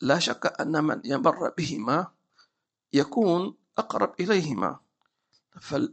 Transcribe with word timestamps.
لا 0.00 0.18
شك 0.18 0.60
أن 0.60 0.84
من 0.84 1.02
يمر 1.04 1.50
بهما 1.58 2.12
يكون 2.92 3.56
أقرب 3.78 4.20
إليهما. 4.20 4.80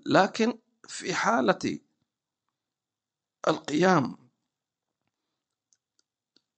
لكن 0.06 0.60
في 0.88 1.14
حالة 1.14 1.79
القيام 3.47 4.18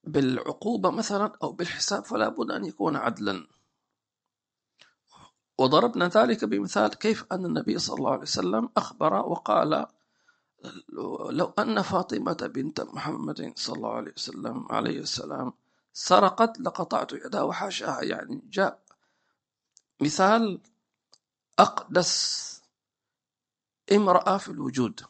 بالعقوبة 0.03 0.89
مثلا 0.91 1.31
أو 1.43 1.51
بالحساب 1.51 2.05
فلا 2.05 2.29
بد 2.29 2.51
أن 2.51 2.65
يكون 2.65 2.95
عدلا. 2.95 3.47
وضربنا 5.57 6.07
ذلك 6.07 6.45
بمثال 6.45 6.93
كيف 6.95 7.25
أن 7.31 7.45
النبي 7.45 7.79
صلى 7.79 7.97
الله 7.97 8.11
عليه 8.11 8.21
وسلم 8.21 8.69
أخبر 8.77 9.13
وقال 9.13 9.85
لو 11.29 11.45
أن 11.59 11.81
فاطمة 11.81 12.51
بنت 12.55 12.81
محمد 12.81 13.53
صلى 13.55 13.75
الله 13.75 13.93
عليه 13.93 14.11
وسلم 14.11 14.67
عليه 14.69 14.99
السلام 14.99 15.53
سرقت 15.97 16.59
لقطعت 16.59 17.13
يدها 17.13 17.41
وحاشاها. 17.41 18.03
يعني 18.03 18.41
جاء 18.49 18.79
مثال 20.01 20.59
أقدس 21.59 22.45
امرأة 23.91 24.37
في 24.37 24.49
الوجود 24.49 25.01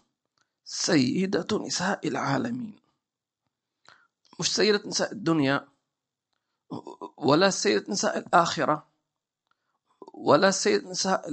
سيدة 0.65 1.57
نساء 1.57 2.07
العالمين. 2.07 2.79
مش 4.39 4.55
سيدة 4.55 4.81
نساء 4.85 5.11
الدنيا 5.11 5.67
ولا 7.17 7.49
سيدة 7.49 7.85
نساء 7.91 8.17
الآخرة 8.17 8.87
ولا 10.13 10.51
سيدة 10.51 10.89
نساء 10.89 11.29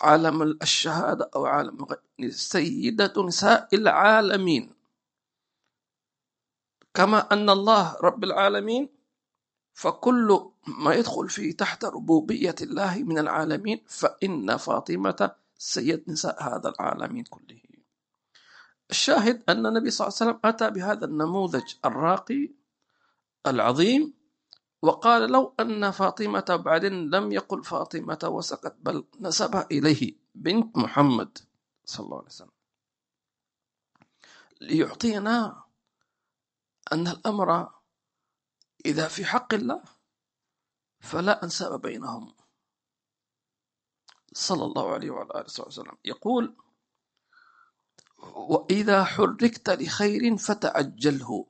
عالم 0.00 0.42
الشهادة 0.42 1.30
أو 1.36 1.46
عالم 1.46 1.86
سيدة 2.28 3.12
نساء 3.22 3.68
العالمين. 3.74 4.79
كما 6.94 7.32
أن 7.32 7.50
الله 7.50 7.96
رب 8.02 8.24
العالمين 8.24 8.88
فكل 9.72 10.50
ما 10.66 10.94
يدخل 10.94 11.28
فيه 11.28 11.56
تحت 11.56 11.84
ربوبية 11.84 12.54
الله 12.62 12.98
من 13.02 13.18
العالمين 13.18 13.80
فإن 13.86 14.56
فاطمة 14.56 15.30
سيد 15.58 16.04
نساء 16.10 16.42
هذا 16.42 16.68
العالمين 16.68 17.24
كله. 17.24 17.60
الشاهد 18.90 19.42
أن 19.48 19.66
النبي 19.66 19.90
صلى 19.90 20.06
الله 20.08 20.16
عليه 20.20 20.30
وسلم 20.30 20.40
أتى 20.44 20.70
بهذا 20.70 21.04
النموذج 21.04 21.74
الراقي 21.84 22.50
العظيم 23.46 24.14
وقال 24.82 25.30
لو 25.32 25.54
أن 25.60 25.90
فاطمة 25.90 26.60
بعدين 26.64 27.10
لم 27.10 27.32
يقل 27.32 27.64
فاطمة 27.64 28.18
وسكت 28.24 28.76
بل 28.80 29.04
نسبها 29.20 29.66
إليه 29.70 30.14
بنت 30.34 30.76
محمد 30.78 31.38
صلى 31.84 32.04
الله 32.04 32.16
عليه 32.16 32.26
وسلم. 32.26 32.50
ليعطينا 34.60 35.64
أن 36.92 37.08
الأمر 37.08 37.80
إذا 38.86 39.08
في 39.08 39.24
حق 39.24 39.54
الله 39.54 39.82
فلا 41.00 41.44
أنساب 41.44 41.80
بينهم. 41.80 42.34
صلى 44.32 44.64
الله 44.64 44.94
عليه 44.94 45.10
وعلى 45.10 45.30
آله 45.30 45.66
وسلم. 45.66 45.98
يقول 46.04 46.56
وإذا 48.34 49.04
حركت 49.04 49.70
لخير 49.70 50.36
فتعجله. 50.36 51.46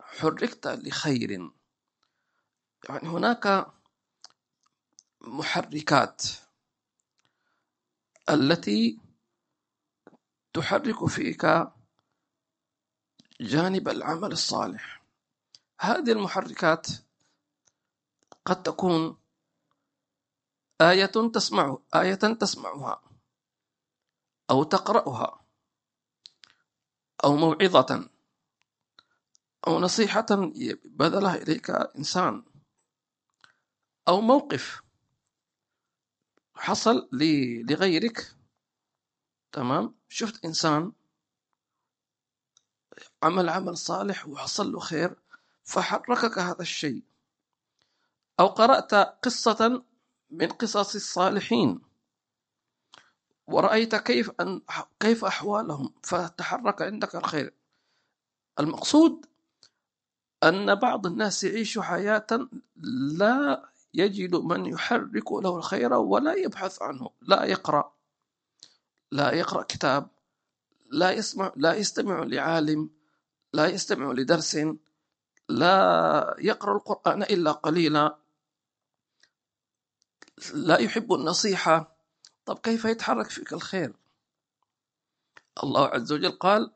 حركت 0.00 0.66
لخير. 0.66 1.30
يعني 2.88 3.08
هناك 3.08 3.72
محركات 5.20 6.22
التي 8.30 9.00
تحرك 10.52 11.06
فيك 11.06 11.44
جانب 13.42 13.88
العمل 13.88 14.32
الصالح. 14.32 15.02
هذه 15.80 16.12
المحركات 16.12 16.86
قد 18.44 18.62
تكون 18.62 19.16
آية 20.80 21.06
تسمع 21.06 21.78
آية 21.94 22.14
تسمعها 22.14 23.02
أو 24.50 24.62
تقرأها 24.64 25.44
أو 27.24 27.36
موعظة 27.36 28.10
أو 29.66 29.78
نصيحة 29.78 30.26
بذلها 30.84 31.34
إليك 31.34 31.70
إنسان 31.70 32.44
أو 34.08 34.20
موقف 34.20 34.82
حصل 36.54 37.08
لغيرك. 37.68 38.36
تمام؟ 39.52 39.94
شفت 40.08 40.44
إنسان 40.44 40.92
عمل 43.22 43.48
عمل 43.48 43.76
صالح 43.76 44.28
وحصل 44.28 44.72
له 44.72 44.80
خير 44.80 45.16
فحركك 45.64 46.38
هذا 46.38 46.62
الشيء. 46.62 47.02
أو 48.40 48.46
قرأت 48.46 48.94
قصة 48.94 49.82
من 50.30 50.48
قصص 50.48 50.94
الصالحين. 50.94 51.80
ورأيت 53.46 53.94
كيف 53.94 54.30
أن 54.40 54.60
كيف 55.00 55.24
أحوالهم 55.24 55.94
فتحرك 56.02 56.82
عندك 56.82 57.16
الخير. 57.16 57.54
المقصود 58.60 59.26
أن 60.44 60.74
بعض 60.74 61.06
الناس 61.06 61.44
يعيش 61.44 61.78
حياة 61.78 62.26
لا 63.18 63.68
يجد 63.94 64.34
من 64.34 64.66
يحرك 64.66 65.32
له 65.32 65.56
الخير 65.56 65.92
ولا 65.92 66.34
يبحث 66.34 66.82
عنه 66.82 67.10
لا 67.22 67.44
يقرأ. 67.44 67.92
لا 69.12 69.32
يقرأ 69.32 69.62
كتاب 69.62 70.10
لا 70.90 71.10
يسمع 71.10 71.52
لا 71.56 71.74
يستمع 71.74 72.22
لعالم. 72.22 72.90
لا 73.52 73.66
يستمع 73.66 74.12
لدرس 74.12 74.58
لا 75.48 76.36
يقرأ 76.38 76.76
القرآن 76.76 77.22
إلا 77.22 77.52
قليلا. 77.52 78.18
لا 80.54 80.78
يحب 80.78 81.12
النصيحة. 81.12 81.96
طب 82.46 82.58
كيف 82.58 82.84
يتحرك 82.84 83.30
فيك 83.30 83.52
الخير؟ 83.52 83.94
الله 85.62 85.86
عز 85.88 86.12
وجل 86.12 86.30
قال 86.30 86.72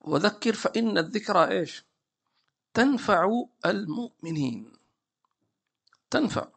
وذكر 0.00 0.52
فإن 0.52 0.98
الذكرى 0.98 1.58
إيش؟ 1.58 1.84
تنفع 2.74 3.44
المؤمنين. 3.66 4.72
تنفع. 6.10 6.48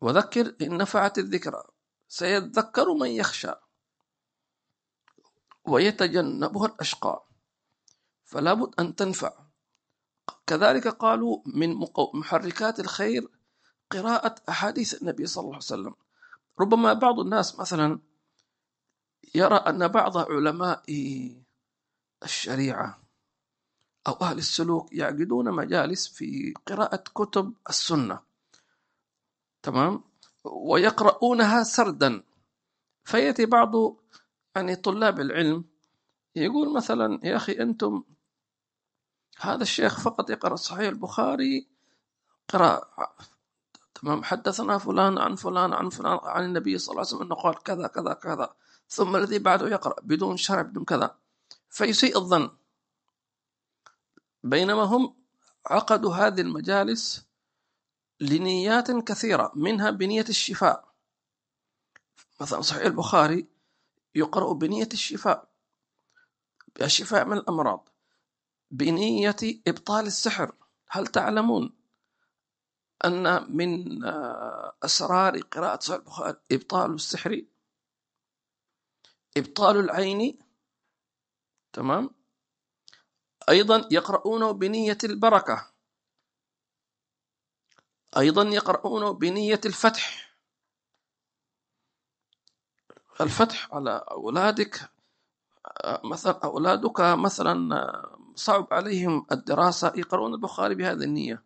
وذكر 0.00 0.54
إن 0.62 0.76
نفعت 0.76 1.18
الذكرى. 1.18 1.62
سيذكر 2.08 2.94
من 2.94 3.10
يخشى. 3.10 3.52
ويتجنبها 5.70 6.66
الأشقى 6.66 7.24
فلا 8.24 8.54
بد 8.54 8.74
أن 8.80 8.96
تنفع. 8.96 9.32
كذلك 10.46 10.88
قالوا 10.88 11.42
من 11.46 11.76
محركات 12.14 12.80
الخير 12.80 13.28
قراءة 13.90 14.34
أحاديث 14.48 15.02
النبي 15.02 15.26
صلى 15.26 15.42
الله 15.42 15.54
عليه 15.54 15.64
وسلم. 15.64 15.94
ربما 16.60 16.92
بعض 16.92 17.20
الناس 17.20 17.58
مثلا 17.58 17.98
يرى 19.34 19.54
أن 19.54 19.88
بعض 19.88 20.18
علماء 20.18 20.82
الشريعة 22.22 23.02
أو 24.06 24.12
أهل 24.12 24.38
السلوك 24.38 24.92
يعقدون 24.92 25.50
مجالس 25.50 26.08
في 26.08 26.54
قراءة 26.66 27.04
كتب 27.14 27.54
السنة. 27.68 28.20
تمام؟ 29.62 30.04
ويقرؤونها 30.44 31.62
سردا. 31.62 32.22
فيأتي 33.04 33.46
بعض 33.46 33.99
يعني 34.56 34.76
طلاب 34.76 35.20
العلم 35.20 35.64
يقول 36.36 36.74
مثلا 36.74 37.20
يا 37.24 37.36
أخي 37.36 37.52
أنتم 37.52 38.04
هذا 39.40 39.62
الشيخ 39.62 40.00
فقط 40.00 40.30
يقرأ 40.30 40.56
صحيح 40.56 40.88
البخاري 40.88 41.68
قراءة 42.48 43.16
تمام 43.94 44.24
حدثنا 44.24 44.78
فلان 44.78 45.18
عن 45.18 45.34
فلان 45.34 45.72
عن 45.72 45.88
فلان 45.88 46.18
عن 46.22 46.44
النبي 46.44 46.78
صلى 46.78 46.92
الله 46.92 47.00
عليه 47.06 47.16
وسلم 47.16 47.22
أنه 47.22 47.34
قال 47.34 47.62
كذا 47.62 47.86
كذا 47.86 48.12
كذا 48.12 48.54
ثم 48.88 49.16
الذي 49.16 49.38
بعده 49.38 49.68
يقرأ 49.68 49.96
بدون 50.02 50.36
شرع 50.36 50.62
بدون 50.62 50.84
كذا. 50.84 51.18
فيسيء 51.68 52.18
الظن. 52.18 52.50
بينما 54.42 54.82
هم 54.82 55.14
عقدوا 55.66 56.14
هذه 56.14 56.40
المجالس 56.40 57.26
لنيات 58.20 58.90
كثيرة 58.90 59.52
منها 59.54 59.90
بنية 59.90 60.24
الشفاء. 60.28 60.94
مثلا 62.40 62.60
صحيح 62.60 62.82
البخاري 62.82 63.48
يقرأ 64.14 64.52
بنية 64.52 64.88
الشفاء. 64.92 65.50
الشفاء 66.82 67.24
من 67.24 67.36
الأمراض. 67.36 67.88
بنية 68.70 69.36
إبطال 69.66 70.06
السحر. 70.06 70.52
هل 70.88 71.06
تعلمون 71.06 71.80
أن 73.04 73.56
من 73.56 74.04
آه، 74.04 74.76
أسرار 74.82 75.40
قراءة 75.40 75.80
صحيح 75.80 75.98
البخاري 76.00 76.36
إبطال 76.52 76.94
السحر؟ 76.94 77.42
إبطال 79.36 79.76
العين؟ 79.76 80.38
تمام. 81.72 82.10
أيضا 83.48 83.88
يقرؤونه 83.90 84.50
بنية 84.50 84.98
البركة. 85.04 85.70
أيضا 88.16 88.42
يقرؤونه 88.42 89.10
بنية 89.10 89.60
الفتح. 89.66 90.29
الفتح 93.20 93.74
على 93.74 94.04
أولادك. 94.10 94.90
مثلا 96.04 96.40
أولادك 96.44 97.00
مثلا 97.00 97.54
صعب 98.34 98.68
عليهم 98.72 99.26
الدراسة 99.32 99.92
يقرؤون 99.96 100.34
البخاري 100.34 100.74
بهذه 100.74 101.04
النية. 101.04 101.42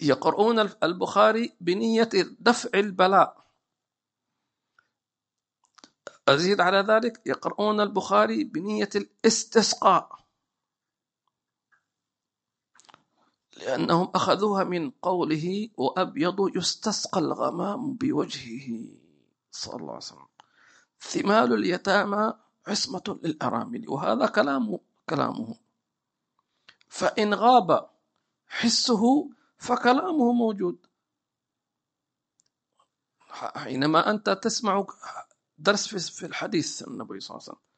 يقرؤون 0.00 0.58
البخاري 0.58 1.56
بنية 1.60 2.10
دفع 2.40 2.70
البلاء. 2.74 3.46
أزيد 6.28 6.60
على 6.60 6.78
ذلك 6.78 7.22
يقرؤون 7.26 7.80
البخاري 7.80 8.44
بنية 8.44 8.90
الاستسقاء. 8.94 10.20
لأنهم 13.56 14.10
أخذوها 14.14 14.64
من 14.64 14.90
قوله 14.90 15.68
وأبيض 15.76 16.56
يستسقى 16.56 17.20
الغمام 17.20 17.94
بوجهه. 17.94 19.00
صلى 19.50 19.74
الله 19.74 19.88
عليه 19.88 19.96
وسلم. 19.96 20.28
ثمال 21.00 21.52
اليتامى 21.52 22.34
عصمة 22.66 23.18
للأرامل 23.24 23.88
وهذا 23.88 24.26
كلام 24.26 24.78
كلامه. 25.08 25.56
فإن 26.88 27.34
غاب 27.34 27.90
حسه 28.48 29.30
فكلامه 29.58 30.32
موجود. 30.32 30.86
حينما 33.30 34.10
أنت 34.10 34.30
تسمع 34.30 34.86
درس 35.58 36.10
في 36.18 36.26
الحديث 36.26 36.88
النبي 36.88 37.20
صلى 37.20 37.36
الله 37.36 37.48
عليه 37.48 37.52
وسلم 37.52 37.70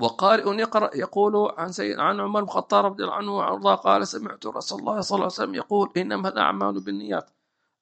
وقارئ 0.00 0.58
يقرأ 0.60 0.96
يقول 0.96 1.54
عن 1.58 1.72
سيد 1.72 1.98
عن 1.98 2.20
عمر 2.20 2.40
بن 2.40 2.46
الخطاب 2.48 2.84
رضي 2.84 3.04
الله 3.04 3.14
عنه 3.14 3.36
وارضاه 3.36 3.74
قال 3.74 4.08
سمعت 4.08 4.46
رسول 4.46 4.80
الله 4.80 5.00
صلى 5.00 5.16
الله 5.16 5.24
عليه 5.24 5.34
وسلم 5.34 5.54
يقول 5.54 5.92
إنما 5.96 6.28
الأعمال 6.28 6.80
بالنيات. 6.80 7.30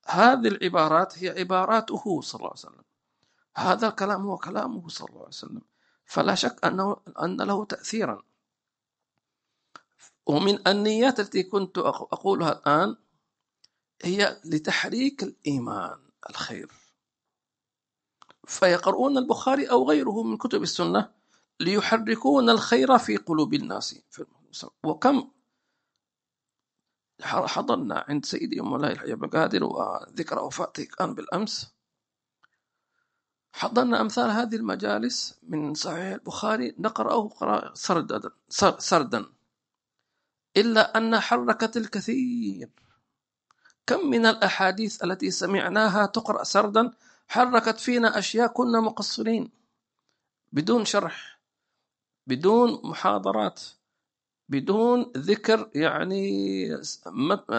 هذه 0.09 0.49
العبارات 0.49 1.19
هي 1.19 1.29
عباراته 1.29 2.21
صلى 2.21 2.39
الله 2.39 2.51
عليه 2.51 2.61
وسلم. 2.61 2.85
هذا 3.57 3.89
الكلام 3.89 4.23
هو 4.27 4.37
كلامه 4.37 4.89
صلى 4.89 5.09
الله 5.09 5.19
عليه 5.19 5.29
وسلم. 5.29 5.63
فلا 6.05 6.35
شك 6.35 6.65
أنه 6.65 6.97
أن 7.23 7.37
له 7.37 7.65
تاثيرا. 7.65 8.23
ومن 10.27 10.69
النيات 10.69 11.21
التي 11.21 11.43
كنت 11.43 11.79
أقولها 11.79 12.53
الآن 12.53 12.97
هي 14.03 14.41
لتحريك 14.45 15.23
الإيمان 15.23 15.99
الخير. 16.31 16.73
فيقرؤون 18.47 19.19
البخاري 19.19 19.71
أو 19.71 19.89
غيره 19.89 20.23
من 20.23 20.37
كتب 20.37 20.63
السنة 20.63 21.11
ليحركون 21.61 22.51
الخير 22.51 22.99
في 22.99 23.17
قلوب 23.17 23.55
الناس 23.55 24.01
وكم 24.85 25.31
حضرنا 27.23 28.05
عند 28.09 28.25
سيدي 28.25 28.61
مولاي 28.61 28.93
الحي 28.93 29.13
قادر 29.15 29.65
وذكرى 29.65 30.41
وفاته 30.41 30.85
كان 30.85 31.15
بالأمس. 31.15 31.75
حضرنا 33.53 34.01
أمثال 34.01 34.31
هذه 34.31 34.57
المجالس 34.57 35.39
من 35.43 35.75
صحيح 35.75 36.15
البخاري 36.15 36.75
نقرأه 36.79 37.75
سردا 37.75 38.21
سردا. 38.79 39.27
إلا 40.57 40.99
أن 40.99 41.21
حركت 41.21 41.77
الكثير. 41.77 42.71
كم 43.87 44.07
من 44.11 44.27
الأحاديث 44.27 45.05
التي 45.05 45.31
سمعناها 45.31 46.07
تقرأ 46.07 46.45
سردا 46.45 46.93
حركت 47.29 47.81
فينا 47.81 48.19
أشياء 48.19 48.47
كنا 48.47 48.81
مقصرين. 48.81 49.51
بدون 50.53 50.85
شرح 50.85 51.41
بدون 52.27 52.81
محاضرات. 52.85 53.61
بدون 54.49 55.13
ذكر 55.17 55.71
يعني 55.75 56.69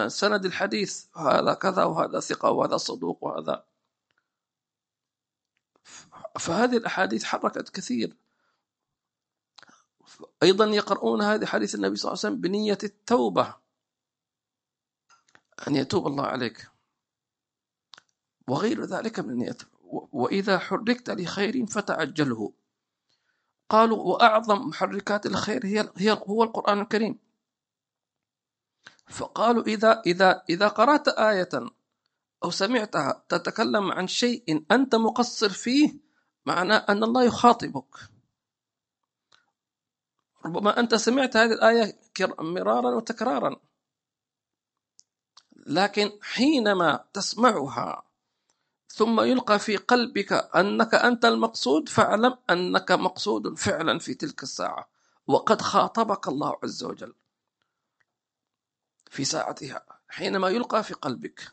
سند 0.08 0.44
الحديث 0.44 1.04
هذا 1.16 1.54
كذا 1.54 1.84
وهذا 1.84 2.20
ثقة 2.20 2.50
وهذا 2.50 2.76
صدوق 2.76 3.24
وهذا. 3.24 3.64
فهذه 6.38 6.76
الأحاديث 6.76 7.24
حركت 7.24 7.68
كثير. 7.68 8.16
أيضا 10.42 10.64
يقرؤون 10.64 11.22
هذه 11.22 11.46
حديث 11.46 11.74
النبي 11.74 11.96
صلى 11.96 12.08
الله 12.08 12.20
عليه 12.24 12.28
وسلم 12.28 12.40
بنية 12.40 12.78
التوبة. 12.84 13.54
أن 15.68 15.76
يتوب 15.76 16.06
الله 16.06 16.26
عليك. 16.26 16.70
وغير 18.48 18.84
ذلك 18.84 19.20
من 19.20 19.30
النية 19.30 19.56
وإذا 20.12 20.58
حركت 20.58 21.10
لخير 21.10 21.66
فتعجله. 21.66 22.52
قالوا 23.70 23.98
وأعظم 23.98 24.68
محركات 24.68 25.26
الخير 25.26 25.66
هي 25.66 25.92
هي 25.96 26.22
هو 26.28 26.42
القرآن 26.42 26.80
الكريم. 26.80 27.18
فقالوا 29.08 29.62
إذا 29.62 30.02
إذا 30.06 30.42
إذا 30.50 30.68
قرأت 30.68 31.08
آية 31.08 31.48
أو 32.44 32.50
سمعتها 32.50 33.24
تتكلم 33.28 33.92
عن 33.92 34.06
شيء 34.06 34.64
أنت 34.70 34.94
مقصر 34.94 35.48
فيه 35.48 35.94
معناه 36.46 36.86
أن 36.88 37.04
الله 37.04 37.24
يخاطبك. 37.24 37.96
ربما 40.46 40.80
أنت 40.80 40.94
سمعت 40.94 41.36
هذه 41.36 41.52
الآية 41.52 42.00
مرارا 42.38 42.96
وتكرارا. 42.96 43.56
لكن 45.66 46.18
حينما 46.22 47.04
تسمعها 47.12 48.09
ثم 48.92 49.20
يلقى 49.20 49.58
في 49.58 49.76
قلبك 49.76 50.32
أنك 50.32 50.94
أنت 50.94 51.24
المقصود 51.24 51.88
فاعلم 51.88 52.38
أنك 52.50 52.92
مقصود 52.92 53.58
فعلا 53.58 53.98
في 53.98 54.14
تلك 54.14 54.42
الساعة. 54.42 54.88
وقد 55.26 55.62
خاطبك 55.62 56.28
الله 56.28 56.56
عز 56.62 56.84
وجل 56.84 57.14
في 59.10 59.24
ساعتها 59.24 59.84
حينما 60.08 60.48
يلقى 60.48 60.82
في 60.84 60.94
قلبك. 60.94 61.52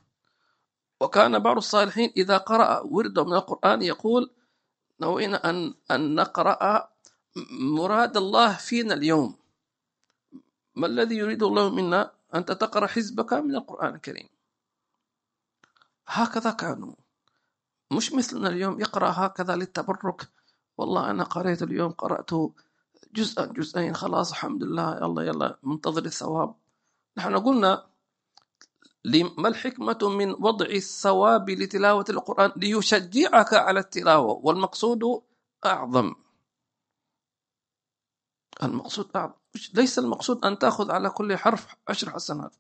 وكان 1.02 1.40
بعض 1.40 1.58
الصالحين 1.58 2.14
إذا 2.18 2.38
قرأ 2.38 2.80
ورد 2.80 3.20
من 3.20 3.34
القرآن 3.34 3.82
يقول 3.82 4.32
نوينا 5.02 5.50
أن, 5.50 5.74
أن 5.92 6.16
نقرأ 6.16 6.90
مراد 7.52 8.18
الله 8.18 8.54
فينا 8.58 8.94
اليوم. 8.94 9.38
ما 10.76 10.88
الذي 10.88 11.16
يريد 11.16 11.44
الله 11.44 11.70
منا 11.70 12.12
أنت 12.36 12.52
تقرأ 12.52 12.88
حزبك 12.88 13.34
من 13.34 13.56
القرآن 13.56 13.96
الكريم؟ 13.96 14.30
هكذا 16.08 16.52
كانوا. 16.52 16.94
مش 17.92 18.14
مثلنا 18.14 18.50
اليوم 18.50 18.80
يقرأ 18.80 19.10
هكذا 19.16 19.56
للتبرك. 19.56 20.30
والله 20.78 21.12
أنا 21.12 21.24
قريت 21.24 21.64
اليوم 21.64 21.92
قرأت 21.92 22.30
جزءا 23.14 23.46
جزئين 23.46 23.96
خلاص 23.96 24.32
الحمد 24.32 24.64
لله 24.64 24.98
يلا 24.98 25.22
يلا 25.22 25.60
منتظر 25.64 26.06
الثواب. 26.06 26.56
نحن 27.18 27.38
قلنا 27.38 27.88
ما 29.38 29.48
الحكمة 29.48 29.98
من 30.04 30.32
وضع 30.32 30.66
الثواب 30.66 31.50
لتلاوة 31.50 32.06
القرآن؟ 32.10 32.52
ليشجعك 32.56 33.54
على 33.54 33.80
التلاوة 33.80 34.34
والمقصود 34.44 35.24
أعظم. 35.66 36.16
المقصود 38.64 39.12
أعظم. 39.16 39.34
ليس 39.74 40.00
المقصود 40.00 40.46
أن 40.46 40.60
تأخذ 40.60 40.92
على 40.92 41.10
كل 41.10 41.38
حرف 41.38 41.68
عشر 41.88 42.10
حسنات 42.10 42.56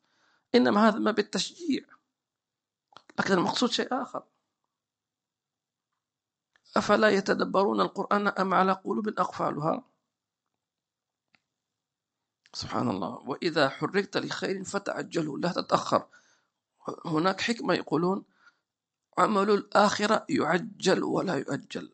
إنما 0.55 0.87
هذا 0.87 0.99
ما 0.99 1.11
بالتشجيع. 1.11 1.85
لكن 3.19 3.33
المقصود 3.33 3.71
شيء 3.71 4.01
آخر. 4.01 4.23
أفلا 6.77 7.09
يتدبرون 7.09 7.81
القرآن 7.81 8.27
أم 8.27 8.53
على 8.53 8.71
قلوب 8.71 9.07
أقفالها؟ 9.07 9.83
سبحان 12.53 12.89
الله. 12.89 13.09
وإذا 13.29 13.69
حركت 13.69 14.17
لخير 14.17 14.63
فتعجلوا 14.63 15.39
لا 15.39 15.51
تتأخر. 15.51 16.07
هناك 17.05 17.41
حكمة 17.41 17.73
يقولون 17.73 18.25
عمل 19.17 19.49
الآخرة 19.49 20.25
يعجل 20.29 21.03
ولا 21.03 21.35
يؤجل. 21.35 21.93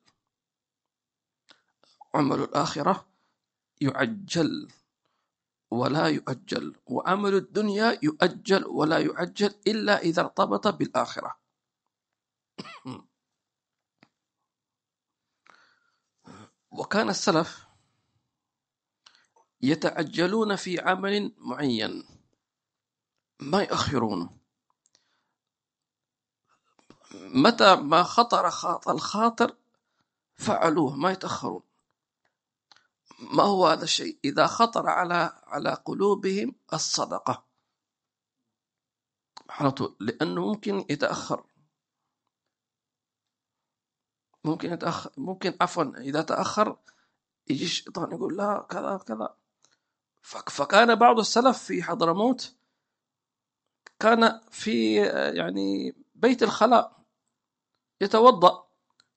عمل 2.15 2.39
الآخرة 2.39 3.07
يعجل 3.81 4.67
ولا 5.71 6.07
يؤجل. 6.07 6.75
وعمل 6.85 7.35
الدنيا 7.35 7.99
يؤجل 8.03 8.65
ولا 8.65 8.99
يعجل 8.99 9.55
إلا 9.67 9.97
إذا 9.97 10.21
ارتبط 10.21 10.67
بالآخرة. 10.67 11.37
وكان 16.73 17.09
السلف 17.09 17.67
يتعجلون 19.61 20.55
في 20.55 20.79
عمل 20.79 21.33
معين. 21.37 22.03
ما 23.39 23.63
يأخرونه 23.63 24.37
متى 27.13 27.75
ما 27.75 28.03
خطر 28.03 28.49
خاطر 28.49 28.91
الخاطر 28.91 29.55
فعلوه 30.35 30.95
ما 30.95 31.11
يتأخرون. 31.11 31.63
ما 33.19 33.43
هو 33.43 33.67
هذا 33.67 33.83
الشيء؟ 33.83 34.19
إذا 34.25 34.47
خطر 34.47 34.89
على 34.89 35.41
على 35.43 35.73
قلوبهم 35.73 36.55
الصدقة. 36.73 37.43
على 39.49 39.71
طول. 39.71 39.95
لأنه 39.99 40.47
ممكن 40.47 40.85
يتأخر. 40.89 41.43
ممكن 44.45 44.73
يتأخر 44.73 45.11
ممكن 45.17 45.53
عفوا 45.61 45.83
إذا 45.83 46.21
تأخر 46.21 46.77
يجي 47.49 47.65
الشيطان 47.65 48.11
يقول 48.11 48.37
لا 48.37 48.65
كذا 48.69 48.97
كذا. 48.97 49.35
فكان 50.49 50.95
بعض 50.95 51.19
السلف 51.19 51.57
في 51.57 51.83
حضرموت 51.83 52.55
كان 53.99 54.39
في 54.51 54.95
يعني 55.35 55.95
بيت 56.15 56.43
الخلاء 56.43 57.03
يتوضأ 58.01 58.63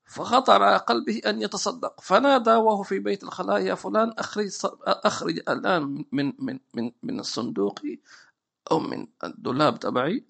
فخطر 0.05 0.63
على 0.63 0.77
قلبه 0.77 1.21
أن 1.27 1.43
يتصدق. 1.43 2.01
فنادى 2.01 2.51
وهو 2.51 2.83
في 2.83 2.99
بيت 2.99 3.23
الخلاء 3.23 3.61
يا 3.61 3.75
فلان 3.75 4.15
أخرج 4.19 4.51
أخرج 4.85 5.39
الآن 5.49 6.05
من 6.13 6.33
من 6.39 6.59
من 6.75 6.93
من 7.03 7.21
الصندوق 7.21 7.81
أو 8.71 8.79
من 8.79 9.07
الدولاب 9.25 9.79
تبعي 9.79 10.25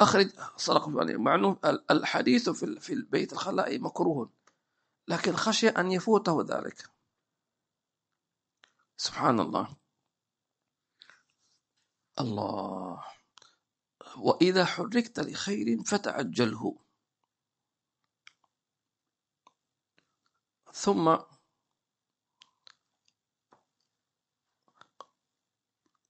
أخرج. 0.00 0.28
فلانية 0.58 1.16
مع 1.16 1.34
أنه 1.34 1.56
الحديث 1.90 2.48
في 2.48 2.80
في 2.80 2.92
البيت 2.92 3.32
الخلاء 3.32 3.78
مكروه. 3.78 4.39
لكن 5.10 5.36
خشي 5.36 5.68
أن 5.68 5.92
يفوته 5.92 6.42
ذلك. 6.42 6.90
سبحان 8.96 9.40
الله. 9.40 9.76
الله 12.20 13.04
وإذا 14.16 14.64
حركت 14.64 15.20
لخير 15.20 15.82
فتعجله. 15.84 16.78
ثم 20.72 21.16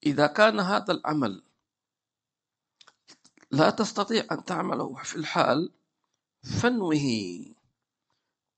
إذا 0.06 0.26
كان 0.26 0.60
هذا 0.60 0.92
العمل 0.92 1.42
لا 3.50 3.70
تستطيع 3.70 4.26
أن 4.32 4.44
تعمله 4.44 4.94
في 4.94 5.16
الحال 5.16 5.72
فانوه 6.62 7.59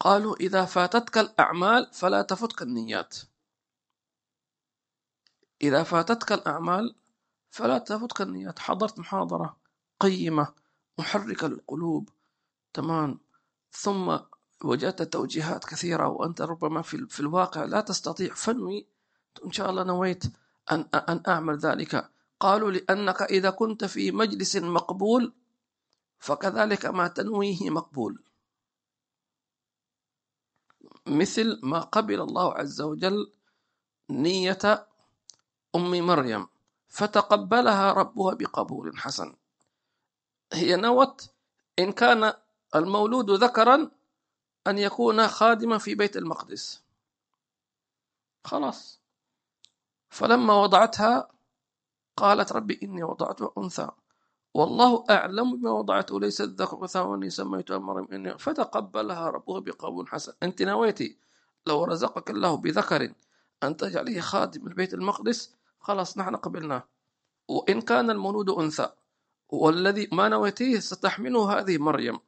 قالوا 0.03 0.37
إذا 0.37 0.65
فاتتك 0.65 1.19
الأعمال 1.19 1.89
فلا 1.93 2.23
تفتك 2.23 2.63
النيات. 2.63 3.17
إذا 5.63 5.83
فاتتك 5.83 6.33
الأعمال 6.33 6.95
فلا 7.51 7.79
تفتك 7.79 8.21
النيات. 8.21 8.59
حضرت 8.59 8.99
محاضرة 8.99 9.57
قيمة 10.01 10.55
محركة 10.99 11.49
للقلوب 11.49 12.09
تمام. 12.73 13.21
ثم 13.73 14.19
وجدت 14.65 15.03
توجيهات 15.03 15.65
كثيرة 15.65 16.09
وأنت 16.09 16.43
ربما 16.43 16.83
في, 16.83 17.07
في 17.07 17.21
الواقع 17.21 17.65
لا 17.65 17.81
تستطيع. 17.81 18.35
فنوي 18.35 18.87
إن 19.45 19.53
شاء 19.53 19.71
الله 19.71 19.83
نويت 19.85 20.25
أن, 20.73 20.89
أن 20.95 21.23
أعمل 21.29 21.59
ذلك. 21.59 22.11
قالوا 22.41 22.71
لأنك 22.71 23.23
إذا 23.23 23.51
كنت 23.51 23.85
في 23.85 24.11
مجلس 24.11 24.57
مقبول 24.57 25.33
فكذلك 26.19 26.87
ما 26.87 27.09
تنويه 27.09 27.71
مقبول. 27.71 28.23
مثل 31.07 31.61
ما 31.63 31.81
قبل 31.81 32.21
الله 32.21 32.55
عز 32.55 32.81
وجل 32.81 33.33
نية 34.11 34.87
أم 35.75 35.91
مريم 36.07 36.47
فتقبلها 36.89 37.93
ربها 37.93 38.35
بقبول 38.35 38.99
حسن. 38.99 39.37
هي 40.53 40.77
نوت 40.77 41.31
إن 41.79 41.93
كان 41.93 42.33
المولود 42.75 43.31
ذكرا 43.31 43.91
أن 44.67 44.79
يكون 44.79 45.29
خادما 45.29 45.79
في 45.79 45.95
بيت 45.95 46.17
المقدس. 46.17 46.83
خلاص. 48.45 49.01
فلما 50.11 50.55
وضعتها 50.55 51.29
قالت 52.17 52.53
ربي 52.53 52.81
إني 52.83 53.03
وضعتها 53.03 53.53
أنثى. 53.59 53.89
والله 54.55 55.05
أعلم 55.11 55.57
بما 55.57 55.71
وضعته 55.71 56.21
ليس 56.21 56.41
الذكر 56.41 56.83
أنثى 56.83 56.99
وإني 56.99 57.31
سميتها 57.31 57.79
مريم 57.79 58.09
إني 58.13 58.39
فتقبلها 58.39 59.31
ربها 59.31 59.61
بقبول 59.61 60.09
حسن. 60.09 60.33
أنت 60.43 60.63
نويتي 60.63 61.17
لو 61.67 61.85
رزقك 61.85 62.31
الله 62.31 62.57
بذكر 62.57 63.13
أن 63.63 63.77
تجعله 63.77 64.21
خادم 64.21 64.67
البيت 64.67 64.95
المقدس. 64.95 65.55
خلاص 65.81 66.19
نحن 66.19 66.37
قبلناه. 66.37 66.85
وإن 67.49 67.81
كان 67.81 68.11
المولود 68.11 68.51
أنثى 68.51 68.89
والذي 69.49 70.09
ما 70.13 70.29
نويتيه 70.29 70.79
ستحمله 70.79 71.59
هذه 71.59 71.79
مريم. 71.79 72.19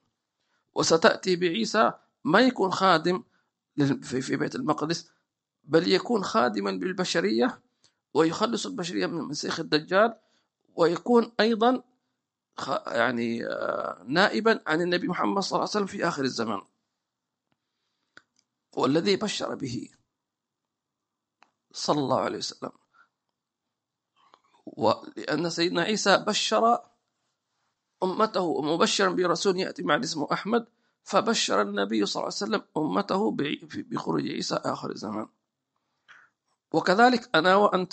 وستأتي 0.74 1.36
بعيسى 1.36 1.92
ما 2.24 2.40
يكون 2.40 2.72
خادم 2.72 3.22
في 4.02 4.36
بيت 4.36 4.54
المقدس 4.54 5.10
بل 5.64 5.88
يكون 5.88 6.24
خادما 6.24 6.70
بالبشرية 6.70 7.60
ويخلص 8.14 8.66
البشرية 8.66 9.06
من 9.06 9.22
مسيخ 9.22 9.60
الدجال 9.60 10.16
ويكون 10.76 11.32
أيضا 11.40 11.82
يعني 12.86 13.46
آه، 13.46 14.02
نائبا 14.06 14.62
عن 14.66 14.80
النبي 14.80 15.08
محمد 15.08 15.42
صلى 15.42 15.56
الله 15.56 15.60
عليه 15.60 15.70
وسلم 15.70 15.86
في 15.86 16.08
آخر 16.08 16.22
الزمان. 16.22 16.62
والذي 18.76 19.16
بشر 19.16 19.54
به 19.54 19.88
صلى 21.72 21.98
الله 21.98 22.20
عليه 22.20 22.38
وسلم. 22.38 22.72
ولأن 24.66 25.50
سيدنا 25.50 25.82
عيسى 25.82 26.16
بشر 26.16 26.80
أمته 28.02 28.62
مبشرا 28.62 29.10
برسول 29.10 29.60
يأتي 29.60 29.82
مع 29.82 29.96
اسمه 29.96 30.28
أحمد 30.32 30.66
فبشر 31.02 31.62
النبي 31.62 32.06
صلى 32.06 32.20
الله 32.20 32.34
عليه 32.34 32.44
وسلم 32.56 32.62
أمته 32.76 33.36
بخروج 33.90 34.28
عيسى 34.28 34.54
آخر 34.54 34.90
الزمان. 34.90 35.28
وكذلك 36.72 37.36
أنا 37.36 37.56
وأنت 37.56 37.92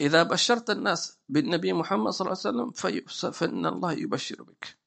إذا 0.00 0.22
بشرت 0.22 0.70
الناس 0.70 1.18
بالنبي 1.28 1.72
محمد 1.72 2.12
صلى 2.12 2.26
الله 2.26 2.38
عليه 2.44 2.72
وسلم 2.72 3.30
فإن 3.32 3.66
الله 3.66 3.92
يبشر 3.92 4.42
بك 4.42 4.82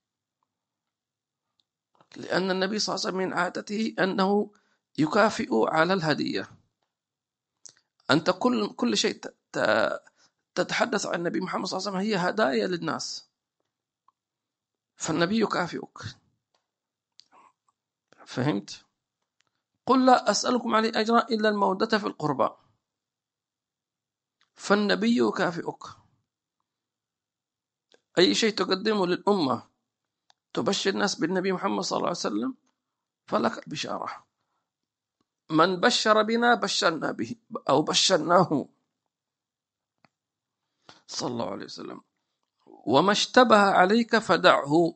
لأن 2.17 2.51
النبي 2.51 2.79
صلى 2.79 2.95
الله 2.95 3.05
عليه 3.05 3.15
وسلم 3.17 3.29
من 3.29 3.33
عادته 3.33 3.95
أنه 3.99 4.51
يكافئ 4.97 5.49
على 5.67 5.93
الهدية. 5.93 6.49
أنت 8.11 8.29
كل 8.29 8.73
كل 8.75 8.97
شيء 8.97 9.21
تتحدث 10.55 11.05
عن 11.05 11.15
النبي 11.15 11.41
محمد 11.41 11.65
صلى 11.65 11.77
الله 11.77 11.89
عليه 11.89 11.99
وسلم 11.99 12.19
هي 12.19 12.29
هدايا 12.29 12.67
للناس. 12.67 13.29
فالنبي 14.95 15.41
يكافئك. 15.41 15.97
فهمت؟ 18.25 18.85
قل 19.85 20.05
لا 20.05 20.31
أسألكم 20.31 20.75
عليه 20.75 20.91
أجرا 20.99 21.19
إلا 21.19 21.49
المودة 21.49 21.97
في 21.97 22.07
القربى. 22.07 22.49
فالنبي 24.55 25.17
يكافئك. 25.17 25.83
أي 28.17 28.35
شيء 28.35 28.53
تقدمه 28.53 29.07
للأمة 29.07 29.69
تبشر 30.53 30.89
الناس 30.89 31.15
بالنبي 31.15 31.51
محمد 31.51 31.83
صلى 31.83 31.97
الله 31.97 32.07
عليه 32.07 32.17
وسلم 32.17 32.57
فلك 33.27 33.67
البشارة. 33.67 34.25
من 35.49 35.75
بشر 35.79 36.23
بنا 36.23 36.55
بشرنا 36.55 37.11
به 37.11 37.35
أو 37.69 37.81
بشرناه. 37.81 38.69
صلى 41.07 41.31
الله 41.31 41.51
عليه 41.51 41.65
وسلم. 41.65 42.01
وما 42.65 43.11
اشتبه 43.11 43.57
عليك 43.57 44.17
فدعه. 44.17 44.95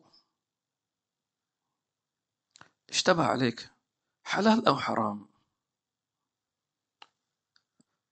اشتبه 2.89 3.24
عليك. 3.25 3.70
حلال 4.24 4.68
أو 4.68 4.78
حرام. 4.78 5.28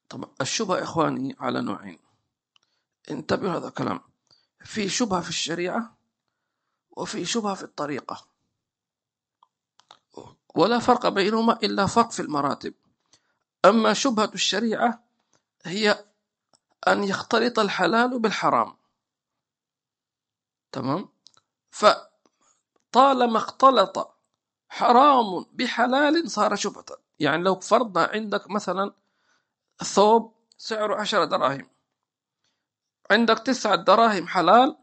طب 0.10 0.30
الشبهة 0.42 0.84
إخواني 0.84 1.36
على 1.40 1.62
نوعين. 1.62 2.00
انتبهوا 3.12 3.58
هذا 3.58 3.68
الكلام. 3.68 4.00
في 4.66 4.90
شبهة 4.90 5.22
في 5.22 5.30
الشريعة 5.30 5.98
وفي 6.92 7.26
شبهة 7.26 7.56
في 7.56 7.64
الطريقة. 7.64 8.28
ولا 10.56 10.80
فرق 10.80 11.08
بينهما 11.08 11.54
إلا 11.54 11.86
فرق 11.86 12.12
في 12.12 12.22
المراتب. 12.22 12.74
أما 13.66 13.94
شبهة 13.94 14.32
الشريعة 14.34 15.04
هي 15.66 16.06
أن 16.88 17.04
يختلط 17.04 17.60
الحلال 17.60 18.20
بالحرام. 18.20 18.78
تمام؟ 20.72 21.10
فطالما 21.72 23.38
اختلط 23.38 24.16
حرام 24.70 25.46
بحلال 25.54 26.32
صار 26.32 26.56
شبهة. 26.56 26.86
يعني 27.20 27.44
لو 27.44 27.60
فرضنا 27.60 28.10
عندك 28.14 28.50
مثلا 28.52 28.94
ثوب 29.84 30.36
سعره 30.58 30.96
عشرة 30.96 31.26
دراهم. 31.26 31.70
عندك 33.12 33.40
تسعة 33.40 33.76
دراهم 33.76 34.28
حلال 34.28 34.78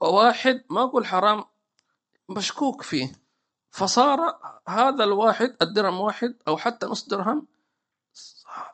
وواحد 0.00 0.64
ما 0.70 0.82
أقول 0.82 1.06
حرام 1.06 1.44
مشكوك 2.28 2.82
فيه. 2.82 3.12
فصار 3.70 4.40
هذا 4.68 5.04
الواحد 5.04 5.56
الدرهم 5.62 6.00
واحد 6.00 6.42
أو 6.48 6.56
حتى 6.56 6.86
نص 6.86 7.08
درهم 7.08 7.46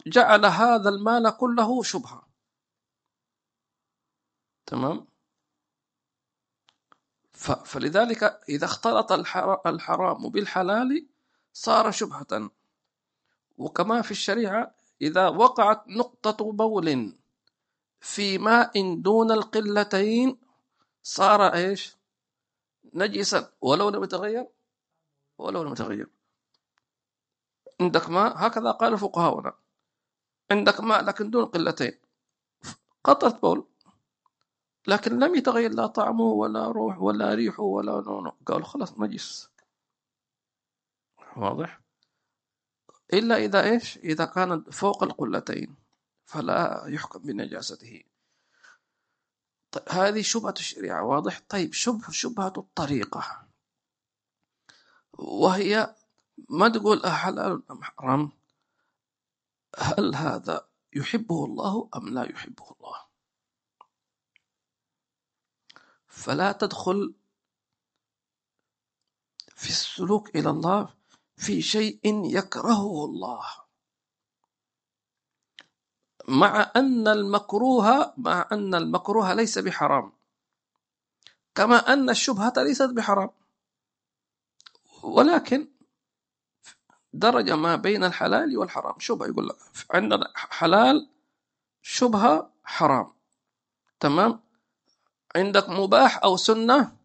جعل 0.07 0.45
هذا 0.45 0.89
المال 0.89 1.37
كله 1.37 1.83
شبهة. 1.83 2.29
تمام؟ 4.67 5.07
فلذلك 7.65 8.41
إذا 8.49 8.65
اختلط 8.65 9.13
الحرام 9.67 10.29
بالحلال 10.29 11.09
صار 11.53 11.91
شبهة. 11.91 12.51
وكما 13.59 14.03
في 14.03 14.11
الشريعة 14.11 14.76
إذا 15.03 15.29
وقعت 15.29 15.89
نقطة 15.89 16.53
بول 16.53 17.13
في 18.01 18.39
ماء 18.39 18.95
دون 18.95 19.33
القلتين 19.33 20.39
صار 21.03 21.55
إيش؟ 21.55 21.97
نجسا. 22.95 23.53
ولو 23.61 23.89
لم 23.89 24.05
يتغير 24.05 24.47
ولو 25.39 25.63
لم 25.63 25.73
يتغير. 25.73 26.09
عندك 27.81 28.11
ماء 28.11 28.47
هكذا 28.47 28.71
قال 28.71 28.99
فقهاؤنا. 28.99 29.55
عندك 30.51 30.81
ماء 30.81 31.05
لكن 31.05 31.31
دون 31.31 31.45
قلتين. 31.45 31.99
قطرة 33.05 33.39
بول 33.43 33.67
لكن 34.87 35.19
لم 35.19 35.35
يتغير 35.35 35.71
لا 35.75 35.87
طعمه 35.87 36.25
ولا 36.25 36.67
روح 36.73 36.99
ولا 36.99 37.35
ريحه 37.35 37.63
ولا 37.63 38.01
لونه. 38.01 38.33
قالوا 38.47 38.67
خلاص 38.67 38.99
نجس. 38.99 39.51
واضح؟ 41.37 41.86
إلا 43.13 43.37
إذا 43.37 43.65
إيش؟ 43.65 43.97
إذا 43.97 44.25
كانت 44.25 44.71
فوق 44.71 45.03
القلتين 45.03 45.77
فلا 46.25 46.85
يحكم 46.87 47.19
بنجاسته. 47.19 48.03
طيب 49.71 49.89
هذه 49.89 50.23
شبهة 50.23 50.55
الشريعة 50.59 51.05
واضح؟ 51.05 51.41
طيب 51.49 51.73
شبه 51.73 52.11
شبهة 52.11 52.53
الطريقة. 52.57 53.47
وهي 55.13 55.95
ما 56.49 56.69
تقول 56.69 57.07
حلال 57.07 57.63
أم 57.71 57.83
حرام؟ 57.85 58.33
هل 59.79 60.15
هذا 60.15 60.69
يحبه 60.93 61.45
الله 61.45 61.89
أم 61.97 62.09
لا 62.09 62.31
يحبه 62.31 62.71
الله؟ 62.71 63.07
فلا 66.09 66.53
تدخل 66.53 67.15
في 69.57 69.69
السلوك 69.69 70.37
إلى 70.37 70.51
الله 70.51 70.95
في 71.37 71.63
شيء 71.63 72.01
يكرهه 72.25 73.05
الله. 73.05 73.45
مع 76.29 76.73
أن 76.77 77.09
المكروه 77.09 78.15
مع 78.17 78.49
أن 78.53 78.75
المكروه 78.75 79.35
ليس 79.35 79.59
بحرام. 79.59 80.13
كما 81.55 81.93
أن 81.93 82.11
الشبهة 82.11 82.53
ليست 82.57 82.91
بحرام. 82.91 83.31
ولكن 85.03 85.69
درجة 87.13 87.57
ما 87.57 87.77
بين 87.77 88.05
الحلال 88.05 88.59
والحرام. 88.59 88.95
شبهة 88.99 89.27
يقول 89.27 89.49
لك 89.49 89.57
عندنا 89.91 90.33
حلال 90.35 91.09
شبهة 91.83 92.51
حرام. 92.65 93.13
تمام؟ 94.01 94.41
عندك 95.37 95.69
مباح 95.69 96.23
أو 96.25 96.37
سنة 96.37 96.97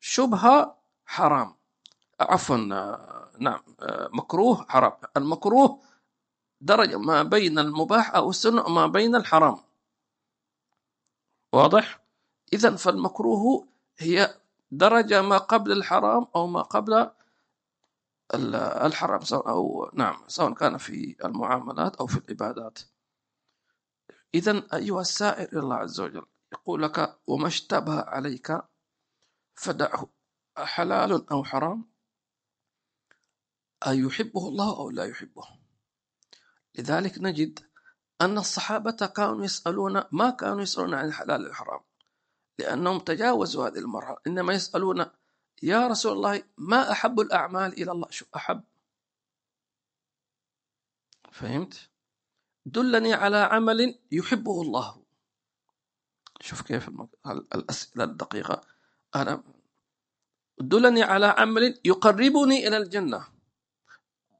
شبهة 0.00 0.76
حرام. 1.06 1.54
عفوا 2.20 2.56
نعم 3.40 3.60
مكروه 4.12 4.66
حرام. 4.68 4.92
المكروه 5.16 5.82
درجة 6.60 6.98
ما 6.98 7.22
بين 7.22 7.58
المباح 7.58 8.14
أو 8.14 8.30
السنة 8.30 8.62
وما 8.62 8.86
بين 8.86 9.16
الحرام. 9.16 9.58
واضح؟ 11.52 12.04
إذا 12.52 12.76
فالمكروه 12.76 13.68
هي 13.98 14.34
درجة 14.70 15.22
ما 15.22 15.38
قبل 15.38 15.72
الحرام 15.72 16.26
أو 16.36 16.46
ما 16.46 16.62
قبل 16.62 17.10
الحرام 18.34 19.20
سواء 19.20 19.48
أو 19.48 19.90
نعم 19.94 20.24
سواء 20.26 20.54
كان 20.54 20.76
في 20.78 21.16
المعاملات 21.24 21.96
أو 21.96 22.06
في 22.06 22.18
العبادات. 22.18 22.78
إذا 24.34 24.66
أيها 24.74 25.00
السائر 25.00 25.52
إلى 25.52 25.60
الله 25.60 25.76
عز 25.76 26.00
وجل 26.00 26.26
يقول 26.52 26.82
لك 26.82 27.18
وما 27.26 27.46
اشتبه 27.46 28.00
عليك 28.00 28.62
فدعه 29.54 30.08
حلال 30.58 31.30
أو 31.30 31.44
حرام؟ 31.44 31.89
أيحبه 33.86 34.48
الله 34.48 34.76
أو 34.76 34.90
لا 34.90 35.04
يحبه؟ 35.04 35.48
لذلك 36.78 37.18
نجد 37.18 37.58
أن 38.20 38.38
الصحابة 38.38 39.06
كانوا 39.06 39.44
يسألون 39.44 40.02
ما 40.12 40.30
كانوا 40.30 40.62
يسألون 40.62 40.94
عن 40.94 41.08
الحلال 41.08 41.44
والحرام 41.44 41.80
لأنهم 42.58 42.98
تجاوزوا 42.98 43.68
هذه 43.68 43.78
المرحلة. 43.78 44.16
إنما 44.26 44.52
يسألون 44.52 45.06
يا 45.62 45.86
رسول 45.86 46.12
الله 46.12 46.42
ما 46.58 46.92
أحب 46.92 47.20
الأعمال 47.20 47.72
إلى 47.72 47.92
الله؟ 47.92 48.10
شو 48.10 48.24
أحب؟ 48.36 48.62
فهمت؟ 51.32 51.90
دلني 52.66 53.14
على 53.14 53.36
عمل 53.36 53.98
يحبه 54.12 54.62
الله. 54.62 55.02
شوف 56.40 56.62
كيف 56.62 56.90
الأسئلة 57.26 58.04
الدقيقة. 58.04 58.60
أنا 59.14 59.42
دلني 60.58 61.02
على 61.02 61.26
عمل 61.26 61.80
يقربني 61.84 62.68
إلى 62.68 62.76
الجنة. 62.76 63.39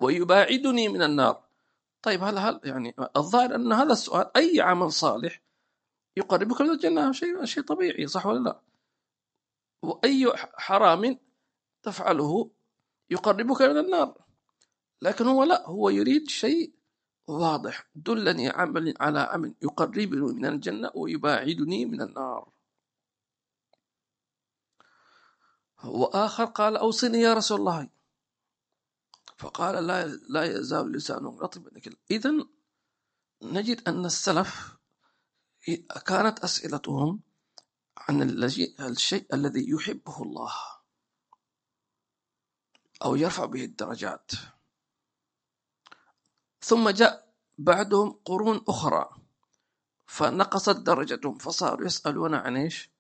ويباعدني 0.01 0.89
من 0.89 1.03
النار. 1.03 1.43
طيب 2.03 2.23
هل 2.23 2.39
هل 2.39 2.61
يعني 2.65 2.95
الظاهر 3.17 3.55
أن 3.55 3.73
هذا 3.73 3.93
السؤال 3.93 4.37
أي 4.37 4.61
عمل 4.61 4.93
صالح 4.93 5.41
يقربك 6.17 6.61
من 6.61 6.71
الجنة 6.71 7.13
شيء 7.13 7.45
شيء 7.45 7.63
طبيعي 7.63 8.07
صح 8.07 8.27
ولا 8.27 8.39
لا؟ 8.39 8.61
وأي 9.83 10.33
حرام 10.37 11.19
تفعله 11.83 12.51
يقربك 13.11 13.63
من 13.63 13.79
النار. 13.79 14.15
لكن 15.03 15.27
هو 15.27 15.45
لا 15.45 15.69
هو 15.69 15.89
يريد 15.89 16.29
شيء 16.29 16.73
واضح. 17.27 17.89
دلني 17.95 18.49
عمل 18.49 18.95
على 19.01 19.21
عمل 19.21 19.55
يقربني 19.63 20.07
من 20.07 20.47
الجنة 20.47 20.91
ويباعدني 20.95 21.85
من 21.87 22.03
النار. 22.03 22.49
وآخر 25.85 26.45
قال 26.45 26.77
أوصني 26.77 27.21
يا 27.21 27.35
رسول 27.35 27.61
الله. 27.61 27.89
فقال 29.41 29.87
لا 29.87 30.07
لا 30.07 30.45
يزال 30.45 30.93
لسانه 30.93 31.41
رطبا 31.41 31.71
إذا 32.11 32.33
نجد 33.43 33.89
أن 33.89 34.05
السلف 34.05 34.77
كانت 36.07 36.39
أسئلتهم 36.39 37.21
عن 37.97 38.23
الشيء 38.81 39.35
الذي 39.35 39.71
يحبه 39.71 40.23
الله 40.23 40.53
أو 43.05 43.17
يرفع 43.17 43.45
به 43.45 43.65
الدرجات. 43.65 44.31
ثم 46.61 46.91
جاء 46.91 47.35
بعدهم 47.59 48.21
قرون 48.25 48.65
أخرى 48.69 49.11
فنقصت 50.07 50.77
درجتهم 50.77 51.39
فصاروا 51.39 51.87
يسألون 51.87 52.35
عن 52.35 52.57
إيش؟ 52.57 52.91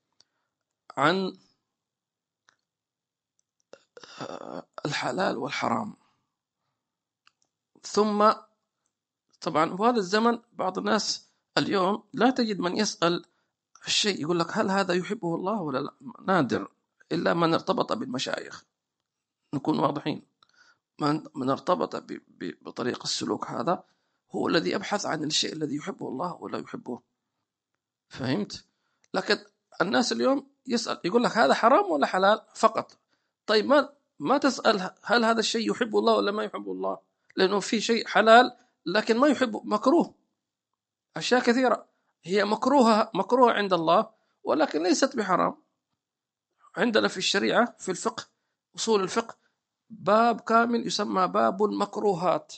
عن 0.97 1.39
الحلال 4.87 5.37
والحرام. 5.37 5.97
ثم 7.83 8.33
طبعا 9.41 9.77
في 9.77 9.83
هذا 9.83 9.97
الزمن 9.97 10.39
بعض 10.53 10.79
الناس 10.79 11.29
اليوم 11.59 12.03
لا 12.13 12.31
تجد 12.31 12.61
من 12.61 12.77
يسأل 12.77 13.25
الشيء 13.87 14.21
يقول 14.21 14.39
لك 14.39 14.47
هل 14.51 14.71
هذا 14.71 14.95
يحبه 14.95 15.35
الله 15.35 15.61
ولا 15.61 15.79
لا؟ 15.79 15.95
نادر 16.27 16.69
إلا 17.13 17.35
من 17.35 17.55
ارتبط 17.55 17.93
بالمشايخ. 17.93 18.65
نكون 19.55 19.79
واضحين 19.79 20.23
من, 21.01 21.23
من 21.35 21.51
ارتبط 21.51 22.05
بطريق 22.63 23.03
السلوك 23.03 23.47
هذا 23.47 23.85
هو 24.31 24.49
الذي 24.49 24.71
يبحث 24.71 25.07
عن 25.07 25.25
الشيء 25.25 25.53
الذي 25.53 25.77
يحبه 25.77 26.09
الله 26.09 26.35
ولا 26.35 26.59
يحبه. 26.59 27.01
فهمت؟ 28.09 28.65
لكن 29.15 29.39
الناس 29.81 30.13
اليوم 30.13 30.51
يسأل 30.67 31.01
يقول 31.05 31.25
لك 31.25 31.37
هذا 31.37 31.55
حرام 31.55 31.91
ولا 31.91 32.07
حلال؟ 32.07 32.41
فقط. 32.55 32.99
طيب 33.47 33.67
ما 33.67 33.93
ما 34.19 34.39
تسأل 34.39 34.91
هل 35.05 35.25
هذا 35.25 35.41
الشيء 35.41 35.71
يحبه 35.71 35.99
الله 35.99 36.17
ولا 36.17 36.33
ما 36.33 36.45
يحبه 36.45 36.73
الله؟ 36.73 36.99
لأنه 37.37 37.61
في 37.61 37.81
شيء 37.81 38.07
حلال 38.07 38.57
لكن 38.87 39.19
ما 39.19 39.29
يحبه 39.29 39.63
مكروه. 39.65 40.15
أشياء 41.17 41.43
كثيرة. 41.43 41.89
هي 42.25 42.45
مكروهة 42.45 43.11
مكروهة 43.15 43.53
عند 43.53 43.73
الله 43.73 44.11
ولكن 44.43 44.83
ليست 44.83 45.17
بحرام. 45.17 45.63
عندنا 46.77 47.09
في 47.09 47.17
الشريعة 47.17 47.77
في 47.79 47.91
الفقه 47.91 48.27
أصول 48.77 49.03
الفقه 49.03 49.37
باب 49.91 50.41
كامل 50.41 50.87
يسمى 50.87 51.27
باب 51.27 51.65
المكروهات. 51.65 52.55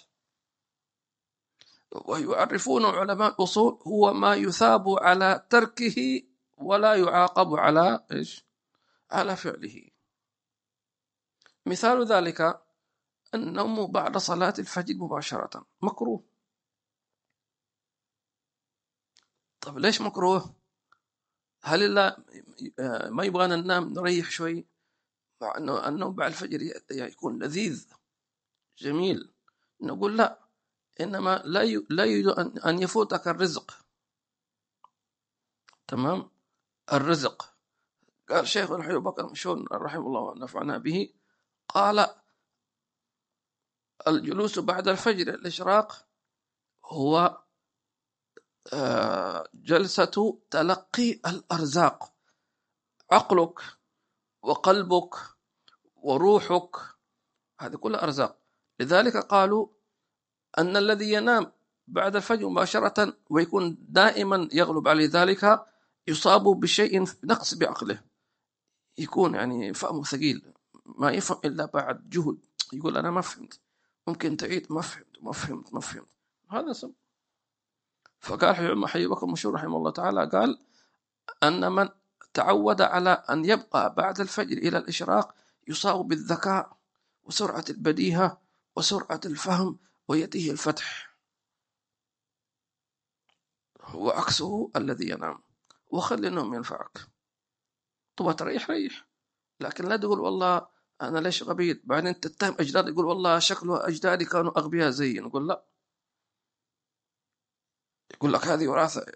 ويعرفون 2.05 2.85
علماء 2.85 3.33
الأصول 3.33 3.79
هو 3.87 4.13
ما 4.13 4.35
يثاب 4.35 4.89
على 4.89 5.47
تركه 5.51 6.23
ولا 6.59 6.95
يعاقب 6.95 7.55
على 7.55 8.05
إيش؟ 8.13 8.47
على 9.11 9.37
فعله. 9.37 9.89
مثال 11.67 12.07
ذلك 12.07 12.63
النوم 13.35 13.87
بعد 13.93 14.17
صلاة 14.17 14.55
الفجر 14.59 14.95
مباشرة. 14.95 15.67
مكروه. 15.83 16.25
طب 19.61 19.79
ليش 19.79 20.01
مكروه؟ 20.01 20.55
هل 21.63 21.95
لا 21.95 22.25
ما 23.09 23.25
يبغانا 23.25 23.57
ننام 23.57 23.93
نريح 23.93 24.31
شوي؟ 24.31 24.67
مع 25.41 25.57
إنه 25.57 25.89
النوم 25.89 26.15
بعد 26.15 26.31
الفجر 26.31 26.83
يكون 26.91 27.43
لذيذ. 27.43 27.89
جميل. 28.79 29.33
نقول 29.81 30.17
لا. 30.17 30.39
إنما 31.01 31.43
لا 31.45 31.65
لا 31.91 32.05
يريد 32.05 32.27
ان 32.67 32.79
يفوتك 32.83 33.29
الرزق. 33.29 33.79
تمام؟ 35.87 36.31
الرزق. 36.93 37.55
قال 38.29 38.49
شيخ 38.49 38.71
ابو 38.71 39.01
بكر 39.01 39.31
مشون 39.31 39.67
رحمه 39.73 40.07
الله 40.07 40.21
ونفعنا 40.21 40.79
به. 40.79 41.15
قال 41.69 42.22
الجلوس 44.09 44.59
بعد 44.59 44.89
الفجر 44.89 45.35
الإشراق 45.35 46.07
هو 46.85 47.43
آه، 48.73 49.49
جلسة 49.55 50.41
تلقي 50.51 51.13
الأرزاق. 51.13 52.13
عقلك 53.11 53.61
وقلبك 54.43 55.15
وروحك 55.97 56.77
هذه 57.61 57.77
كلها 57.77 58.03
أرزاق. 58.03 58.39
لذلك 58.81 59.17
قالوا 59.17 59.69
أن 60.59 60.77
الذي 60.77 61.13
ينام 61.13 61.53
بعد 61.89 62.17
الفجر 62.17 62.49
مباشرة 62.49 63.17
ويكون 63.31 63.77
دائما 63.81 64.49
يغلب 64.53 64.89
عليه 64.89 65.09
ذلك 65.13 65.67
يصاب 66.09 66.43
بشيء 66.43 67.05
نقص 67.25 67.55
بعقله. 67.55 68.03
يكون 68.99 69.35
يعني 69.35 69.75
فهمه 69.75 70.05
ثقيل 70.05 70.53
ما 70.87 71.11
يفهم 71.11 71.41
إلا 71.45 71.65
بعد 71.65 72.09
جهد. 72.11 72.39
يقول 72.73 72.97
أنا 72.97 73.11
ما 73.11 73.21
فهمت. 73.21 73.61
ممكن 74.07 74.37
تعيد. 74.37 74.73
ما 74.73 74.83
فهمت 74.83 75.23
ما 75.23 75.33
فهمت 75.33 75.75
ما 75.75 75.81
فهمت. 75.81 76.09
هذا 76.51 76.73
سبب 76.73 76.95
فقال 78.21 78.89
حي 78.89 79.07
بكر 79.07 79.27
مشهور 79.27 79.55
رحمه 79.55 79.77
الله 79.77 79.91
تعالى 79.91 80.27
قال 80.27 80.59
أن 81.43 81.73
من 81.73 81.89
تعود 82.35 82.81
على 82.81 83.11
أن 83.11 83.45
يبقى 83.45 83.95
بعد 83.95 84.21
الفجر 84.21 84.57
إلى 84.57 84.79
الإشراق 84.79 85.35
يصاب 85.69 86.09
بالذكاء 86.09 86.77
وسرعة 87.25 87.65
البديهة 87.71 88.41
وسرعة 88.77 89.21
الفهم 89.25 89.79
ويأتيه 90.09 90.51
الفتح. 90.51 91.17
وعكسه 93.95 94.71
الذي 94.77 95.09
ينام. 95.11 95.43
وخلي 95.91 96.29
النوم 96.29 96.55
ينفعك. 96.55 96.99
تبغى 98.17 98.35
تريح 98.35 98.71
ريح. 98.71 99.07
لكن 99.61 99.85
لا 99.85 99.97
تقول 99.97 100.21
والله 100.21 100.67
أنا 101.03 101.19
ليش 101.19 101.43
غبي 101.43 101.83
بعدين 101.85 102.21
تتهم 102.21 102.57
أجدادي 102.61 102.91
يقول 102.91 103.05
والله 103.05 103.39
شكله 103.39 103.89
أجدادي 103.89 104.25
كانوا 104.25 104.59
أغبياء 104.59 104.91
زيي. 104.91 105.21
نقول 105.21 105.49
لا. 105.49 105.65
يقول 108.15 108.33
لك 108.33 108.47
هذه 108.47 108.69
وراثة 108.69 109.07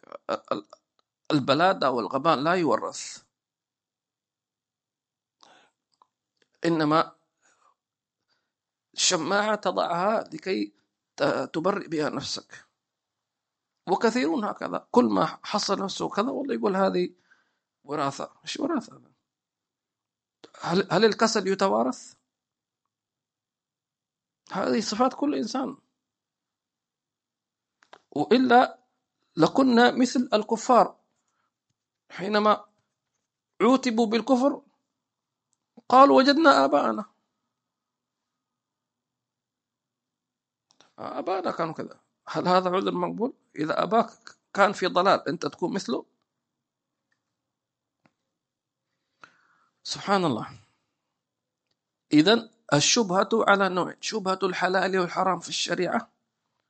البلاده 1.31 1.91
والغباء 1.91 2.37
لا 2.37 2.55
يورث. 2.55 3.23
إنما 6.65 7.17
شماعه 8.95 9.55
تضعها 9.55 10.25
لكي 10.33 10.75
تبرئ 11.53 11.89
بها 11.89 12.09
نفسك. 12.09 12.67
وكثيرون 13.89 14.45
هكذا. 14.45 14.89
كل 14.91 15.05
ما 15.05 15.39
حصل 15.43 15.83
نفسه 15.85 16.09
كذا 16.09 16.31
والله 16.31 16.55
يقول 16.55 16.77
هذه 16.77 17.15
وراثة. 17.85 18.31
إيش 18.45 18.61
وراثة؟ 18.61 19.16
هل, 20.61 20.89
هل 20.91 21.05
الكسل 21.05 21.49
يتوارث؟ 21.49 22.15
هذه 24.53 24.81
صفات 24.81 25.15
كل 25.15 25.35
إنسان. 25.35 25.77
وإلا 28.11 28.79
لكنا 29.37 29.91
مثل 29.91 30.29
الكفار. 30.33 30.97
حينما 32.11 32.65
عوتبوا 33.61 34.07
بالكفر 34.07 34.63
قالوا 35.89 36.17
وجدنا 36.17 36.65
آباءنا. 36.65 37.05
آباءنا 40.99 41.51
كانوا 41.51 41.75
كذا. 41.75 42.01
هل 42.29 42.49
هذا 42.49 42.71
عذر 42.71 42.95
مقبول؟ 42.95 43.33
إذا 43.57 43.83
أباك 43.83 44.11
كان 44.55 44.73
في 44.73 44.87
ضلال 44.87 45.29
أنت 45.29 45.47
تكون 45.47 45.75
مثله؟ 45.75 46.16
سبحان 49.87 50.25
الله. 50.25 50.49
إذا 52.13 52.51
الشبهة 52.75 53.29
على 53.35 53.69
نوع 53.69 53.95
شبهة 54.01 54.39
الحلال 54.43 54.99
والحرام 54.99 55.41
في 55.41 55.49
الشريعة 55.49 56.11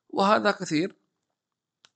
وهذا 0.08 0.50
كثير. 0.50 0.96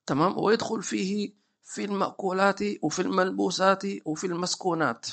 تمام؟ 0.06 0.38
ويدخل 0.38 0.82
فيه 0.82 1.32
في 1.62 1.84
المأكولات 1.84 2.60
وفي 2.82 3.02
الملبوسات 3.02 3.82
وفي 4.04 4.26
المسكونات. 4.26 5.06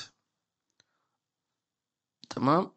تمام؟ 2.30 2.72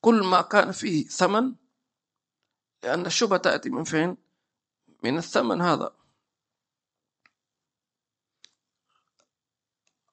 كل 0.00 0.22
ما 0.24 0.42
كان 0.42 0.72
فيه 0.72 1.08
ثمن 1.08 1.54
لأن 2.82 3.06
الشبهة 3.06 3.38
تأتي 3.38 3.70
من 3.70 3.84
فين؟ 3.84 4.16
من 5.04 5.18
الثمن 5.18 5.60
هذا. 5.60 5.99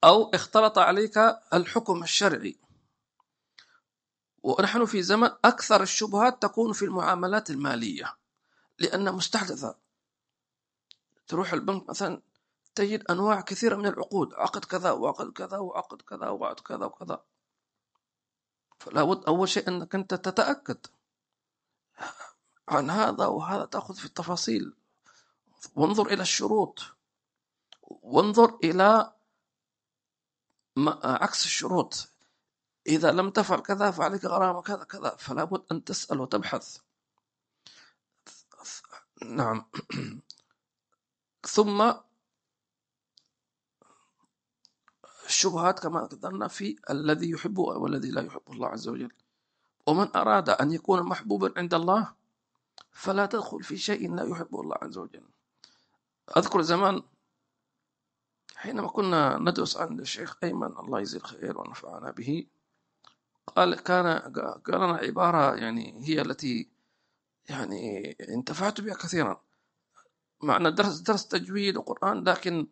أو 0.03 0.29
اختلط 0.29 0.77
عليك 0.77 1.17
الحكم 1.53 2.03
الشرعي. 2.03 2.59
ونحن 4.43 4.85
في 4.85 5.01
زمن 5.01 5.29
أكثر 5.45 5.81
الشبهات 5.81 6.41
تكون 6.41 6.73
في 6.73 6.85
المعاملات 6.85 7.49
المالية 7.49 8.17
لأنها 8.79 9.11
مستحدثة. 9.11 9.75
تروح 11.27 11.53
البنك 11.53 11.89
مثلا 11.89 12.21
تجد 12.75 13.11
أنواع 13.11 13.41
كثيرة 13.41 13.75
من 13.75 13.85
العقود 13.85 14.33
عقد 14.33 14.65
كذا 14.65 14.91
وعقد 14.91 15.31
كذا 15.31 15.57
وعقد 15.57 16.01
كذا 16.01 16.29
وعقد 16.29 16.59
كذا 16.59 16.85
وكذا. 16.85 17.23
فلا 18.79 19.03
بد 19.03 19.25
أول 19.25 19.49
شيء 19.49 19.67
أنك 19.67 19.95
أنت 19.95 20.13
تتأكد 20.13 20.77
عن 22.69 22.89
هذا 22.89 23.25
وهذا 23.25 23.65
تأخذ 23.65 23.95
في 23.95 24.05
التفاصيل. 24.05 24.73
وانظر 25.75 26.07
إلى 26.07 26.21
الشروط. 26.21 26.79
وانظر 27.81 28.59
إلى 28.63 29.13
عكس 31.03 31.45
الشروط. 31.45 32.09
إذا 32.87 33.11
لم 33.11 33.29
تفعل 33.29 33.59
كذا 33.59 33.91
فعليك 33.91 34.25
غرامة 34.25 34.61
كذا 34.61 34.83
كذا 34.83 35.15
فلا 35.15 35.43
بد 35.43 35.63
أن 35.71 35.83
تسأل 35.83 36.19
وتبحث. 36.19 36.77
نعم. 39.25 39.65
ثم 41.55 41.93
الشبهات 45.25 45.79
كما 45.79 46.05
قدرنا 46.05 46.47
في 46.47 46.75
الذي 46.89 47.29
يحبه 47.29 47.63
والذي 47.63 48.11
لا 48.11 48.21
يحبه 48.21 48.53
الله 48.53 48.67
عز 48.67 48.87
وجل. 48.87 49.11
ومن 49.87 50.15
أراد 50.15 50.49
أن 50.49 50.71
يكون 50.71 51.03
محبوبا 51.03 51.53
عند 51.57 51.73
الله 51.73 52.13
فلا 52.91 53.25
تدخل 53.25 53.63
في 53.63 53.77
شيء 53.77 54.15
لا 54.15 54.23
يحبه 54.23 54.61
الله 54.61 54.75
عز 54.81 54.97
وجل. 54.97 55.27
أذكر 56.37 56.61
زمان 56.61 57.03
حينما 58.67 58.87
كنا 58.87 59.37
ندرس 59.37 59.77
عند 59.77 59.99
الشيخ 59.99 60.37
أيمن 60.43 60.77
الله 60.79 60.99
يجزيه 60.99 61.19
الخير 61.19 61.57
ونفعنا 61.57 62.11
به 62.11 62.45
قال 63.55 63.75
كان 63.75 64.07
قال 64.65 64.81
لنا 64.81 64.93
عبارة 64.93 65.55
يعني 65.55 66.07
هي 66.07 66.21
التي 66.21 66.69
يعني 67.49 68.11
انتفعت 68.29 68.81
بها 68.81 68.93
كثيرا 68.93 69.41
معنى 70.41 70.71
درس 70.71 70.99
درس 70.99 71.27
تجويد 71.27 71.77
وقرآن 71.77 72.23
لكن 72.23 72.67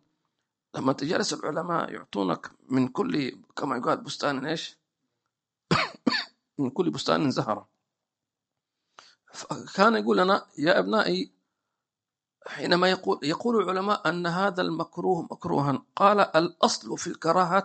لما 0.74 0.92
تجلس 0.92 1.32
العلماء 1.32 1.92
يعطونك 1.92 2.50
من 2.68 2.88
كل 2.88 3.38
كما 3.56 3.76
يقال 3.76 4.00
بستان 4.00 4.46
إيش؟ 4.46 4.78
من 6.58 6.70
كل 6.70 6.90
بستان 6.90 7.30
زهرة 7.30 7.68
فكان 9.32 9.94
يقول 9.94 10.18
لنا 10.18 10.46
يا 10.58 10.78
أبنائي 10.78 11.35
حينما 12.46 12.90
يقول 12.90 13.18
يقول 13.22 13.62
العلماء 13.62 14.08
أن 14.08 14.26
هذا 14.26 14.62
المكروه 14.62 15.22
مكروها 15.22 15.82
قال 15.96 16.20
الأصل 16.20 16.98
في 16.98 17.06
الكراهة 17.06 17.64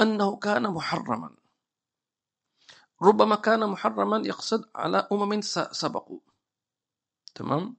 أنه 0.00 0.36
كان 0.36 0.62
محرما. 0.62 1.30
ربما 3.02 3.36
كان 3.36 3.66
محرما 3.66 4.22
يقصد 4.26 4.64
على 4.74 5.08
أمم 5.12 5.40
سبقوا. 5.40 6.20
تمام؟ 7.34 7.76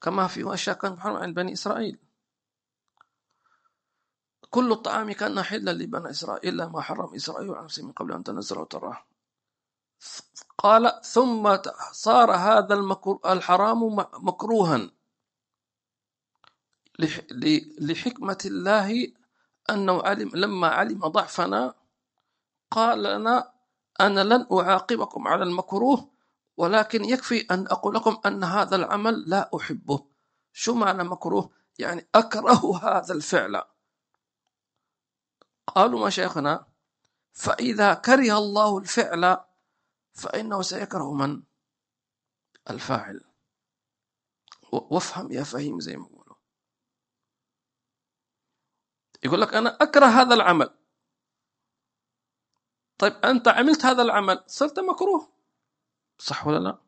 كما 0.00 0.26
في 0.26 0.54
أشياء 0.54 0.76
كان 0.76 0.92
محرم 0.92 1.16
عند 1.16 1.34
بني 1.34 1.52
إسرائيل. 1.52 1.98
كل 4.50 4.72
الطعام 4.72 5.12
كان 5.12 5.42
حلا 5.42 5.70
لبني 5.70 6.10
إسرائيل 6.10 6.54
إلا 6.54 6.68
ما 6.68 6.80
حرم 6.80 7.14
إسرائيل 7.14 7.50
نفسه 7.64 7.86
من 7.86 7.92
قبل 7.92 8.12
أن 8.12 8.24
تنزل 8.24 8.58
وتراه 8.58 9.09
قال 10.58 11.02
ثم 11.02 11.58
صار 11.92 12.32
هذا 12.32 12.74
الحرام 13.26 13.96
مكروها. 14.14 14.90
لحكمة 17.80 18.38
الله 18.44 19.12
أنه 19.70 20.02
علم 20.02 20.30
لما 20.34 20.68
علم 20.68 21.00
ضعفنا 21.06 21.74
قال 22.70 23.02
لنا 23.02 23.52
أنا 24.00 24.24
لن 24.24 24.46
أعاقبكم 24.52 25.28
على 25.28 25.44
المكروه 25.44 26.10
ولكن 26.56 27.04
يكفي 27.04 27.40
أن 27.50 27.66
أقول 27.66 27.94
لكم 27.94 28.20
أن 28.26 28.44
هذا 28.44 28.76
العمل 28.76 29.24
لا 29.26 29.50
أحبه. 29.56 30.06
شو 30.52 30.74
معنى 30.74 31.04
مكروه؟ 31.04 31.50
يعني 31.78 32.08
أكره 32.14 32.76
هذا 32.84 33.14
الفعل. 33.14 33.62
قالوا 35.66 36.06
مشايخنا 36.06 36.66
فإذا 37.32 37.94
كره 37.94 38.38
الله 38.38 38.78
الفعل 38.78 39.38
فإنه 40.12 40.62
سيكره 40.62 41.14
من؟ 41.14 41.42
الفاعل. 42.70 43.24
وافهم 44.72 45.32
يا 45.32 45.42
فهيم 45.42 45.80
زي 45.80 45.96
ما 45.96 46.06
يقولوا 46.06 46.36
يقول 49.24 49.40
لك 49.40 49.54
أنا 49.54 49.76
أكره 49.80 50.06
هذا 50.06 50.34
العمل. 50.34 50.78
طيب 52.98 53.12
أنت 53.12 53.48
عملت 53.48 53.84
هذا 53.84 54.02
العمل 54.02 54.44
صرت 54.46 54.78
مكروه. 54.78 55.32
صح 56.18 56.46
ولا 56.46 56.58
لا؟ 56.58 56.78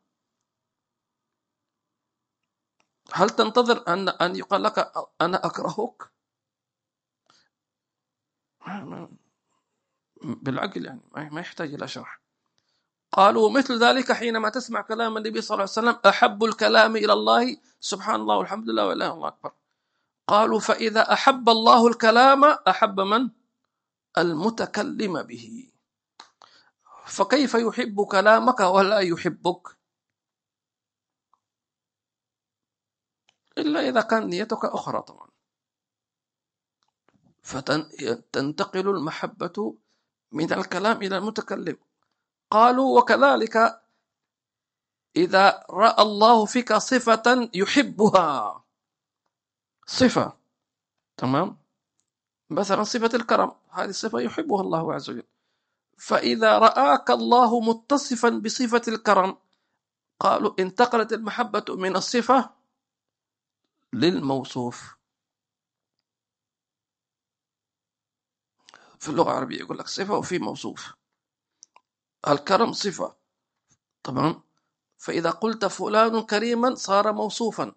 هل 3.13 3.29
تنتظر 3.29 3.87
أن 3.87 4.09
أن 4.09 4.35
يقال 4.35 4.63
لك 4.63 4.91
أنا 5.21 5.45
أكرهك؟ 5.45 6.11
بالعقل 10.23 10.85
يعني 10.85 11.29
ما 11.29 11.41
يحتاج 11.41 11.73
إلى 11.73 11.87
شرح. 11.87 12.22
قالوا 13.13 13.49
مثل 13.49 13.79
ذلك 13.79 14.11
حينما 14.11 14.49
تسمع 14.49 14.81
كلام 14.81 15.17
النبي 15.17 15.41
صلى 15.41 15.55
الله 15.55 15.69
عليه 15.69 15.71
وسلم 15.71 15.99
أحب 16.09 16.43
الكلام 16.43 16.95
إلى 16.95 17.13
الله؟ 17.13 17.57
سبحان 17.79 18.15
الله 18.15 18.37
والحمد 18.37 18.69
لله 18.69 18.87
وإله 18.87 19.13
الله 19.13 19.27
أكبر. 19.27 19.51
قالوا 20.27 20.59
فإذا 20.59 21.13
أحب 21.13 21.49
الله 21.49 21.87
الكلام 21.87 22.43
أحب 22.43 22.99
من؟ 22.99 23.29
المتكلم 24.17 25.23
به. 25.23 25.71
فكيف 27.05 27.53
يحب 27.53 28.05
كلامك 28.05 28.59
ولا 28.59 28.99
يحبك؟ 28.99 29.77
إلا 33.57 33.79
إذا 33.89 34.01
كان 34.01 34.27
نيتك 34.27 34.65
أخرى 34.65 35.01
طبعا. 35.01 35.29
فتنتقل 37.41 38.89
المحبة 38.89 39.77
من 40.31 40.53
الكلام 40.53 40.97
إلى 40.97 41.17
المتكلم. 41.17 41.77
قالوا 42.53 42.99
وكذلك 42.99 43.81
إذا 45.15 45.65
رأى 45.69 46.01
الله 46.01 46.45
فيك 46.45 46.73
صفة 46.73 47.49
يحبها. 47.53 48.63
صفة. 49.87 50.37
تمام؟ 51.17 51.57
مثلا 52.49 52.83
صفة 52.83 53.15
الكرم. 53.15 53.51
هذه 53.69 53.89
الصفة 53.89 54.19
يحبها 54.19 54.61
الله 54.61 54.93
عز 54.93 55.09
وجل. 55.09 55.23
فإذا 55.97 56.57
رآك 56.57 57.11
الله 57.11 57.59
متصفا 57.59 58.29
بصفة 58.29 58.81
الكرم 58.87 59.37
قالوا 60.19 60.53
انتقلت 60.59 61.13
المحبة 61.13 61.65
من 61.69 61.95
الصفة 61.95 62.49
للموصوف. 63.93 64.95
في 68.99 69.09
اللغة 69.09 69.31
العربية 69.31 69.59
يقول 69.59 69.77
لك 69.77 69.87
صفة 69.87 70.13
وفي 70.17 70.39
موصوف. 70.39 71.02
الكرم 72.27 72.73
صفة. 72.73 73.15
تمام؟ 74.03 74.41
فإذا 74.97 75.29
قلت 75.29 75.65
فلان 75.65 76.21
كريما 76.21 76.75
صار 76.75 77.11
موصوفا. 77.11 77.71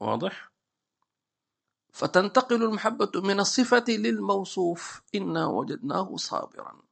واضح؟ 0.00 0.52
فتنتقل 1.92 2.62
المحبة 2.62 3.10
من 3.14 3.40
الصفة 3.40 3.84
للموصوف. 3.88 5.02
إنا 5.14 5.46
وجدناه 5.46 6.16
صابرا. 6.16 6.82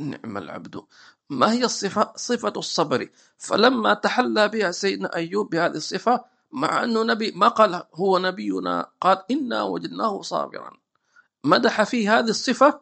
نعم 0.00 0.36
العبد. 0.36 0.82
ما 1.30 1.52
هي 1.52 1.64
الصفة؟ 1.64 2.12
صفة 2.16 2.52
الصبر. 2.56 3.10
فلما 3.38 3.94
تحلى 3.94 4.48
بها 4.48 4.70
سيدنا 4.70 5.14
أيوب 5.14 5.50
بهذه 5.50 5.76
الصفة 5.76 6.24
مع 6.52 6.84
أنه 6.84 7.02
نبي 7.02 7.30
ما 7.30 7.48
قال 7.48 7.82
هو 7.94 8.18
نبينا 8.18 8.90
قال 9.00 9.22
إنا 9.30 9.62
وجدناه 9.62 10.22
صابرا. 10.22 10.78
مدح 11.44 11.82
فيه 11.82 12.18
هذه 12.18 12.28
الصفة 12.28 12.80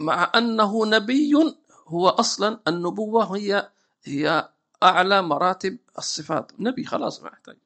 مع 0.00 0.32
أنه 0.34 0.86
نبي 0.86 1.59
هو 1.90 2.08
أصلا 2.08 2.60
النبوة 2.68 3.36
هي 3.36 3.72
هي 4.04 4.52
أعلى 4.82 5.22
مراتب 5.22 5.78
الصفات. 5.98 6.60
نبي 6.60 6.84
خلاص 6.84 7.22
ما 7.22 7.28
يحتاج. 7.28 7.58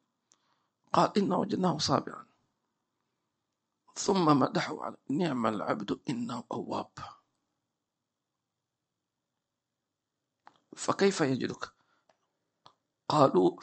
قال 0.92 1.18
إنا 1.18 1.36
وجدناه 1.36 1.78
صابرا. 1.78 2.26
ثم 3.94 4.38
مدحوا 4.38 4.84
على 4.84 4.96
نعم 5.10 5.46
العبد 5.46 6.00
إنه 6.10 6.44
أواب. 6.52 6.90
فكيف 10.76 11.20
يجدك؟ 11.20 11.72
قالوا 13.08 13.60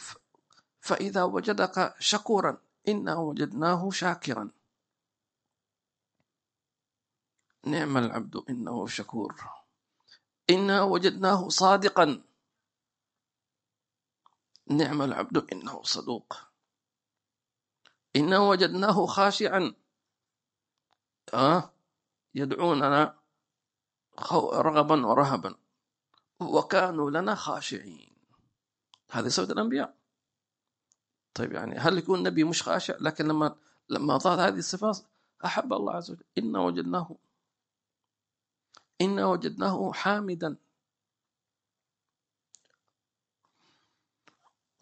فإذا 0.80 1.24
وجدك 1.24 1.96
شكورا 2.00 2.58
إنا 2.88 3.16
وجدناه 3.16 3.90
شاكرا. 3.90 4.52
نعم 7.64 7.98
العبد 7.98 8.36
إنه 8.50 8.88
شكور. 8.88 9.61
إنا 10.52 10.82
وجدناه 10.84 11.50
صادقا. 11.50 12.22
نعم 14.68 15.02
العبد 15.02 15.52
إنه 15.54 15.84
صدوق. 15.84 16.38
إنا 18.16 18.40
وجدناه 18.40 19.06
خاشعا. 19.06 19.74
آه 21.34 21.74
يدعوننا 22.36 23.20
رغبا 24.54 25.06
ورهبا. 25.06 25.56
وكانوا 26.40 27.12
لنا 27.12 27.36
خاشعين. 27.36 28.16
هذه 29.12 29.28
صفة 29.28 29.54
الأنبياء. 29.54 29.96
طيب 31.34 31.52
يعني 31.52 31.78
هل 31.78 31.98
يكون 31.98 32.24
نبي 32.24 32.44
مش 32.44 32.64
خاشع؟ 32.64 32.96
لكن 33.00 33.28
لما 33.28 33.56
لما 33.90 34.18
ظهر 34.18 34.48
هذه 34.48 34.58
الصفات 34.58 35.00
أحب 35.46 35.74
الله 35.74 35.94
عز 35.94 36.12
وجل. 36.12 36.24
إنا 36.38 36.60
وجدناه 36.60 37.18
إنا 39.02 39.26
وجدناه 39.26 39.92
حامدا. 39.94 40.58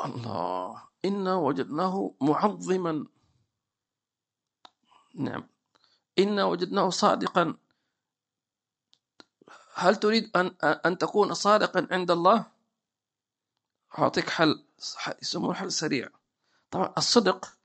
الله 0.05 0.83
إنا 1.05 1.35
وجدناه 1.35 2.15
معظما. 2.21 3.07
نعم. 5.15 5.47
إنا 6.19 6.45
وجدناه 6.45 6.89
صادقا. 6.89 7.57
هل 9.73 9.95
تريد 9.95 10.37
أن 10.37 10.55
أن 10.63 10.97
تكون 10.97 11.33
صادقا 11.33 11.87
عند 11.91 12.11
الله؟ 12.11 12.51
أعطيك 13.99 14.29
حل 14.29 14.63
يسموه 15.21 15.53
حل 15.53 15.71
سريع. 15.71 16.09
طبعا 16.71 16.93
الصدق 16.97 17.57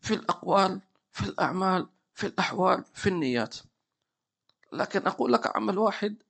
في 0.00 0.14
الأقوال 0.14 0.80
في 1.12 1.22
الأعمال 1.22 1.88
في 2.14 2.26
الأحوال 2.26 2.84
في 2.94 3.08
النيات. 3.08 3.56
لكن 4.72 5.06
أقول 5.06 5.32
لك 5.32 5.56
عمل 5.56 5.78
واحد. 5.78 6.22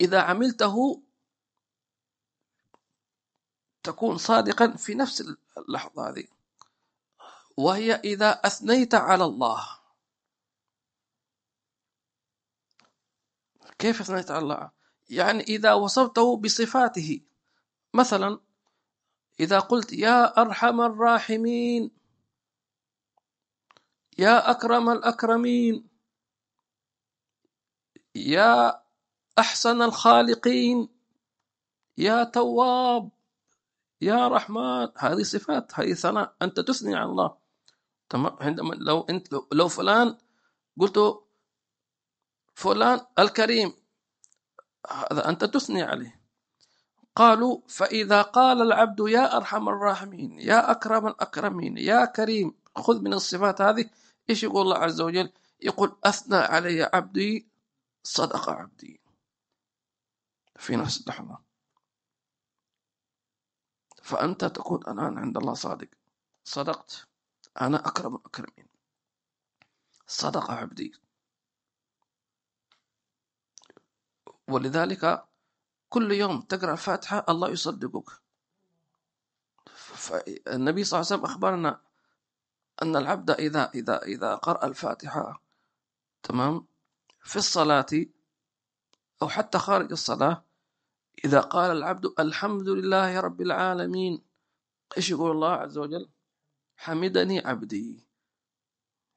إذا 0.00 0.20
عملته 0.20 1.02
تكون 3.82 4.18
صادقا 4.18 4.70
في 4.76 4.94
نفس 4.94 5.24
اللحظة 5.58 6.08
هذه. 6.08 6.24
وهي 7.56 7.94
إذا 7.94 8.30
أثنيت 8.30 8.94
على 8.94 9.24
الله. 9.24 9.66
كيف 13.78 14.00
أثنيت 14.00 14.30
على 14.30 14.42
الله؟ 14.42 14.70
يعني 15.10 15.42
إذا 15.42 15.72
وصفته 15.72 16.36
بصفاته. 16.36 17.20
مثلا 17.94 18.40
إذا 19.40 19.58
قلت 19.58 19.92
يا 19.92 20.40
أرحم 20.40 20.80
الراحمين 20.80 21.90
يا 24.18 24.50
أكرم 24.50 24.90
الأكرمين. 24.90 25.95
يا 28.16 28.82
أحسن 29.38 29.82
الخالقين 29.82 30.88
يا 31.98 32.24
تواب 32.24 33.10
يا 34.00 34.28
رحمن. 34.28 34.88
هذه 34.96 35.22
صفات 35.22 35.72
هذه 35.74 35.92
ثناء. 35.92 36.34
أنت 36.42 36.60
تثني 36.60 36.94
على 36.94 37.10
الله. 37.10 37.36
تمام؟ 38.08 38.36
عندما 38.40 38.74
لو 38.74 39.00
أنت 39.00 39.28
لو 39.52 39.68
فلان 39.68 40.18
قلت 40.80 40.98
فلان 42.54 43.00
الكريم 43.18 43.72
هذا 44.90 45.28
أنت 45.28 45.44
تثني 45.44 45.82
عليه. 45.82 46.20
قالوا 47.16 47.60
فإذا 47.68 48.22
قال 48.22 48.62
العبد 48.62 49.08
يا 49.08 49.36
أرحم 49.36 49.68
الراحمين 49.68 50.40
يا 50.40 50.70
أكرم 50.70 51.06
الأكرمين 51.06 51.78
يا 51.78 52.04
كريم 52.04 52.54
خذ 52.76 53.00
من 53.02 53.12
الصفات 53.12 53.60
هذه. 53.60 53.90
إيش 54.30 54.42
يقول 54.42 54.62
الله 54.62 54.78
عز 54.78 55.00
وجل؟ 55.00 55.30
يقول 55.60 55.96
أثنى 56.04 56.36
علي 56.36 56.82
عبدي 56.94 57.55
صدق 58.06 58.50
عبدي. 58.50 59.00
في 60.56 60.76
نفس 60.76 61.00
اللحظة. 61.00 61.38
فأنت 64.02 64.44
تكون 64.44 64.80
الآن 64.82 65.18
عند 65.18 65.36
الله 65.36 65.54
صادق. 65.54 65.88
صدقت. 66.44 67.08
أنا 67.60 67.88
أكرم 67.88 68.14
الأكرمين 68.14 68.68
صدق 70.06 70.50
عبدي. 70.50 70.94
ولذلك 74.48 75.28
كل 75.88 76.12
يوم 76.12 76.40
تقرأ 76.40 76.72
الفاتحة 76.72 77.24
الله 77.28 77.48
يصدقك. 77.48 78.10
فالنبي 79.74 80.84
صلى 80.84 81.00
الله 81.00 81.06
عليه 81.12 81.16
وسلم 81.16 81.24
أخبرنا 81.24 81.80
أن 82.82 82.96
العبد 82.96 83.30
إذا 83.30 83.70
إذا 83.74 84.02
إذا 84.02 84.34
قرأ 84.34 84.66
الفاتحة 84.66 85.42
تمام؟ 86.22 86.66
في 87.26 87.36
الصلاة 87.36 87.86
أو 89.22 89.28
حتى 89.28 89.58
خارج 89.58 89.92
الصلاة 89.92 90.44
إذا 91.24 91.40
قال 91.40 91.76
العبد 91.76 92.14
الحمد 92.18 92.68
لله 92.68 93.20
رب 93.20 93.40
العالمين 93.40 94.22
إيش 94.96 95.10
يقول 95.10 95.30
الله 95.30 95.52
عز 95.52 95.78
وجل؟ 95.78 96.08
حمدني 96.76 97.38
عبدي. 97.38 98.06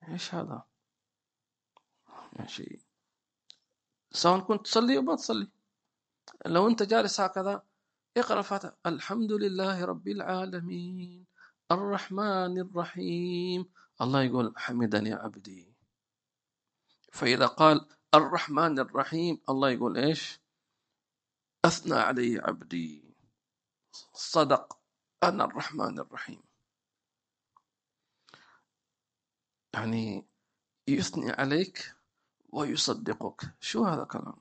إيش 0.08 0.36
هذا؟ 0.36 0.64
شيء 2.46 2.80
سواء 4.12 4.40
كنت 4.40 4.66
تصلي 4.66 4.98
أو 4.98 5.02
ما 5.02 5.16
تصلي. 5.16 5.48
لو 6.46 6.68
أنت 6.68 6.84
جالس 6.84 7.22
هكذا 7.22 7.64
اقرأ 8.18 8.40
الفاتحة. 8.40 8.78
الحمد 8.86 9.32
لله 9.32 9.86
رب 9.86 10.08
العالمين 10.08 11.26
الرحمن 11.72 12.60
الرحيم. 12.60 13.70
الله 14.02 14.24
يقول 14.24 14.54
حمدني 14.58 15.14
عبدي. 15.14 15.74
فإذا 17.12 17.46
قال 17.46 17.99
الرحمن 18.14 18.80
الرحيم. 18.80 19.42
الله 19.50 19.70
يقول 19.70 19.98
إيش? 19.98 20.40
أثنى 21.66 21.96
علي 21.96 22.40
عبدي. 22.40 23.16
صدق. 24.14 24.80
أنا 25.24 25.44
الرحمن 25.44 26.00
الرحيم. 26.00 26.44
يعني 29.74 30.26
يثني 30.88 31.32
عليك 31.32 31.96
ويصدقك. 32.50 33.42
شو 33.60 33.84
هذا 33.84 34.04
كلام 34.04 34.40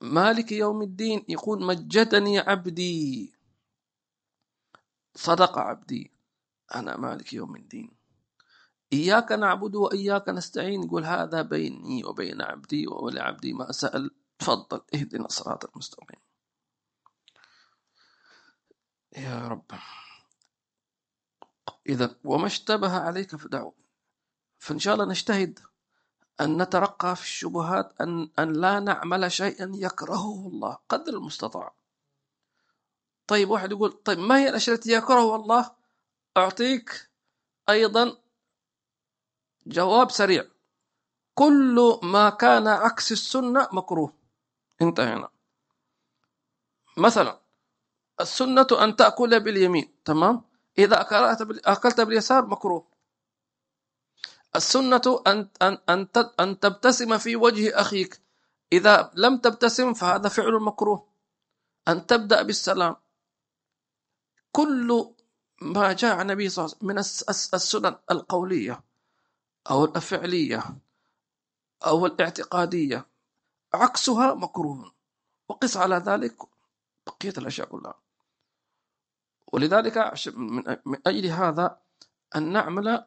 مالك 0.00 0.52
يوم 0.52 0.82
الدين 0.82 1.24
يقول 1.28 1.66
مجدني 1.66 2.38
عبدي. 2.38 3.34
صدق 5.14 5.58
عبدي. 5.58 6.10
أنا 6.74 6.96
مالك 6.96 7.32
يوم 7.32 7.56
الدين. 7.56 7.96
إياك 8.92 9.32
نعبد 9.32 9.74
وإياك 9.74 10.28
نستعين. 10.28 10.82
يقول 10.82 11.04
هذا 11.04 11.42
بيني 11.42 12.04
وبين 12.04 12.42
عبدي 12.42 12.86
ولعبدي 12.86 13.52
ما 13.52 13.72
سأل 13.72 14.10
تفضل. 14.38 14.80
اهدنا 14.94 15.26
الصراط 15.26 15.64
المستقيم. 15.64 16.20
يا 19.16 19.48
رب. 19.48 19.70
إذا 21.88 22.16
وما 22.24 22.46
اشتبه 22.46 22.92
عليك 22.98 23.36
فدعو. 23.36 23.74
فإن 24.58 24.78
شاء 24.78 24.94
الله 24.94 25.06
نجتهد 25.06 25.58
أن 26.40 26.62
نترقى 26.62 27.16
في 27.16 27.22
الشبهات 27.22 28.00
أن, 28.00 28.30
أن 28.38 28.52
لا 28.52 28.80
نعمل 28.80 29.32
شيئا 29.32 29.72
يكرهه 29.74 30.48
الله. 30.48 30.78
قدر 30.88 31.12
المستطاع. 31.12 31.74
طيب 33.26 33.50
واحد 33.50 33.70
يقول 33.72 33.92
طيب 33.92 34.18
ما 34.18 34.38
هي 34.38 34.48
الأشياء 34.48 34.76
التي 34.76 34.92
يكرهها 34.92 35.36
الله؟ 35.36 35.70
أعطيك 36.36 37.10
أيضا 37.68 38.18
جواب 39.66 40.10
سريع. 40.10 40.44
كل 41.34 41.98
ما 42.02 42.30
كان 42.30 42.68
عكس 42.68 43.12
السنة 43.12 43.68
مكروه. 43.72 44.12
انتهينا. 44.82 45.28
مثلا 46.96 47.40
السنة 48.20 48.66
أن 48.72 48.96
تأكل 48.96 49.40
باليمين 49.40 50.02
تمام؟ 50.04 50.42
إذا 50.78 51.00
أكلت 51.66 52.00
باليسار 52.00 52.46
مكروه. 52.46 52.86
السنة 54.56 55.22
أن 55.26 55.48
أن 55.62 55.78
أن 55.88 56.08
أن 56.40 56.60
تبتسم 56.60 57.18
في 57.18 57.36
وجه 57.36 57.80
أخيك. 57.80 58.20
إذا 58.72 59.10
لم 59.14 59.36
تبتسم 59.38 59.94
فهذا 59.94 60.28
فعل 60.28 60.52
مكروه. 60.52 61.08
أن 61.88 62.06
تبدأ 62.06 62.42
بالسلام. 62.42 62.96
كل 64.52 65.14
ما 65.62 65.92
جاء 65.92 66.16
عن 66.16 66.20
النبي 66.30 66.48
صلى 66.48 66.64
الله 66.64 66.76
عليه 66.76 66.84
وسلم 66.84 66.88
من 66.88 66.98
السنن 67.54 67.96
القولية. 68.10 68.84
أو 69.70 69.84
الفعلية 69.84 70.64
أو 71.86 72.06
الاعتقادية 72.06 73.06
عكسها 73.74 74.34
مكروه. 74.34 74.92
وقس 75.48 75.76
على 75.76 75.96
ذلك 75.96 76.36
بقية 77.06 77.34
الأشياء 77.38 77.68
كلها. 77.68 77.94
ولذلك 79.52 80.12
من 80.86 80.98
أجل 81.06 81.26
هذا 81.26 81.78
أن 82.36 82.52
نعمل 82.52 83.04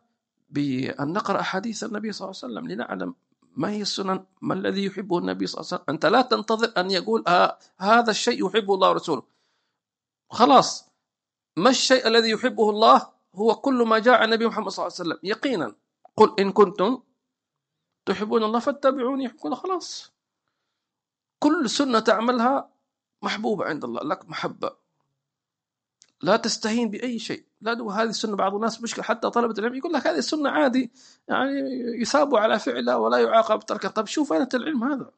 بأن 0.49 1.13
نقرأ 1.13 1.41
حديث 1.41 1.83
النبي 1.83 2.11
صلى 2.11 2.25
الله 2.25 2.39
عليه 2.43 2.53
وسلم 2.53 2.67
لنعلم 2.67 3.15
ما 3.55 3.69
هي 3.69 3.81
السنن 3.81 4.25
ما 4.41 4.53
الذي 4.53 4.85
يحبه 4.85 5.17
النبي 5.17 5.47
صلى 5.47 5.61
الله 5.61 5.69
عليه 5.71 5.81
وسلم. 5.83 5.93
أنت 5.95 6.05
لا 6.05 6.21
تنتظر 6.21 6.73
أن 6.77 6.91
يقول 6.91 7.23
آه 7.27 7.57
هذا 7.77 8.11
الشيء 8.11 8.47
يحبه 8.47 8.73
الله 8.73 8.89
ورسوله. 8.89 9.23
خلاص. 10.29 10.89
ما 11.57 11.69
الشيء 11.69 12.07
الذي 12.07 12.29
يحبه 12.29 12.69
الله؟ 12.69 13.07
هو 13.35 13.55
كل 13.55 13.83
ما 13.87 13.99
جاء 13.99 14.23
النبي 14.23 14.47
محمد 14.47 14.69
صلى 14.69 14.87
الله 14.87 14.95
عليه 14.99 15.09
وسلم. 15.09 15.19
يقينا. 15.23 15.75
قل 16.19 16.35
إن 16.39 16.51
كنتم 16.51 17.01
تحبون 18.05 18.43
الله 18.43 18.59
فاتبعوني. 18.59 19.23
يحبون 19.23 19.55
خلاص. 19.55 20.11
كل 21.39 21.69
سنة 21.69 21.99
تعملها 21.99 22.69
محبوبة 23.21 23.65
عند 23.65 23.83
الله 23.83 24.03
لك 24.03 24.29
محبة. 24.29 24.75
لا 26.21 26.35
تستهين 26.37 26.89
بأي 26.89 27.19
شيء. 27.19 27.45
لا 27.61 27.71
هذه 27.71 28.09
السنة 28.09 28.35
بعض 28.35 28.55
الناس 28.55 28.81
مشكلة. 28.81 29.03
حتى 29.03 29.29
طلبة 29.29 29.59
العلم 29.59 29.75
يقول 29.75 29.93
لك 29.93 30.07
هذه 30.07 30.17
السنة 30.17 30.49
عادي 30.49 30.91
يعني 31.27 31.51
يثاب 32.01 32.35
على 32.35 32.59
فعلها 32.59 32.95
ولا 32.95 33.17
يعاقب 33.17 33.59
تركها 33.59 33.89
طيب 33.89 34.05
شو 34.07 34.23
فائدة 34.23 34.49
العلم 34.53 34.83
هذا؟ 34.83 35.11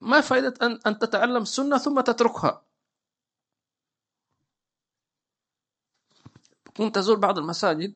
ما 0.00 0.20
فائدة 0.20 0.54
أن 0.66 0.80
أن 0.86 0.98
تتعلم 0.98 1.42
السنة 1.42 1.78
ثم 1.78 2.00
تتركها. 2.00 2.62
كنت 6.76 6.96
أزور 6.96 7.16
بعض 7.16 7.38
المساجد 7.38 7.94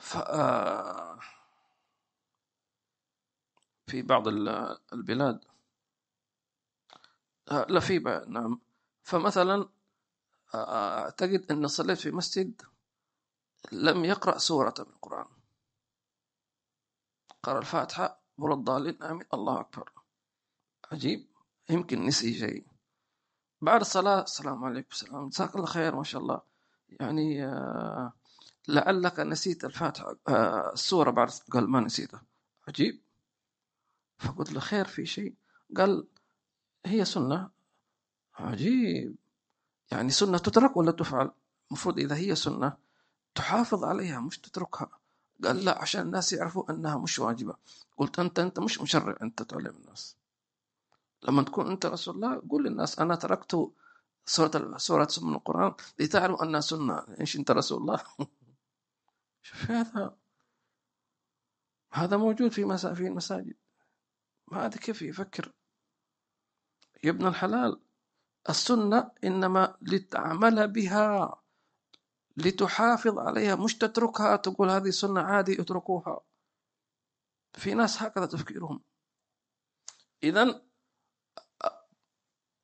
ف... 0.00 0.16
آه، 0.16 1.18
في 3.86 4.02
بعض 4.02 4.28
البلاد 4.92 5.44
آه، 7.50 7.66
لا 7.68 7.80
في 7.80 7.98
نعم. 8.28 8.60
فمثلا 9.02 9.68
آه، 10.54 11.02
أعتقد 11.04 11.46
أن 11.50 11.66
صليت 11.66 11.98
في 11.98 12.10
مسجد 12.10 12.62
لم 13.72 14.04
يقرأ 14.04 14.38
سورة 14.38 14.74
من 14.78 14.86
القرآن. 14.86 15.26
قرأ 17.42 17.58
الفاتحة 17.58 18.20
ولا 18.38 18.54
الضالين 18.54 19.02
آمين 19.02 19.26
الله 19.34 19.60
أكبر. 19.60 19.92
عجيب. 20.92 21.26
يمكن 21.70 22.04
نسي 22.04 22.34
شيء. 22.34 22.66
بعد 23.60 23.80
الصلاة 23.80 24.22
السلام 24.22 24.64
عليكم 24.64 24.88
السلام 24.92 25.28
جزاك 25.28 25.54
الله 25.54 25.66
خير 25.66 25.96
ما 25.96 26.04
شاء 26.04 26.22
الله. 26.22 26.40
يعني 26.88 27.44
آه 27.46 28.12
لعلك 28.68 29.20
نسيت 29.20 29.64
الفاتحة 29.64 30.16
آه 30.28 30.72
السورة 30.72 31.10
بعد 31.10 31.30
قال 31.52 31.70
ما 31.70 31.80
نسيتها. 31.80 32.22
عجيب. 32.68 33.00
فقلت 34.18 34.52
له 34.52 34.60
خير 34.60 34.84
في 34.84 35.06
شيء. 35.06 35.34
قال 35.76 36.06
هي 36.86 37.04
سنة. 37.04 37.50
عجيب. 38.34 39.16
يعني 39.92 40.10
سنة 40.10 40.38
تترك 40.38 40.76
ولا 40.76 40.92
تفعل؟ 40.92 41.30
المفروض 41.70 41.98
إذا 41.98 42.16
هي 42.16 42.34
سنة 42.34 42.76
تحافظ 43.34 43.84
عليها 43.84 44.20
مش 44.20 44.38
تتركها. 44.38 44.88
قال 45.44 45.64
لا 45.64 45.78
عشان 45.82 46.02
الناس 46.02 46.32
يعرفوا 46.32 46.70
أنها 46.70 46.98
مش 46.98 47.18
واجبة. 47.18 47.54
قلت 47.96 48.18
أنت 48.18 48.38
أنت 48.38 48.58
مش 48.60 48.80
مشرع 48.80 49.16
أنت 49.22 49.42
تعلم 49.42 49.76
الناس. 49.76 50.16
لما 51.22 51.42
تكون 51.42 51.70
أنت 51.70 51.86
رسول 51.86 52.14
الله 52.14 52.42
قول 52.50 52.64
للناس 52.64 52.98
أنا 52.98 53.14
تركت 53.14 53.70
سورة 54.26 54.76
سورة 54.78 55.08
من 55.22 55.34
القرآن 55.34 55.74
لتعلموا 55.98 56.44
أنها 56.44 56.60
سنة. 56.60 57.04
إيش 57.20 57.36
أنت 57.36 57.50
رسول 57.50 57.80
الله؟ 57.80 58.00
شوف 59.42 59.70
هذا 59.70 60.16
هذا 61.92 62.16
موجود 62.16 62.52
في 62.52 62.78
في 62.94 63.06
المساجد. 63.06 63.56
هذا 64.52 64.78
كيف 64.78 65.02
يفكر. 65.02 65.52
يا 67.04 67.10
ابن 67.10 67.26
الحلال 67.26 67.80
السنة 68.48 69.12
إنما 69.24 69.76
لتعمل 69.82 70.68
بها 70.68 71.40
لتحافظ 72.36 73.18
عليها. 73.18 73.54
مش 73.54 73.78
تتركها 73.78 74.36
تقول 74.36 74.70
هذه 74.70 74.90
سنة 74.90 75.20
عادي 75.20 75.60
اتركوها. 75.60 76.20
في 77.52 77.74
ناس 77.74 78.02
هكذا 78.02 78.26
تفكيرهم. 78.26 78.82
إذا 80.22 80.62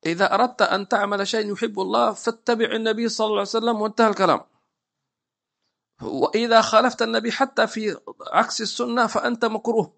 إذا 0.05 0.33
أردت 0.33 0.61
أن 0.61 0.87
تعمل 0.87 1.27
شيء 1.27 1.51
يحب 1.53 1.79
الله 1.79 2.13
فاتبع 2.13 2.65
النبي 2.65 3.09
صلى 3.09 3.25
الله 3.25 3.39
عليه 3.39 3.49
وسلم 3.49 3.81
وانتهى 3.81 4.09
الكلام. 4.09 4.56
وإذا 6.01 6.61
خالفت 6.61 7.01
النبي 7.01 7.31
حتى 7.31 7.67
في 7.67 7.99
عكس 8.27 8.61
السنة 8.61 9.07
فأنت 9.07 9.45
مكروه. 9.45 9.93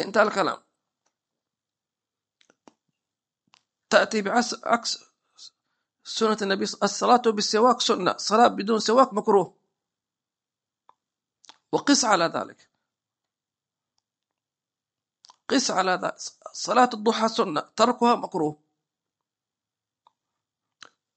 انتهى 0.00 0.22
الكلام. 0.22 0.62
تأتي 3.90 4.22
بعكس 4.22 5.04
سنة 6.04 6.36
النبي 6.42 6.64
الصلاة 6.64 7.22
بالسواك 7.26 7.80
سنة. 7.80 8.16
صلاة 8.16 8.48
بدون 8.48 8.78
سواك 8.78 9.12
مكروه. 9.12 9.56
وقس 11.72 12.04
على 12.04 12.24
ذلك. 12.24 12.70
قس 15.48 15.70
على 15.70 15.90
ذلك 15.92 16.18
صلاة 16.52 16.90
الضحى 16.94 17.28
سنة. 17.28 17.60
تركها 17.60 18.14
مكروه. 18.14 18.58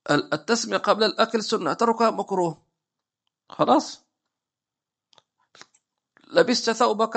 التسمية 0.10 0.78
قبل 0.78 1.04
الأكل 1.04 1.44
سنة. 1.44 1.74
تركها 1.74 2.12
مكروه. 2.12 2.71
خلاص. 3.52 4.06
لبست 6.28 6.72
ثوبك 6.72 7.16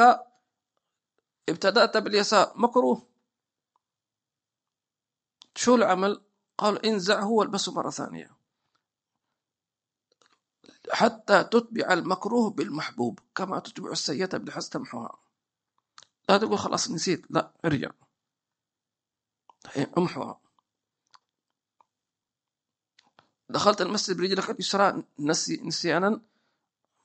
ابتدأت 1.48 1.96
باليسار 1.96 2.52
مكروه. 2.56 3.06
شو 5.56 5.74
العمل؟ 5.74 6.24
قال 6.58 6.86
انزعه 6.86 7.28
والبسه 7.28 7.72
مرة 7.72 7.90
ثانية. 7.90 8.36
حتى 10.92 11.44
تتبع 11.44 11.92
المكروه 11.92 12.50
بالمحبوب 12.50 13.20
كما 13.34 13.58
تتبع 13.58 13.90
السيئة 13.90 14.36
بالحسن 14.36 14.70
تمحوها 14.70 15.18
لا 16.28 16.38
تقول 16.38 16.58
خلاص 16.58 16.90
نسيت 16.90 17.30
لا 17.30 17.52
ارجع. 17.64 17.90
امحوها 19.98 20.40
دخلت 23.48 23.80
المسجد 23.80 24.16
برجلك 24.16 24.50
اليسرى 24.50 25.02
نسي 25.18 25.56
نسيانا 25.56 26.20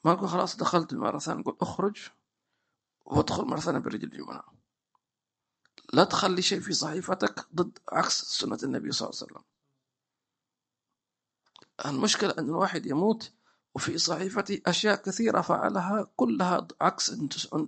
ما 0.03 0.27
خلاص 0.27 0.57
دخلت 0.57 0.93
مرة 0.93 1.19
ثانية 1.19 1.39
نقول 1.39 1.57
أخرج 1.61 2.09
وأدخل 3.05 3.43
مرة 3.43 3.59
ثانية 3.59 3.79
بالرجل 3.79 4.07
اليمنى 4.13 4.41
لا 5.93 6.03
تخلي 6.03 6.41
شيء 6.41 6.59
في 6.59 6.73
صحيفتك 6.73 7.45
ضد 7.55 7.77
عكس 7.91 8.21
سنة 8.21 8.57
النبي 8.63 8.91
صلى 8.91 9.09
الله 9.09 9.19
عليه 9.21 9.31
وسلم. 9.31 9.43
المشكلة 11.85 12.33
أن 12.39 12.45
الواحد 12.45 12.85
يموت 12.85 13.31
وفي 13.75 13.97
صحيفتي 13.97 14.61
أشياء 14.65 14.95
كثيرة 14.95 15.41
فعلها 15.41 16.07
كلها 16.15 16.67
عكس 16.81 17.09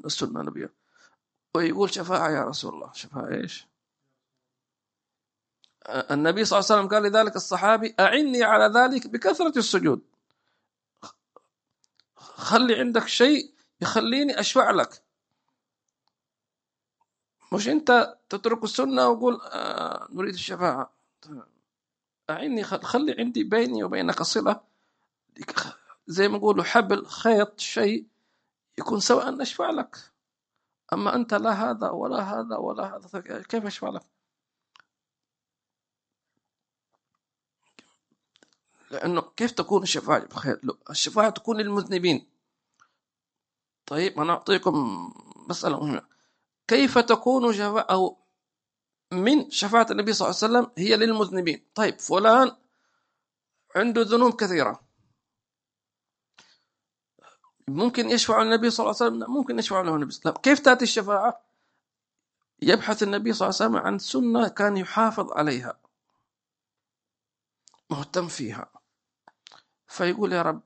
السنة 0.05 0.41
النبوية 0.41 0.74
ويقول 1.55 1.93
شفاعة 1.93 2.30
يا 2.30 2.43
رسول 2.43 2.74
الله. 2.74 2.91
شفاعة 2.93 3.28
إيش؟ 3.28 3.67
النبي 5.89 6.45
صلى 6.45 6.59
الله 6.59 6.71
عليه 6.71 6.82
وسلم 6.82 6.93
قال 6.93 7.03
لذلك 7.03 7.36
الصحابي 7.36 7.95
أعني 7.99 8.43
على 8.43 8.79
ذلك 8.79 9.07
بكثرة 9.07 9.57
السجود. 9.57 10.01
خلي 12.15 12.79
عندك 12.79 13.07
شيء 13.07 13.53
يخليني 13.82 14.39
أشفع 14.39 14.71
لك. 14.71 15.01
مش 17.53 17.67
أنت 17.67 18.17
تترك 18.29 18.63
السنة 18.63 19.07
وقول 19.07 19.41
آه 19.41 20.07
نريد 20.11 20.34
الشفاعة. 20.34 20.91
أعني 22.29 22.63
خلي 22.63 23.15
عندي 23.19 23.43
بيني 23.43 23.84
وبينك 23.84 24.23
صلة. 24.23 24.61
زي 26.07 26.27
ما 26.27 26.38
يقولوا 26.38 26.63
حبل 26.63 27.05
خيط 27.05 27.59
شيء 27.59 28.05
يكون 28.77 28.99
سواء 28.99 29.32
نشفع 29.32 29.69
لك. 29.69 29.97
أما 30.93 31.15
أنت 31.15 31.34
لا 31.34 31.51
هذا 31.51 31.89
ولا 31.89 32.21
هذا 32.21 32.55
ولا 32.55 32.95
هذا 32.95 33.19
كيف 33.21 33.65
أشفع 33.65 33.89
لك؟ 33.89 34.11
لأنه 38.92 39.22
كيف 39.22 39.52
تكون 39.52 39.84
الشفاعة؟ 39.84 40.26
بخير 40.26 40.62
الشفاعة 40.89 41.30
تكون 41.30 41.58
للمذنبين. 41.58 42.28
طيب 43.86 44.20
أنا 44.20 44.34
أعطيكم 44.34 45.10
مسألة 45.50 45.80
مهمة. 45.80 46.02
كيف 46.68 46.98
تكون 46.98 47.54
شفاعة؟ 47.54 47.82
أو 47.82 48.18
من 49.12 49.52
شفاعة 49.52 49.88
النبي 49.92 50.14
صلى 50.14 50.30
الله 50.30 50.39
عليه 50.44 50.54
وسلم 50.54 50.72
هي 50.78 50.98
للمذنبين. 50.98 51.66
طيب 51.76 52.00
فلان 52.00 52.56
عنده 53.76 54.02
ذنوب 54.02 54.36
كثيرة. 54.36 54.82
ممكن 57.68 58.10
يشفع 58.10 58.42
النبي 58.42 58.70
صلى 58.70 58.84
الله 58.84 58.98
عليه 59.02 59.12
وسلم؟ 59.12 59.34
ممكن 59.34 59.60
يشفع 59.60 59.82
له 59.82 59.96
النبي 59.96 60.12
صلى 60.12 60.20
الله 60.20 60.32
عليه 60.32 60.39
وسلم. 60.39 60.56
كيف 60.56 60.60
تأتي 60.60 60.84
الشفاعة؟ 60.84 61.42
يبحث 62.62 63.04
النبي 63.04 63.34
صلى 63.34 63.50
الله 63.50 63.62
عليه 63.62 63.72
وسلم 63.72 63.88
عن 63.88 64.00
سنة 64.00 64.48
كان 64.48 64.78
يحافظ 64.78 65.32
عليها. 65.32 65.80
مهتم 67.89 68.28
فيها. 68.28 68.80
فيقول 69.92 70.34
يا 70.34 70.42
رب 70.42 70.62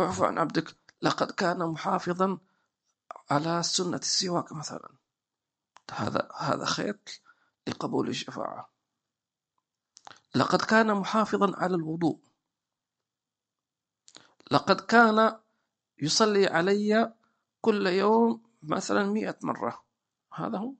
اعفو 0.00 0.24
عن 0.24 0.38
عبدك. 0.38 0.76
لقد 1.02 1.30
كان 1.30 1.58
محافظا 1.58 2.38
على 3.30 3.62
سنة 3.62 3.96
السواك 3.96 4.52
مثلا. 4.52 4.88
هذا 5.90 6.28
هذا 6.38 6.64
خير 6.64 6.98
لقبول 7.66 8.08
الشفاعة. 8.08 8.70
لقد 10.34 10.62
كان 10.62 10.94
محافظا 10.94 11.56
على 11.56 11.74
الوضوء. 11.74 12.20
لقد 14.50 14.80
كان 14.80 15.38
يصلي 15.98 16.46
علي 16.46 17.14
كل 17.60 17.86
يوم 17.86 18.42
مثلا 18.62 19.04
مئة 19.04 19.38
مرة. 19.42 19.84
هذا 20.34 20.58
هو. 20.58 20.74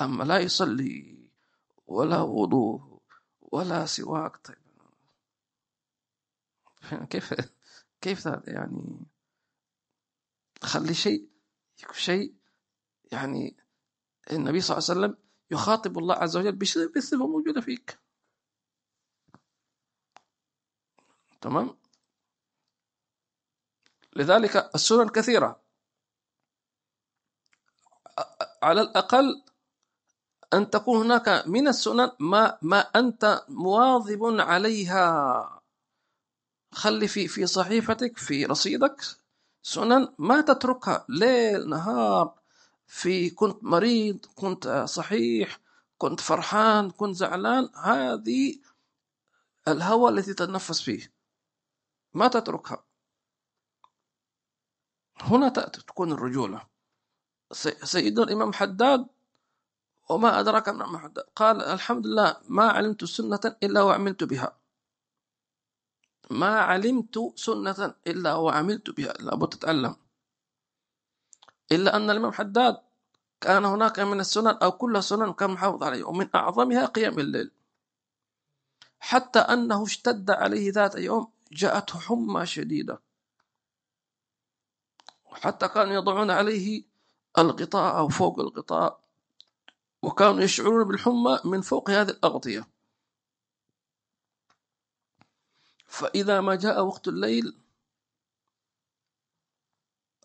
أما 0.00 0.24
لا 0.24 0.38
يصلي 0.38 1.30
ولا 1.86 2.20
وضوء 2.20 3.00
ولا 3.40 3.86
سواك 3.86 4.36
طيب. 4.36 4.69
كيف 7.10 7.34
كيف 8.00 8.26
يعني 8.26 9.06
خلي 10.62 10.94
شيء 10.94 11.28
شيء 11.92 12.34
يعني 13.12 13.56
النبي 14.32 14.60
صلى 14.60 14.78
الله 14.78 14.90
عليه 14.90 15.00
وسلم 15.00 15.24
يخاطب 15.50 15.98
الله 15.98 16.14
عز 16.14 16.36
وجل 16.36 16.56
بصفة 16.96 17.26
موجودة 17.26 17.60
فيك. 17.60 17.98
تمام؟ 21.40 21.76
لذلك 24.16 24.70
السنن 24.74 25.08
كثيرة. 25.08 25.62
على 28.62 28.80
الأقل 28.80 29.42
أن 30.54 30.70
تكون 30.70 31.04
هناك 31.04 31.44
من 31.46 31.68
السنن 31.68 32.10
ما 32.20 32.58
ما 32.62 32.80
أنت 32.80 33.44
مواظب 33.48 34.40
عليها. 34.40 35.59
خلي 36.72 37.08
في 37.08 37.28
في 37.28 37.46
صحيفتك 37.46 38.18
في 38.18 38.44
رصيدك 38.44 39.02
سنن 39.62 40.08
ما 40.18 40.40
تتركها 40.40 41.04
ليل 41.08 41.68
نهار. 41.68 42.40
في 42.86 43.30
كنت 43.30 43.64
مريض 43.64 44.26
كنت 44.34 44.84
صحيح 44.88 45.60
كنت 45.98 46.20
فرحان 46.20 46.90
كنت 46.90 47.16
زعلان 47.16 47.68
هذه 47.76 48.58
الهواء 49.68 50.12
التي 50.12 50.34
تتنفس 50.34 50.80
فيه. 50.82 51.12
ما 52.14 52.28
تتركها. 52.28 52.84
هنا 55.20 55.48
تكون 55.48 56.12
الرجولة. 56.12 56.66
سيدنا 57.84 58.24
الإمام 58.24 58.52
حداد 58.52 59.06
وما 60.08 60.40
أدراك 60.40 60.68
الإمام 60.68 60.98
حداد 60.98 61.24
قال 61.36 61.62
الحمد 61.62 62.06
لله 62.06 62.36
ما 62.48 62.68
علمت 62.68 63.04
سنة 63.04 63.40
إلا 63.62 63.82
وعملت 63.82 64.24
بها. 64.24 64.59
ما 66.30 66.60
علمت 66.60 67.32
سنة 67.36 67.94
إلا 68.06 68.34
وعملت 68.34 68.90
بها. 68.90 69.12
لابد 69.12 69.48
تتعلم. 69.48 69.96
إلا 71.72 71.96
أن 71.96 72.10
الإمام 72.10 72.32
حداد 72.32 72.76
كان 73.40 73.64
هناك 73.64 74.00
من 74.00 74.20
السنن 74.20 74.46
أو 74.62 74.72
كل 74.72 74.96
السنن 74.96 75.32
كان 75.32 75.50
محافظ 75.50 75.82
عليه 75.82 76.04
ومن 76.04 76.28
أعظمها 76.34 76.86
قيام 76.86 77.18
الليل. 77.18 77.50
حتى 79.00 79.38
أنه 79.38 79.82
اشتد 79.84 80.30
عليه 80.30 80.72
ذات 80.72 80.94
يوم 80.94 81.32
جاءته 81.52 81.98
حمى 81.98 82.46
شديدة. 82.46 83.02
حتى 85.32 85.68
كانوا 85.68 85.94
يضعون 85.94 86.30
عليه 86.30 86.84
الغطاء 87.38 87.98
أو 87.98 88.08
فوق 88.08 88.40
الغطاء 88.40 89.00
وكانوا 90.02 90.40
يشعرون 90.40 90.84
بالحمى 90.84 91.38
من 91.44 91.60
فوق 91.60 91.90
هذه 91.90 92.10
الأغطية. 92.10 92.79
فإذا 95.90 96.40
ما 96.40 96.54
جاء 96.54 96.84
وقت 96.84 97.08
الليل 97.08 97.58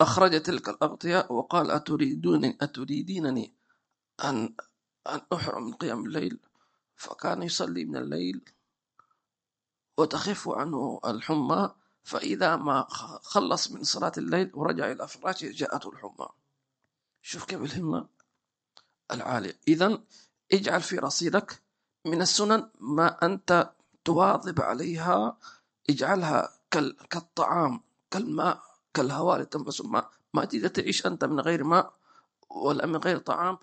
أخرج 0.02 0.42
تلك 0.42 0.70
الأغطية 0.70 1.28
وقال 1.30 1.72
أتريدون 1.72 2.46
أتريدينني 2.46 3.54
أن 4.24 4.56
أن 5.08 5.22
أحرم 5.34 5.64
من 5.64 5.74
قيام 5.74 6.06
الليل؟ 6.06 6.40
فكان 6.96 7.44
يصلي 7.44 7.86
من 7.86 7.98
الليل 7.98 8.42
وتخف 9.98 10.50
عنه 10.50 11.00
الحمى. 11.06 11.76
فإذا 12.04 12.56
ما 12.56 12.88
خلص 13.22 13.72
من 13.72 13.84
صلاة 13.84 14.12
الليل 14.18 14.52
ورجع 14.54 14.92
إلى 14.92 15.08
فراشه 15.08 15.52
جاءته 15.52 15.90
الحمى. 15.90 16.28
شوف 17.22 17.46
كيف 17.46 17.62
الهمة 17.62 18.08
العالية. 19.12 19.60
إذا 19.68 20.04
اجعل 20.54 20.82
في 20.82 20.98
رصيدك 20.98 21.62
من 22.06 22.22
السنن 22.22 22.70
ما 22.80 23.26
أنت 23.26 23.74
تواظب 24.06 24.62
عليها. 24.62 25.38
اجعلها 25.90 26.50
كالطعام 27.10 27.82
كالماء 28.12 28.62
كالهواء 28.94 29.40
لتنفس 29.40 29.82
الماء. 29.82 30.10
ما 30.34 30.46
تقدر 30.46 30.68
تعيش 30.68 31.06
أنت 31.06 31.26
من 31.26 31.40
غير 31.40 31.64
ماء 31.64 31.94
ولا 32.50 32.86
من 32.86 32.96
غير 32.96 33.18
طعام 33.18 33.58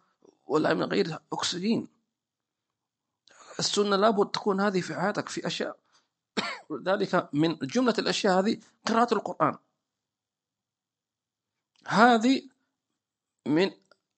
ولا 0.46 0.74
من 0.74 0.82
غير 0.82 1.18
أكسجين. 1.32 1.88
السنة 3.58 3.96
لابد 3.96 4.30
تكون 4.30 4.60
هذه 4.60 4.80
في 4.80 4.94
حياتك 4.94 5.28
في 5.28 5.46
أشياء. 5.46 5.78
ولذلك 6.68 7.28
من 7.32 7.56
جملة 7.56 7.94
الأشياء 7.98 8.38
هذه 8.38 8.60
قراءة 8.86 9.14
القرآن. 9.14 9.58
هذه 11.86 12.48
من 13.46 13.70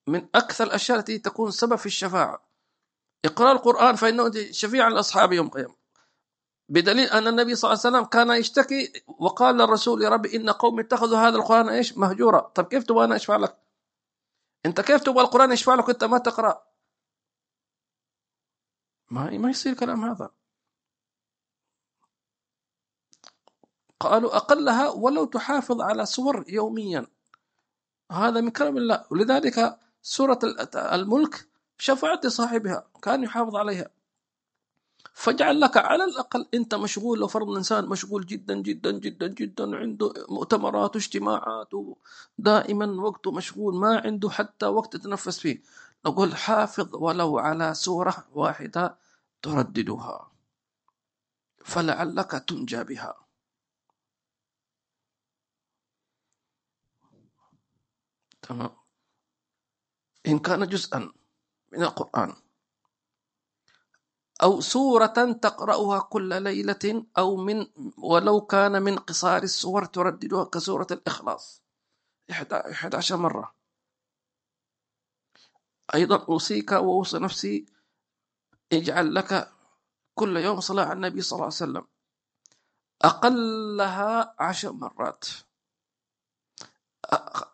من 0.06 0.28
أكثر 0.34 0.64
الأشياء 0.64 0.98
التي 0.98 1.18
تكون 1.18 1.50
سبب 1.50 1.76
في 1.76 1.86
الشفاعة. 1.86 2.44
اقرأ 3.24 3.52
القرآن 3.52 3.96
فإنه 3.96 4.30
شفيع 4.50 4.88
الأصحاب 4.88 5.32
يوم 5.32 5.46
القيامة. 5.46 5.83
بدليل 6.68 7.06
أن 7.06 7.28
النبي 7.28 7.54
صلى 7.54 7.72
الله 7.72 7.80
عليه 7.84 7.96
وسلم 7.96 8.04
كان 8.10 8.30
يشتكي 8.30 8.92
وقال 9.06 9.56
للرسول 9.56 10.02
يا 10.02 10.08
رب 10.08 10.26
إن 10.26 10.50
قوم 10.50 10.80
اتخذوا 10.80 11.18
هذا 11.18 11.36
القرآن 11.36 11.68
إيش؟ 11.68 11.98
مهجورا. 11.98 12.40
طب 12.40 12.64
كيف 12.64 12.84
تبغى 12.84 13.04
أنا 13.04 13.16
أشفع 13.16 13.36
لك؟ 13.36 13.58
أنت 14.66 14.80
كيف 14.80 15.02
تبغى 15.02 15.24
القرآن 15.24 15.52
يشفع 15.52 15.74
لك 15.74 15.88
وأنت 15.88 16.04
ما 16.04 16.18
تقرأ؟ 16.18 16.62
ما 19.10 19.30
ما 19.30 19.50
يصير 19.50 19.74
كلام 19.74 20.04
هذا. 20.04 20.30
قالوا 24.00 24.36
أقلها 24.36 24.88
ولو 24.90 25.24
تحافظ 25.24 25.80
على 25.80 26.06
سور 26.06 26.44
يوميا. 26.48 27.06
هذا 28.12 28.40
من 28.40 28.50
كرم 28.50 28.76
الله. 28.76 29.04
ولذلك 29.10 29.78
سورة 30.02 30.38
الملك 30.74 31.48
شفعت 31.78 32.26
لصاحبها 32.26 32.86
كان 33.02 33.22
يحافظ 33.22 33.56
عليها. 33.56 33.90
فاجعل 35.12 35.60
لك 35.60 35.76
على 35.76 36.04
الأقل 36.04 36.46
أنت 36.54 36.74
مشغول 36.74 37.18
لو 37.18 37.26
فرضنا 37.28 37.58
إنسان 37.58 37.86
مشغول 37.88 38.26
جدا 38.26 38.54
جدا 38.54 38.90
جدا 38.90 39.26
جدا 39.28 39.76
عنده 39.76 40.12
مؤتمرات 40.28 40.96
واجتماعات 40.96 41.70
دائما 42.38 42.86
وقته 43.02 43.32
مشغول 43.32 43.74
ما 43.74 44.00
عنده 44.04 44.30
حتى 44.30 44.66
وقت 44.66 44.94
يتنفس 44.94 45.38
فيه 45.38 45.62
نقول 46.06 46.36
حافظ 46.36 46.94
ولو 46.94 47.38
على 47.38 47.74
سورة 47.74 48.28
واحدة 48.34 48.98
ترددها. 49.42 50.30
فلعلك 51.64 52.30
تنجى 52.30 52.84
بها. 52.84 53.14
تمام. 58.42 58.70
إن 60.26 60.38
كان 60.38 60.68
جزءا 60.68 61.12
من 61.72 61.82
القرآن. 61.82 62.43
أو 64.42 64.60
سورة 64.60 65.32
تقرأها 65.42 66.00
كل 66.00 66.42
ليلة 66.42 67.06
أو 67.18 67.36
من 67.36 67.66
ولو 67.98 68.40
كان 68.40 68.82
من 68.82 68.96
قصار 68.98 69.42
السور 69.42 69.84
ترددها 69.84 70.44
كسورة 70.44 70.86
الإخلاص. 70.90 71.62
11 72.30 73.16
مرة. 73.16 73.54
أيضا 75.94 76.24
أوصيك 76.24 76.72
وأوصي 76.72 77.18
نفسي 77.18 77.66
اجعل 78.72 79.14
لك 79.14 79.52
كل 80.14 80.36
يوم 80.36 80.60
صلاة 80.60 80.84
على 80.84 80.92
النبي 80.92 81.20
صلى 81.22 81.36
الله 81.36 81.44
عليه 81.44 81.54
وسلم. 81.54 81.86
أقلها 83.02 84.34
عشر 84.38 84.72
مرات. 84.72 85.24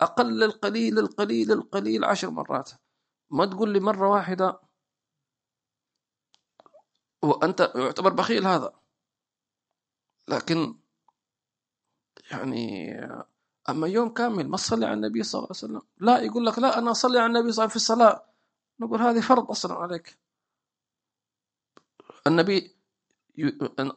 أقل 0.00 0.42
القليل 0.44 0.98
القليل 0.98 1.52
القليل 1.52 2.04
عشر 2.04 2.30
مرات. 2.30 2.70
ما 3.30 3.46
تقول 3.46 3.72
لي 3.72 3.80
مرة 3.80 4.08
واحدة. 4.08 4.69
وأنت 7.22 7.72
يعتبر 7.74 8.12
بخيل 8.12 8.46
هذا. 8.46 8.72
لكن 10.28 10.78
يعني 12.30 12.94
أما 13.68 13.88
يوم 13.88 14.08
كامل 14.08 14.48
ما 14.48 14.56
تصلي 14.56 14.86
على 14.86 14.94
النبي 14.94 15.22
صلى 15.22 15.38
الله 15.38 15.48
عليه 15.48 15.58
وسلم 15.58 15.82
لا 15.98 16.18
يقول 16.18 16.46
لك 16.46 16.58
لا 16.58 16.78
أنا 16.78 16.90
أصلي 16.90 17.18
على 17.18 17.26
النبي 17.26 17.52
صلى 17.52 17.64
الله 17.64 17.64
عليه 17.64 17.64
وسلم 17.64 17.68
في 17.68 17.76
الصلاة. 17.76 18.26
نقول 18.80 19.00
هذه 19.00 19.20
فرض 19.20 19.50
أصلا 19.50 19.74
عليك. 19.74 20.18
النبي 22.26 22.76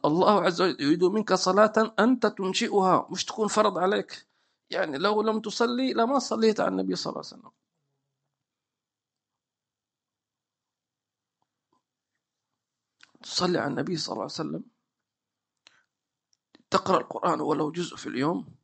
الله 0.04 0.42
عز 0.42 0.62
وجل 0.62 0.82
يريد 0.82 1.04
منك 1.04 1.34
صلاة 1.34 1.94
أنت 1.98 2.26
تنشئها 2.26 3.08
مش 3.10 3.24
تكون 3.24 3.48
فرض 3.48 3.78
عليك. 3.78 4.26
يعني 4.70 4.98
لو 4.98 5.22
لم 5.22 5.40
تصلي 5.40 5.92
لما 5.92 6.18
صليت 6.18 6.60
على 6.60 6.68
النبي 6.68 6.96
صلى 6.96 7.10
الله 7.10 7.24
عليه 7.26 7.34
وسلم. 7.42 7.50
تصلي 13.24 13.58
على 13.58 13.70
النبي 13.70 13.96
صلى 13.96 14.12
الله 14.12 14.22
عليه 14.22 14.32
وسلم. 14.32 14.64
تقرأ 16.70 16.98
القرآن 17.00 17.40
ولو 17.40 17.70
جزء 17.72 17.96
في 17.96 18.08
اليوم 18.08 18.54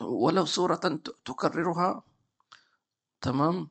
ولو 0.00 0.44
سورة 0.46 1.00
تكررها. 1.24 2.02
تمام؟ 3.20 3.68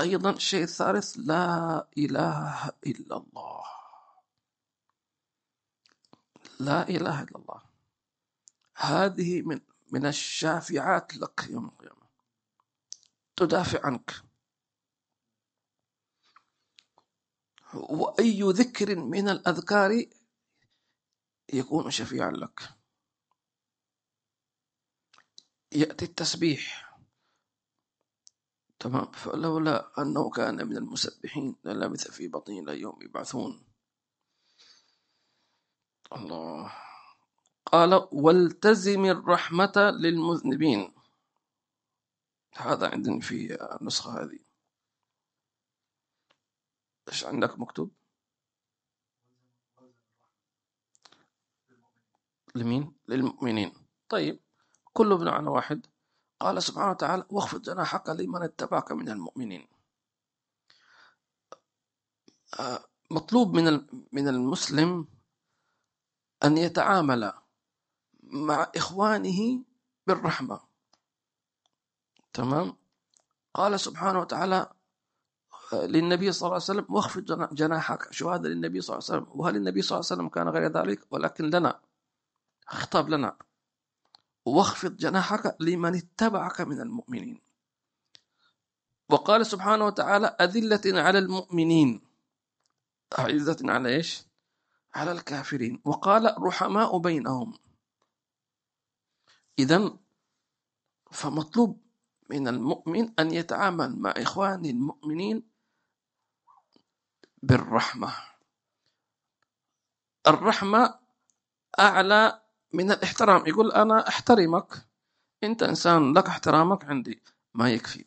أيضا 0.00 0.30
الشيء 0.30 0.62
الثالث 0.62 1.16
لا 1.18 1.86
إله 1.98 2.70
إلا 2.86 3.16
الله. 3.16 3.64
لا 6.60 6.88
إله 6.88 7.22
إلا 7.22 7.36
الله. 7.36 7.62
هذه 8.76 9.42
من 9.42 9.60
من 9.92 10.06
الشافعات 10.06 11.16
لك 11.16 11.46
يوم 11.50 11.66
القيامة 11.66 12.06
تدافع 13.36 13.86
عنك. 13.86 14.31
وأي 17.74 18.42
ذكر 18.42 18.96
من 18.96 19.28
الأذكار 19.28 20.06
يكون 21.52 21.90
شفيعا 21.90 22.30
لك. 22.30 22.60
يأتي 25.72 26.04
التسبيح. 26.04 26.92
تمام. 28.78 29.12
فلولا 29.12 30.02
أنه 30.02 30.30
كان 30.30 30.68
من 30.68 30.76
المسبحين 30.76 31.56
للبث 31.64 32.10
في 32.10 32.28
بطنه 32.28 32.58
إلى 32.60 32.80
يوم 32.80 33.02
يبعثون. 33.02 33.64
الله. 36.12 36.72
قال 37.66 38.08
والتزم 38.12 39.04
الرحمة 39.04 39.72
للمذنبين. 39.76 40.94
هذا 42.54 42.90
عندنا 42.90 43.20
في 43.20 43.54
النسخة 43.80 44.22
هذه. 44.22 44.51
إيش 47.08 47.24
عندك 47.24 47.58
مكتوب؟ 47.58 47.92
لمين؟ 52.54 52.92
للمؤمنين. 53.08 53.72
طيب 54.08 54.40
كله 54.92 55.16
بمعنى 55.16 55.48
واحد. 55.48 55.86
قال 56.40 56.62
سبحانه 56.62 56.90
وتعالى 56.90 57.24
واخفض 57.30 57.62
جناحك 57.62 58.08
لمن 58.08 58.42
اتبعك 58.42 58.92
من 58.92 59.08
المؤمنين. 59.08 59.68
آه، 62.60 62.84
مطلوب 63.10 63.54
من 63.54 63.86
من 64.12 64.28
المسلم 64.28 65.08
أن 66.44 66.58
يتعامل 66.58 67.32
مع 68.22 68.72
إخوانه 68.76 69.64
بالرحمة. 70.06 70.60
تمام؟ 72.32 72.76
قال 73.54 73.80
سبحانه 73.80 74.20
وتعالى 74.20 74.72
للنبي 75.74 76.32
صلى 76.32 76.46
الله 76.46 76.54
عليه 76.54 76.64
وسلم 76.64 76.86
واخفض 76.88 77.54
جناحك. 77.54 78.12
شو 78.12 78.30
هذا 78.30 78.48
للنبي 78.48 78.80
صلى 78.80 78.98
الله 78.98 79.08
عليه 79.10 79.22
وسلم؟ 79.22 79.40
وهل 79.40 79.56
النبي 79.56 79.82
صلى 79.82 79.96
الله 79.96 80.08
عليه 80.10 80.22
وسلم 80.22 80.28
كان 80.28 80.48
غير 80.48 80.72
ذلك؟ 80.72 81.06
ولكن 81.10 81.50
لنا. 81.50 81.80
خطاب 82.66 83.08
لنا. 83.08 83.36
واخفض 84.44 84.96
جناحك 84.96 85.56
لمن 85.60 85.94
اتبعك 85.94 86.60
من 86.60 86.80
المؤمنين. 86.80 87.40
وقال 89.08 89.46
سبحانه 89.46 89.86
وتعالى 89.86 90.26
أذلة 90.26 91.02
على 91.02 91.18
المؤمنين. 91.18 92.00
أعزة 93.18 93.58
على 93.64 93.96
إيش؟ 93.96 94.24
على 94.94 95.12
الكافرين. 95.12 95.82
وقال 95.84 96.34
رحماء 96.42 96.98
بينهم. 96.98 97.58
إذا 99.58 99.96
فمطلوب 101.10 101.82
من 102.30 102.48
المؤمن 102.48 103.12
أن 103.18 103.30
يتعامل 103.30 103.98
مع 103.98 104.10
إخوانه 104.10 104.70
المؤمنين 104.70 105.51
بالرحمة. 107.42 108.14
الرحمة 110.26 110.98
أعلى 111.80 112.42
من 112.72 112.92
الاحترام. 112.92 113.46
يقول 113.46 113.72
أنا 113.72 114.08
أحترمك. 114.08 114.86
أنت 115.44 115.62
إنسان 115.62 116.12
لك 116.18 116.26
احترامك 116.26 116.84
عندي. 116.84 117.22
ما 117.54 117.70
يكفي. 117.70 118.04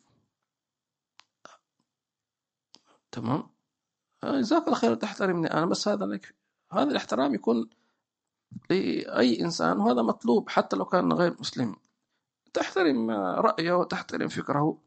تمام؟ 3.11 3.49
جزاك 4.23 4.63
الله 4.63 4.75
خير. 4.75 4.95
تحترمني 4.95 5.53
أنا 5.53 5.65
بس 5.65 5.87
هذا 5.87 6.15
يكفي. 6.15 6.33
هذا 6.71 6.91
الاحترام 6.91 7.35
يكون 7.35 7.69
لأي 8.69 9.41
إنسان 9.41 9.77
وهذا 9.77 10.01
مطلوب 10.01 10.49
حتى 10.49 10.75
لو 10.75 10.85
كان 10.85 11.13
غير 11.13 11.35
مسلم. 11.39 11.75
تحترم 12.53 13.11
رأيه 13.11 13.71
وتحترم 13.73 14.27
فكره. 14.27 14.81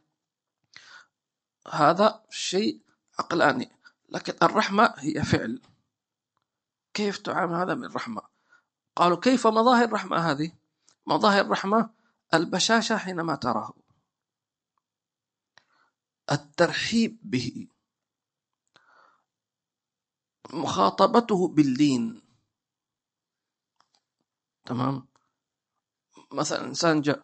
هذا 1.72 2.24
شيء 2.30 2.82
عقلاني. 3.18 3.77
لكن 4.08 4.32
الرحمة 4.42 4.94
هي 4.98 5.22
فعل. 5.22 5.62
كيف 6.94 7.18
تعامل 7.18 7.54
هذا 7.54 7.74
من 7.74 7.84
الرحمة 7.84 8.22
قالوا 8.96 9.20
كيف 9.20 9.46
مظاهر 9.46 9.84
الرحمة 9.84 10.16
هذه؟ 10.16 10.52
مظاهر 11.06 11.40
الرحمة 11.40 11.90
البشاشة 12.34 12.96
حينما 12.96 13.34
تراه. 13.34 13.74
الترحيب 16.32 17.18
به. 17.22 17.68
مخاطبته 20.52 21.48
باللين. 21.48 22.22
تمام؟ 24.64 25.08
مثلا 26.32 26.64
إنسان 26.64 27.00
جاء 27.00 27.22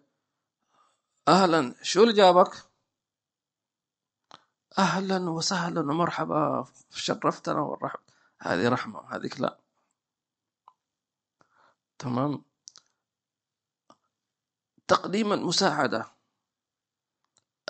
أهلا 1.28 1.74
شو 1.82 2.02
اللي 2.02 2.14
جابك؟ 2.14 2.73
أهلا 4.78 5.30
وسهلا 5.30 5.80
ومرحبا. 5.80 6.64
شرفتنا 6.90 7.60
والرحب 7.60 8.00
هذه 8.40 8.68
رحمة 8.68 9.00
هذيك 9.00 9.40
لا. 9.40 9.58
تمام؟ 11.98 12.42
تقديم 14.88 15.32
المساعدة 15.32 16.06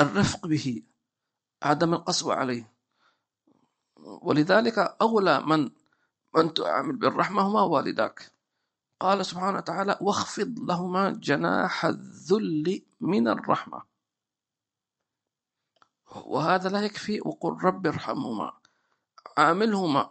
الرفق 0.01 0.47
به 0.47 0.83
عدم 1.63 1.95
القسوة 1.95 2.35
عليه. 2.35 2.73
ولذلك 3.97 4.79
أولى 4.79 5.41
من 5.41 5.71
من 6.35 6.55
تعامل 6.55 6.97
بالرحمة 6.97 7.43
هما 7.43 7.63
والداك. 7.63 8.33
قال 9.01 9.27
سبحانه 9.27 9.59
وتعالى 9.59 9.99
واخفض 10.01 10.59
لهما 10.59 11.11
جناح 11.11 11.85
الذل 11.85 12.83
من 13.01 13.29
الرحمة. 13.29 13.94
وهذا 16.17 16.69
لا 16.69 16.81
يكفي. 16.83 17.21
وقل 17.21 17.65
رب 17.65 17.87
ارحمهما. 17.87 18.53
عاملهما 19.39 20.11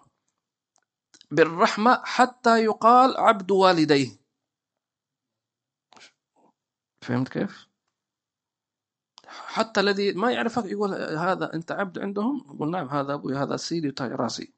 بالرحمة 1.31 2.01
حتى 2.05 2.63
يقال 2.63 3.17
عبد 3.17 3.51
والديه. 3.51 4.19
فهمت 7.01 7.29
كيف؟ 7.29 7.67
حتى 9.27 9.79
الذي 9.79 10.13
ما 10.13 10.31
يعرفك 10.31 10.65
يقول 10.65 10.93
هذا 10.93 11.53
أنت 11.53 11.71
عبد 11.71 11.99
عندهم؟ 11.99 12.45
يقول 12.45 12.71
نعم 12.71 12.89
هذا 12.89 13.13
أبوي 13.13 13.35
هذا 13.35 13.57
سيدي 13.57 13.87
وتاج 13.87 14.11
راسي. 14.11 14.53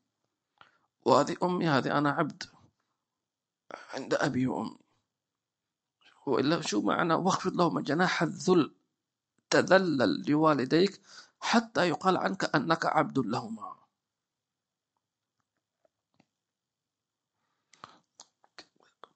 وهذه 1.06 1.38
أمي 1.44 1.68
هذه 1.68 1.98
أنا 1.98 2.10
عبد 2.12 2.44
عند 3.94 4.14
أبي 4.14 4.48
وأمي. 4.48 4.78
وإلا 6.26 6.62
شو 6.62 6.82
معنى؟ 6.82 7.14
واخفض 7.14 7.54
لهما 7.54 7.82
جناح 7.82 8.22
الذل. 8.22 8.76
تذلل 9.50 10.32
لوالديك 10.32 11.02
حتى 11.40 11.90
يقال 11.90 12.18
عنك 12.18 12.56
أنك 12.56 12.86
عبد 12.86 13.20
لهما. 13.20 13.76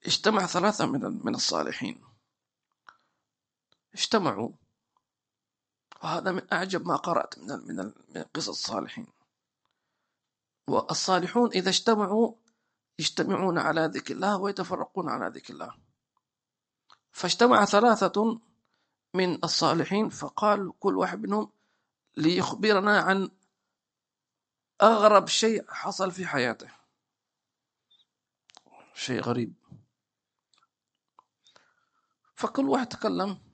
اجتمع 0.06 0.46
ثلاثة 0.46 0.86
من 0.86 1.26
من 1.26 1.36
الصالحين. 1.36 2.04
اجتمعوا. 3.94 4.52
وهذا 6.04 6.32
من 6.32 6.54
أعجب 6.54 6.88
ما 6.88 6.96
قرأت 6.96 7.40
من 7.40 7.48
من 7.68 7.94
من 8.16 8.24
قصص 8.24 8.50
الصالحين. 8.50 9.08
والصالحون 10.68 11.52
إذا 11.52 11.70
اجتمعوا 11.70 12.36
يجتمعون 13.00 13.58
على 13.58 13.86
ذكر 13.86 14.14
الله 14.14 14.38
ويتفرقون 14.38 15.10
على 15.10 15.28
ذكر 15.28 15.54
الله. 15.54 15.76
فاجتمع 17.12 17.66
ثلاثة 17.66 18.40
من 19.14 19.44
الصالحين 19.44 20.10
فقال 20.10 20.80
كل 20.80 20.98
واحد 20.98 21.20
منهم 21.20 21.52
ليخبرنا 22.18 23.00
عن 23.00 23.30
أغرب 24.82 25.28
شيء 25.28 25.72
حصل 25.72 26.12
في 26.12 26.28
حياته. 26.28 26.72
شيء 28.94 29.22
غريب. 29.22 29.54
فكل 32.36 32.70
واحد 32.70 32.88
تكلم. 32.88 33.50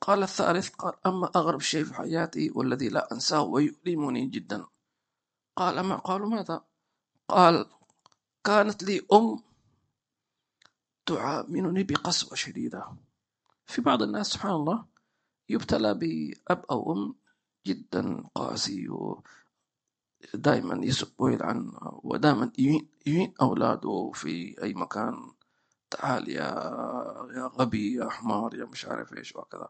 قال 0.00 0.22
الثالث 0.22 0.68
قال 0.68 0.94
أما 1.06 1.30
أغرب 1.36 1.60
شيء 1.60 1.84
في 1.84 1.94
حياتي 1.94 2.50
والذي 2.50 2.88
لا 2.88 3.12
أنساه 3.12 3.42
ويؤلمني 3.42 4.26
جدا. 4.26 4.66
قال 5.56 5.80
ما 5.80 5.96
قالوا 5.96 6.28
ماذا؟ 6.28 6.64
قال 7.28 7.70
كانت 8.44 8.82
لي 8.82 9.06
أم 9.12 9.42
تعاملني 11.06 11.82
بقسوة 11.82 12.34
شديدة. 12.34 12.96
في 13.66 13.82
بعض 13.82 14.02
الناس 14.02 14.26
سبحان 14.26 14.52
الله 14.52 14.93
يبتلى 15.48 15.94
بأب 15.94 16.64
أو 16.70 16.92
أم 16.92 17.14
جدا 17.66 18.24
قاسي 18.34 18.88
ودائما 20.34 20.84
يسب 20.86 21.12
ويلعن 21.18 21.72
ودائما 21.82 22.52
يهين 22.58 23.34
أولاده 23.42 24.10
في 24.14 24.62
أي 24.62 24.74
مكان. 24.74 25.32
تعال 25.90 26.28
يا 26.28 26.48
يا 27.36 27.46
غبي 27.58 27.94
يا 27.94 28.08
حمار 28.08 28.54
يا 28.54 28.64
مش 28.64 28.84
عارف 28.86 29.12
إيش 29.16 29.36
وهكذا. 29.36 29.68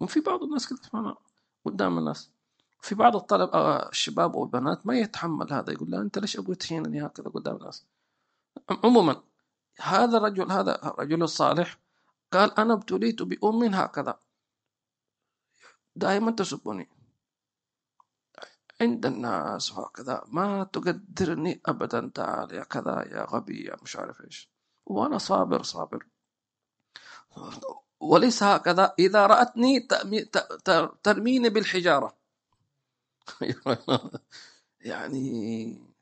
وفي 0.00 0.20
بعض 0.20 0.42
الناس 0.42 0.68
كذا 0.68 0.78
سبحان 0.82 1.14
قدام 1.64 1.98
الناس. 1.98 2.30
في 2.80 2.94
بعض 2.94 3.16
الطلب 3.16 3.50
آه، 3.50 3.88
الشباب 3.88 4.36
أو 4.36 4.44
البنات 4.44 4.86
ما 4.86 4.98
يتحمل 4.98 5.52
هذا 5.52 5.72
يقول 5.72 5.90
لا 5.90 6.00
أنت 6.00 6.18
ليش 6.18 6.36
أبغى 6.38 6.54
تهينني 6.54 7.06
هكذا 7.06 7.28
قدام 7.28 7.56
الناس؟ 7.56 7.86
عموما 8.84 9.22
هذا 9.80 10.18
الرجل 10.18 10.52
هذا 10.52 10.84
الرجل 10.88 11.22
الصالح 11.22 11.78
قال 12.32 12.58
أنا 12.58 12.74
ابتليت 12.74 13.22
بأم 13.22 13.64
هكذا. 13.64 14.18
دائما 15.96 16.30
تسبني. 16.30 16.88
عند 18.80 19.06
الناس 19.06 19.72
وهكذا 19.72 20.24
ما 20.28 20.64
تقدرني 20.64 21.60
ابدا 21.66 22.10
تعال 22.14 22.54
يا 22.54 22.64
كذا 22.64 23.04
يا 23.10 23.24
غبي 23.24 23.64
يا 23.64 23.76
مش 23.82 23.96
عارف 23.96 24.20
إيش. 24.20 24.50
وأنا 24.86 25.18
صابر 25.18 25.62
صابر. 25.62 26.06
وليس 28.00 28.42
هكذا. 28.42 28.94
إذا 28.98 29.26
رأتني 29.26 29.88
ترميني 31.02 31.48
بالحجارة. 31.48 32.16
يعني 34.80 35.92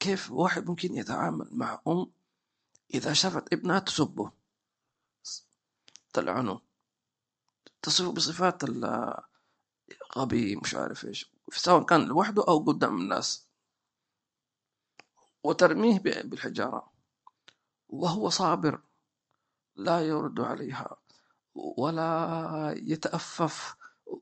كيف 0.00 0.30
واحد 0.30 0.66
ممكن 0.66 0.94
يتعامل 0.94 1.48
مع 1.52 1.82
أم 1.88 2.12
إذا 2.94 3.12
شافت 3.12 3.52
ابنها 3.52 3.78
تسبه؟ 3.78 4.32
تلعنه 6.12 6.60
تصفه 7.82 8.12
بصفات 8.12 8.64
الغبي 8.64 10.56
مش 10.56 10.74
عارف 10.74 11.04
إيش 11.04 11.32
سواء 11.52 11.82
كان 11.84 12.04
لوحده 12.04 12.44
أو 12.48 12.58
قدام 12.58 12.96
الناس. 13.00 13.46
وترميه 15.44 15.98
بالحجارة. 16.00 16.92
وهو 17.88 18.28
صابر 18.28 18.80
لا 19.76 20.00
يرد 20.00 20.40
عليها. 20.40 20.96
ولا 21.54 22.74
يتأفف 22.76 23.76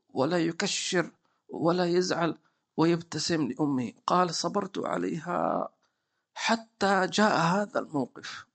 ولا 0.09 0.39
يكشر 0.39 1.11
ولا 1.49 1.85
يزعل 1.85 2.39
ويبتسم 2.77 3.49
لأمه. 3.49 3.93
قال 4.07 4.35
صبرت 4.35 4.79
عليها 4.79 5.69
حتى 6.35 7.07
جاء 7.07 7.39
هذا 7.41 7.81
الموقف. 7.81 8.47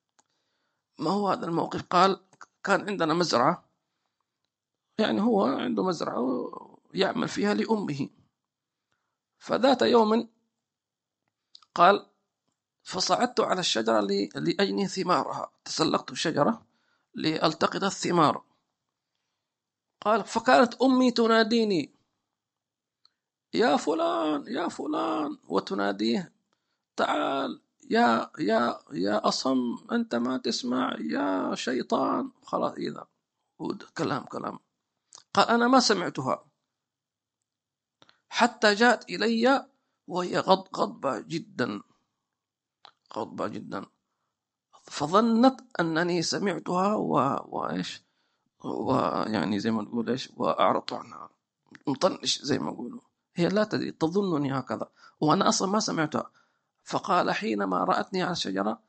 ما 1.00 1.12
هو 1.12 1.30
هذا 1.30 1.46
الموقف؟ 1.46 1.82
قال 1.82 2.20
كان 2.64 2.90
عندنا 2.90 3.14
مزرعة 3.14 3.65
يعني 5.00 5.22
هو 5.22 5.46
عنده 5.46 5.84
مزرعة 5.84 6.52
يعمل 6.94 7.28
فيها 7.28 7.54
لأمه. 7.54 8.10
فذات 9.40 9.82
يوم 9.82 10.30
قال 11.76 12.06
فصعدت 12.84 13.40
على 13.40 13.60
الشجرة 13.60 14.00
لأجني 14.36 14.88
ثمارها. 14.88 15.52
تسلقت 15.66 16.12
الشجرة 16.12 16.66
لألتقط 17.14 17.84
الثمار. 17.84 18.44
قال 20.02 20.24
فكانت 20.24 20.82
أمي 20.82 21.12
تناديني 21.12 21.94
يا 23.54 23.78
فلان 23.78 24.48
يا 24.48 24.68
فلان. 24.70 25.38
وتناديه 25.48 26.34
تعال 26.96 27.62
يا 27.90 28.32
يا 28.40 28.80
يا 28.92 29.28
أصم 29.28 29.78
أنت 29.92 30.16
ما 30.16 30.38
تسمع 30.38 30.98
يا 31.00 31.56
شيطان. 31.56 32.32
خلاص 32.44 32.74
إذا 32.74 33.08
كلام 33.98 34.24
كلام. 34.24 34.60
قال 35.36 35.48
أنا 35.50 35.68
ما 35.68 35.80
سمعتها. 35.80 36.46
حتى 38.30 38.74
جاءت 38.74 39.10
إلي 39.10 39.68
وهي 40.08 40.40
غض 40.40 40.68
غضبة 40.78 41.20
جدا. 41.20 41.82
غضبة 43.16 43.48
جدا. 43.48 43.86
فظنت 44.84 45.62
أنني 45.80 46.22
سمعتها 46.22 46.96
و... 46.96 47.14
وإيش؟ 47.48 48.04
ويعني 48.64 49.60
زي 49.60 49.72
ما 49.72 49.82
نقول 49.82 50.10
إيش؟ 50.10 50.30
وأعرضت 50.38 50.94
عنها. 50.94 51.30
مطنش 51.88 52.42
زي 52.42 52.60
ما 52.60 52.72
يقولوا. 52.72 53.02
هي 53.36 53.48
لا 53.48 53.64
تدري 53.64 53.92
تظنني 53.92 54.60
هكذا. 54.60 54.90
وأنا 55.20 55.50
أصلا 55.50 55.68
ما 55.68 55.80
سمعتها. 55.80 56.32
فقال 56.84 57.32
حينما 57.32 57.84
رأتني 57.84 58.24
على 58.24 58.32
الشجرة 58.32 58.80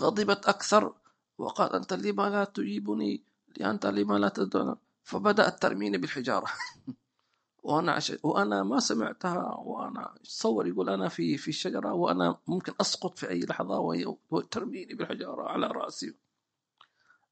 غضبت 0.00 0.46
أكثر 0.46 0.94
وقال 1.38 1.72
أنت 1.72 1.92
لما 1.92 2.30
لا 2.30 2.44
تجيبني 2.44 3.24
أنت 3.60 3.86
لما 3.86 4.18
لا 4.18 4.28
تدعنا. 4.28 4.76
فبدأت 5.08 5.62
ترميني 5.62 5.98
بالحجارة. 5.98 6.46
وأنا 7.62 7.92
عش... 7.92 8.12
وأنا 8.22 8.62
ما 8.62 8.80
سمعتها 8.80 9.54
وأنا 9.54 10.14
تصور 10.24 10.66
يقول 10.66 10.90
أنا 10.90 11.08
في 11.08 11.36
في 11.36 11.48
الشجرة 11.48 11.92
وأنا 11.92 12.38
ممكن 12.46 12.74
أسقط 12.80 13.18
في 13.18 13.30
أي 13.30 13.40
لحظة 13.40 13.78
وهي 13.78 14.16
ترميني 14.50 14.94
بالحجارة 14.94 15.48
على 15.48 15.66
رأسي. 15.66 16.14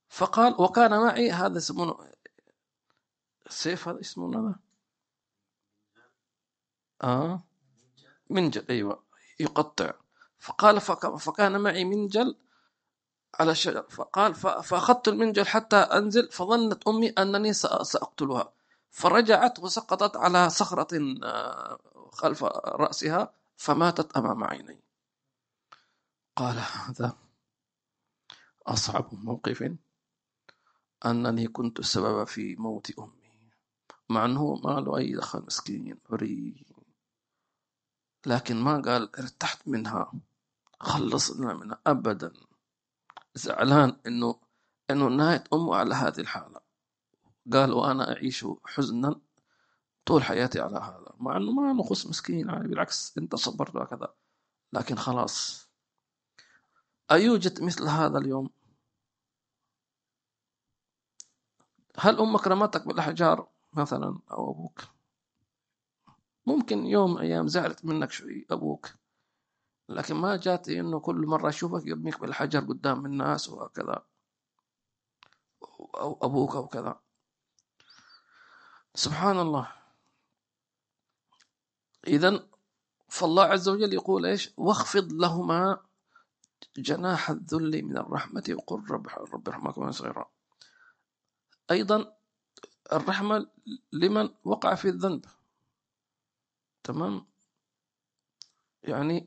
فقال 0.08 0.60
وكان 0.60 0.90
معي 0.90 1.30
هذا 1.30 1.58
اسمه 1.58 1.96
سيف 3.48 3.88
هذا 3.88 4.00
اسمه 4.00 4.30
هذا؟ 4.30 4.60
آه. 7.02 7.42
منجل 8.30 8.64
أيوه 8.70 9.02
يقطع. 9.40 9.92
فقال 10.38 10.80
فك... 10.80 11.16
فكان 11.16 11.60
معي 11.60 11.84
منجل 11.84 12.36
على 13.40 13.50
الشجر 13.50 13.82
فقال 13.82 14.34
ف... 14.34 14.46
فأخذت 14.46 15.08
المنجل 15.08 15.46
حتى 15.46 15.76
أنزل 15.76 16.28
فظنت 16.32 16.88
أمي 16.88 17.08
أنني 17.08 17.52
سأقتلها. 17.52 18.52
فرجعت 18.90 19.58
وسقطت 19.58 20.16
على 20.16 20.50
صخرة 20.50 21.18
آه، 21.24 21.78
خلف 22.12 22.44
رأسها 22.44 23.32
فماتت 23.56 24.16
أمام 24.16 24.44
عيني. 24.44 24.80
قال 26.36 26.58
هذا 26.58 27.16
أصعب 28.66 29.14
موقف 29.14 29.72
أنني 31.06 31.48
كنت 31.48 31.78
السبب 31.78 32.24
في 32.24 32.56
موت 32.56 32.98
أمي. 32.98 33.50
مع 34.08 34.24
أنه 34.24 34.54
ما 34.54 34.80
له 34.80 34.96
أي 34.96 35.12
دخل 35.14 35.42
مسكين 35.46 35.98
بري 36.10 36.64
لكن 38.26 38.56
ما 38.56 38.80
قال 38.80 39.16
ارتحت 39.16 39.68
منها. 39.68 40.12
خلصنا 40.80 41.54
منها 41.54 41.80
أبدا. 41.86 42.32
زعلان 43.36 43.96
إنه 44.06 44.40
إنه 44.90 45.08
نهاية 45.08 45.44
أمه 45.52 45.76
على 45.76 45.94
هذه 45.94 46.20
الحالة. 46.20 46.60
قال 47.52 47.72
وأنا 47.72 48.12
أعيش 48.12 48.46
حزنا 48.64 49.20
طول 50.06 50.22
حياتي 50.24 50.60
على 50.60 50.76
هذا 50.76 51.12
مع 51.18 51.36
أنه 51.36 51.52
ما 51.52 51.72
نخص 51.72 52.06
مسكين 52.06 52.48
يعني 52.48 52.68
بالعكس 52.68 53.18
أنت 53.18 53.34
صبرت 53.34 53.76
وكذا. 53.76 54.14
لكن 54.72 54.96
خلاص. 54.96 55.68
أيوجد 57.10 57.62
مثل 57.62 57.84
هذا 57.88 58.18
اليوم؟ 58.18 58.50
هل 61.98 62.18
أمك 62.18 62.46
رمتك 62.46 62.88
بالأحجار 62.88 63.48
مثلا 63.72 64.18
أو 64.30 64.50
أبوك؟ 64.50 64.80
ممكن 66.46 66.86
يوم 66.86 67.18
أيام 67.18 67.48
زعلت 67.48 67.84
منك 67.84 68.10
شوي 68.10 68.46
أبوك. 68.50 68.90
لكن 69.88 70.14
ما 70.14 70.36
جات 70.36 70.68
إنه 70.68 71.00
كل 71.00 71.26
مرة 71.26 71.48
أشوفك 71.48 71.86
يرميك 71.86 72.20
بالحجر 72.20 72.60
قدام 72.60 73.06
الناس 73.06 73.48
وهكذا. 73.48 74.06
أو 75.94 76.18
أبوك 76.22 76.56
أو 76.56 76.66
كذا. 76.66 77.00
سبحان 78.94 79.38
الله. 79.38 79.72
إذا 82.06 82.48
فالله 83.08 83.44
عز 83.44 83.68
وجل 83.68 83.92
يقول 83.92 84.26
إيش؟ 84.26 84.50
واخفض 84.56 85.12
لهما 85.12 85.80
جناح 86.76 87.30
الذل 87.30 87.82
من 87.82 87.98
الرحمة 87.98 88.44
وقل 88.50 88.90
رب 88.90 89.08
رب 89.08 89.48
ارحمكما 89.48 89.90
صغيرا. 89.90 90.30
أيضا 91.70 92.16
الرحمة 92.92 93.46
لمن 93.92 94.28
وقع 94.44 94.74
في 94.74 94.88
الذنب. 94.88 95.24
تمام؟ 96.84 97.26
يعني 98.82 99.26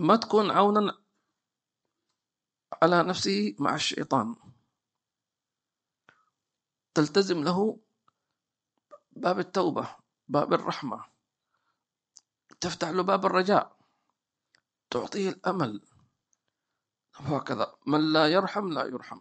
ما 0.00 0.16
تكون 0.16 0.50
عونا 0.50 0.98
على 2.82 3.02
نفسه 3.02 3.56
مع 3.58 3.74
الشيطان. 3.74 4.36
تلتزم 6.94 7.44
له 7.44 7.78
باب 9.12 9.38
التوبة 9.38 9.96
باب 10.28 10.52
الرحمة. 10.52 11.04
تفتح 12.60 12.88
له 12.88 13.02
باب 13.02 13.26
الرجاء. 13.26 13.76
تعطيه 14.90 15.28
الأمل. 15.28 15.82
وهكذا 17.20 17.74
من 17.86 18.12
لا 18.12 18.26
يرحم 18.28 18.68
لا 18.68 18.84
يرحم. 18.84 19.20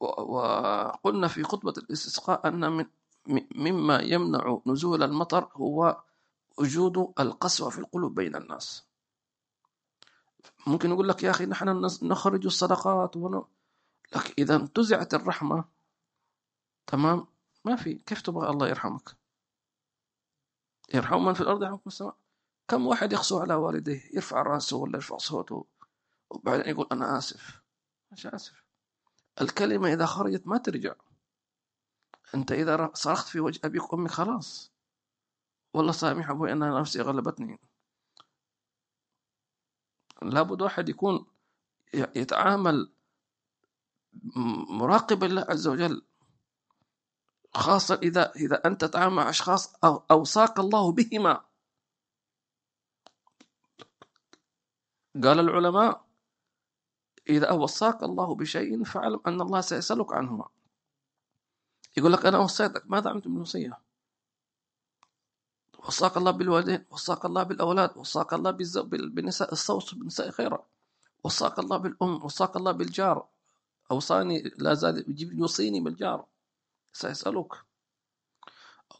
وقلنا 0.00 1.28
في 1.28 1.42
خطبة 1.42 1.74
الاستسقاء 1.78 2.48
أن 2.48 2.72
من 2.72 2.86
مما 3.54 4.00
يمنع 4.00 4.62
نزول 4.66 5.02
المطر 5.02 5.50
هو 5.52 6.02
وجود 6.58 7.14
القسوة 7.20 7.70
في 7.70 7.78
القلوب 7.78 8.14
بين 8.14 8.36
الناس. 8.36 8.85
ممكن 10.66 10.90
يقول 10.90 11.08
لك 11.08 11.22
يا 11.22 11.30
أخي 11.30 11.46
نحن 11.46 11.68
نخرج 12.02 12.46
الصدقات 12.46 13.16
ون... 13.16 13.44
لك 14.16 14.38
إذا 14.38 14.56
انتزعت 14.56 15.14
الرحمة 15.14 15.64
تمام؟ 16.86 17.26
ما 17.64 17.76
في. 17.76 17.94
كيف 17.94 18.22
تبغى 18.22 18.48
الله 18.50 18.68
يرحمك؟ 18.68 19.16
يرحم 20.94 21.24
من 21.24 21.34
في 21.34 21.40
الأرض 21.40 21.62
يرحمكم 21.62 21.82
السماء. 21.86 22.16
كم 22.68 22.86
واحد 22.86 23.12
يخصو 23.12 23.40
على 23.40 23.54
والديه؟ 23.54 24.02
يرفع 24.14 24.42
رأسه 24.42 24.76
ولا 24.76 24.96
يرفع 24.96 25.16
صوته؟ 25.16 25.66
وبعدين 26.30 26.68
يقول 26.68 26.86
أنا 26.92 27.18
آسف. 27.18 27.62
مش 28.12 28.26
آسف. 28.26 28.64
الكلمة 29.40 29.92
إذا 29.92 30.06
خرجت 30.06 30.46
ما 30.46 30.58
ترجع. 30.58 30.94
أنت 32.34 32.52
إذا 32.52 32.90
صرخت 32.94 33.28
في 33.28 33.40
وجه 33.40 33.60
أبيك 33.64 33.92
وأمك 33.92 34.10
خلاص. 34.10 34.72
والله 35.74 35.92
سامح 35.92 36.30
أبوي 36.30 36.52
أنا 36.52 36.80
نفسي 36.80 37.00
غلبتني. 37.00 37.58
لابد 40.22 40.62
واحد 40.62 40.88
يكون 40.88 41.26
يتعامل 41.94 42.92
مراقب 44.68 45.24
الله 45.24 45.46
عز 45.48 45.68
وجل 45.68 46.02
خاصة 47.54 47.94
إذا 48.02 48.32
إذا 48.36 48.66
أنت 48.66 48.84
تتعامل 48.84 49.14
مع 49.14 49.30
أشخاص 49.30 49.84
أوصاك 49.84 50.58
الله 50.58 50.92
بهما. 50.92 51.44
قال 55.24 55.40
العلماء 55.40 56.06
إذا 57.28 57.50
وصاك 57.50 58.02
الله 58.02 58.34
بشيء 58.34 58.84
فاعلم 58.84 59.20
أن 59.26 59.40
الله 59.40 59.60
سيسألك 59.60 60.12
عنهما. 60.12 60.48
يقول 61.96 62.12
لك 62.12 62.26
أنا 62.26 62.38
وصيتك 62.38 62.90
ماذا 62.90 63.10
عملت 63.10 63.28
بالوصية 63.28 63.85
وصاك 65.86 66.16
الله 66.16 66.30
بالوالدين 66.30 66.84
وصاك 66.90 67.24
الله 67.24 67.42
بالأولاد 67.42 67.96
وصاك 67.96 68.32
الله 68.34 68.50
بالنساء 68.90 69.52
الصوت 69.52 69.94
بالنساء 69.94 70.30
خيرا. 70.30 70.66
وصاك 71.24 71.58
الله 71.58 71.76
بالأم 71.76 72.24
وصاك 72.24 72.56
الله 72.56 72.72
بالجار. 72.72 73.26
أوصاني 73.90 74.42
لا 74.58 74.74
زال 74.74 75.04
يوصيني 75.38 75.80
بالجار. 75.80 76.26
سيسألك 76.92 77.52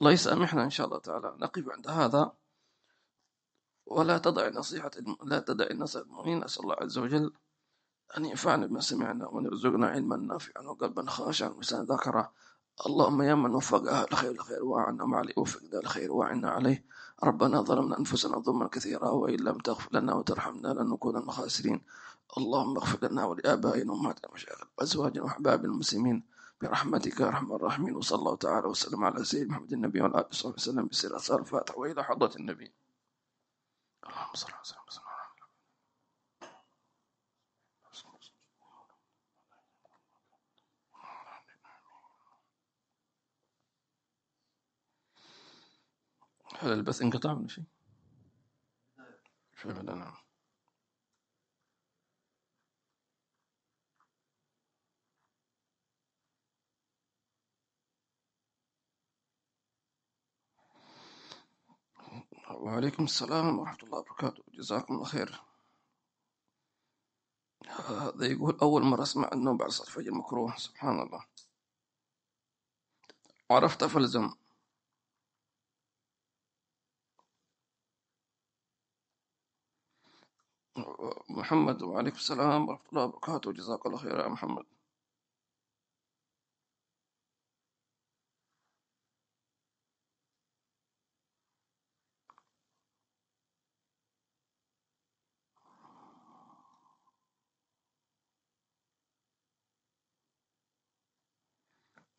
الله 0.01 0.11
يسامحنا 0.11 0.65
إن 0.65 0.71
شاء 0.71 0.87
الله 0.87 0.99
تعالى. 0.99 1.35
نقف 1.39 1.69
عند 1.69 1.87
هذا. 1.89 2.33
ولا 3.87 4.19
تضع 4.19 4.49
نصيحة 4.49 4.91
لا 5.25 5.39
تدع 5.39 5.73
نصيحة 5.73 6.05
المؤمنين. 6.05 6.45
أسأل 6.45 6.63
الله 6.63 6.77
عز 6.81 6.99
وجل 6.99 7.33
أن 8.17 8.25
ينفعنا 8.25 8.67
بما 8.67 8.81
سمعنا 8.81 9.27
وأن 9.27 9.45
يرزقنا 9.45 9.87
علما 9.87 10.17
نافعا 10.17 10.63
وقلبا 10.63 11.11
خاشعا 11.11 11.49
ولسانا 11.49 11.85
ذاكرا 11.85 12.33
اللهم 12.77 13.23
يا 13.23 13.35
من 13.35 13.55
وفق 13.55 13.89
أهل 13.89 14.07
الخير 14.13 14.31
الخير 14.31 14.65
وعنا 14.65 15.05
ما 15.05 15.17
عليه 15.19 15.35
وفقنا 15.37 15.79
الخير 15.81 16.13
وعنا 16.13 16.51
عليه. 16.51 16.85
ربنا 17.25 17.63
ظلمنا 17.63 17.99
أنفسنا 17.99 18.39
ظلما 18.39 18.69
كثيرا 18.69 19.09
وإن 19.09 19.41
لم 19.41 19.59
تغفر 19.59 19.89
لنا 19.93 20.15
وترحمنا 20.15 20.69
لنكون 20.69 21.15
من 21.15 21.23
الخاسرين. 21.23 21.83
اللهم 22.39 22.77
اغفر 22.77 23.09
لنا 23.09 23.25
ولآبائنا 23.25 23.93
وأمهاتنا 23.93 24.31
ومشايخنا 24.31 24.67
وأزواجنا 24.79 25.25
وأحبابنا 25.25 25.73
المسلمين. 25.73 26.23
برحمتك 26.61 27.21
يا 27.21 27.27
أرحم 27.27 27.53
الراحمين. 27.53 27.97
وصلى 27.97 28.19
الله 28.19 28.37
تعالى 28.37 28.67
وسلم 28.67 29.05
على 29.05 29.25
سيدنا 29.25 29.53
محمد 29.53 29.73
النبي 29.73 30.01
وعلى 30.01 30.15
آله 30.15 30.27
وصحبه 30.31 30.55
وسلم. 30.55 30.87
بسير 30.87 31.17
أسال 31.17 31.41
الفاتحة 31.41 31.79
وإلى 31.79 32.05
حضرة 32.05 32.37
النبي. 32.37 32.73
اللهم 34.05 34.35
صل 34.35 34.53
وسلم 34.63 35.06
هل 46.59 46.73
البث 46.73 47.03
انقطع 47.03 47.33
ولا 47.33 47.49
شيء؟ 47.49 47.65
فعلا 49.53 49.95
نعم 49.95 50.17
وعليكم 62.51 63.05
السلام 63.05 63.59
ورحمة 63.59 63.79
الله 63.83 63.99
وبركاته. 63.99 64.43
جزاكم 64.49 64.95
الله 64.95 65.05
خير. 65.05 65.43
هذا 67.89 68.27
يقول 68.27 68.59
أول 68.63 68.83
مرة 68.83 69.03
أسمع 69.03 69.31
أنه 69.33 69.57
بعد 69.57 69.71
صلاة 69.71 69.89
الفجر 69.89 70.15
مكروه. 70.15 70.57
سبحان 70.57 71.01
الله. 71.01 71.25
عرفت 73.51 73.85
فلزم 73.85 74.35
محمد 81.29 81.83
وعليكم 81.83 82.17
السلام 82.17 82.69
ورحمة 82.69 82.89
الله 82.93 83.05
وبركاته. 83.05 83.53
جزاك 83.53 83.87
الله 83.87 83.99
خير 83.99 84.21
يا 84.21 84.29
محمد. 84.29 84.65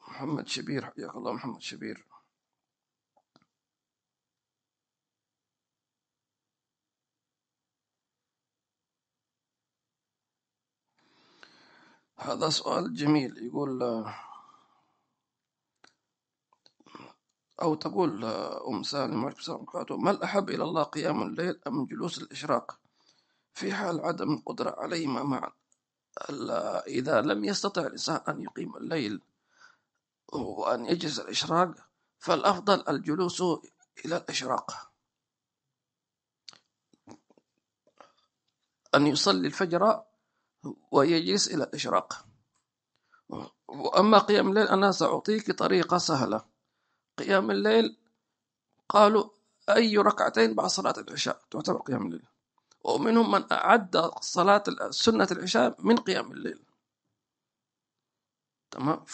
محمد 0.07 0.47
شبير 0.47 0.85
حياك 0.85 1.15
الله 1.15 1.33
محمد 1.33 1.61
شبير. 1.61 2.05
هذا 12.27 12.49
سؤال 12.49 12.93
جميل. 12.93 13.45
يقول 13.45 13.83
أو 17.61 17.75
تقول 17.75 18.25
أم 18.67 18.83
سالم 18.83 19.25
عليكم 19.25 20.03
ما 20.03 20.11
الأحب 20.11 20.49
إلى 20.49 20.63
الله 20.63 20.83
قيام 20.83 21.21
الليل 21.23 21.59
أم 21.67 21.85
جلوس 21.85 22.17
الإشراق؟ 22.17 22.79
في 23.53 23.73
حال 23.73 24.05
عدم 24.05 24.33
القدرة 24.33 24.75
عليهما 24.77 25.23
معا 25.23 25.51
إذا 26.87 27.21
لم 27.21 27.45
يستطع 27.45 27.81
الإنسان 27.81 28.21
أن 28.27 28.41
يقيم 28.41 28.77
الليل 28.77 29.21
وأن 30.33 30.85
يجلس 30.85 31.19
الإشراق 31.19 31.75
فالأفضل 32.19 32.83
الجلوس 32.89 33.41
إلى 34.05 34.17
الإشراق. 34.17 34.91
أن 38.95 39.07
يصلي 39.07 39.47
الفجر 39.47 40.03
ويجلس 40.91 41.47
إلى 41.47 41.63
الإشراق. 41.63 42.25
وأما 43.67 44.17
قيام 44.17 44.49
الليل 44.49 44.67
أنا 44.67 44.91
سأعطيك 44.91 45.51
طريقة 45.51 45.97
سهلة. 45.97 46.45
قيام 47.17 47.51
الليل 47.51 47.97
قالوا 48.89 49.29
أي 49.69 49.97
ركعتين 49.97 50.55
بعد 50.55 50.69
صلاة 50.69 50.93
العشاء؟ 50.97 51.41
تعتبر 51.51 51.77
قيام 51.77 52.05
الليل. 52.05 52.27
ومنهم 52.83 53.31
من 53.31 53.43
أعد 53.51 54.11
صلاة 54.21 54.63
سنة 54.89 55.27
العشاء 55.31 55.75
من 55.79 55.97
قيام 55.97 56.31
الليل. 56.31 56.63
تمام؟ 58.71 59.05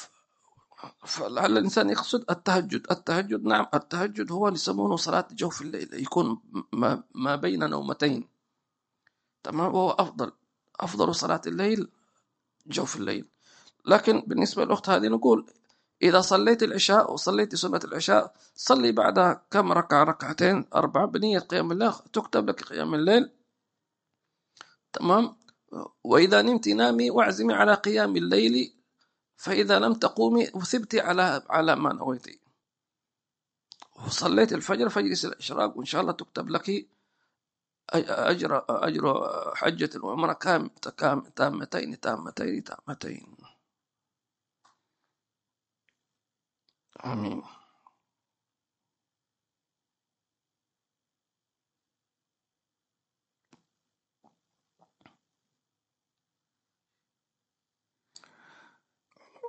فلعل 1.05 1.51
الإنسان 1.51 1.89
يقصد 1.89 2.31
التهجد. 2.31 2.91
التهجد 2.91 3.43
نعم 3.43 3.67
التهجد 3.73 4.31
هو 4.31 4.49
يسمونه 4.49 4.95
صلاة 4.95 5.27
جوف 5.31 5.61
الليل 5.61 5.93
يكون 5.93 6.41
ما 7.15 7.35
بين 7.35 7.69
نومتين. 7.69 8.29
تمام؟ 9.43 9.75
وهو 9.75 9.91
أفضل. 9.91 10.31
أفضل 10.79 11.15
صلاة 11.15 11.41
الليل 11.47 11.89
جوف 12.67 12.95
الليل. 12.95 13.25
لكن 13.85 14.23
بالنسبة 14.27 14.65
للأخت 14.65 14.89
هذه 14.89 15.07
نقول 15.07 15.45
إذا 16.01 16.21
صليت 16.21 16.63
العشاء 16.63 17.13
وصليت 17.13 17.55
سنة 17.55 17.79
العشاء 17.83 18.35
صلي 18.55 18.91
بعدها 18.91 19.45
كم 19.51 19.71
ركعة؟ 19.71 20.03
ركعتين 20.03 20.65
أربعة 20.75 21.05
بنية 21.05 21.39
قيام 21.39 21.71
الليل 21.71 21.93
تكتب 22.13 22.49
لك 22.49 22.63
قيام 22.63 22.93
الليل. 22.93 23.29
تمام؟ 24.93 25.35
وإذا 26.03 26.41
نمت 26.41 26.67
نامي 26.67 27.09
واعزمي 27.09 27.53
على 27.53 27.73
قيام 27.73 28.15
الليل 28.15 28.73
فإذا 29.37 29.79
لم 29.79 29.93
تقومي 29.93 30.49
وثبتي 30.53 30.99
على 30.99 31.43
على 31.49 31.75
ما 31.75 31.93
نويتي. 31.93 32.39
وصليت 34.05 34.53
الفجر 34.53 34.89
فاجلس 34.89 35.25
الإشراق 35.25 35.77
وإن 35.77 35.85
شاء 35.85 36.01
الله 36.01 36.11
تكتب 36.11 36.49
لك 36.49 36.87
أجر 37.95 38.65
أجر 38.69 39.23
حجة 39.55 39.89
العمرة 39.95 40.33
كام 40.33 40.69
تامتين 41.37 41.99
تامتين 42.01 42.63
تامتين. 42.65 43.37
آمين. 47.05 47.43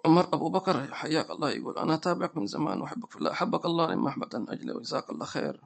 عمر 0.07 0.25
أبو 0.35 0.51
بكر 0.51 0.95
حياك 0.95 1.31
الله 1.31 1.51
يقول 1.51 1.79
أنا 1.79 1.95
أتابعك 1.95 2.37
من 2.39 2.47
زمان 2.47 2.81
وأحبك 2.83 3.11
في 3.13 3.17
الله 3.19 3.33
أحبك 3.33 3.67
الله 3.67 3.97
محبة 3.97 4.31
أجل 4.35 4.73
وجزاك 4.77 5.11
الله 5.11 5.27
خير. 5.27 5.61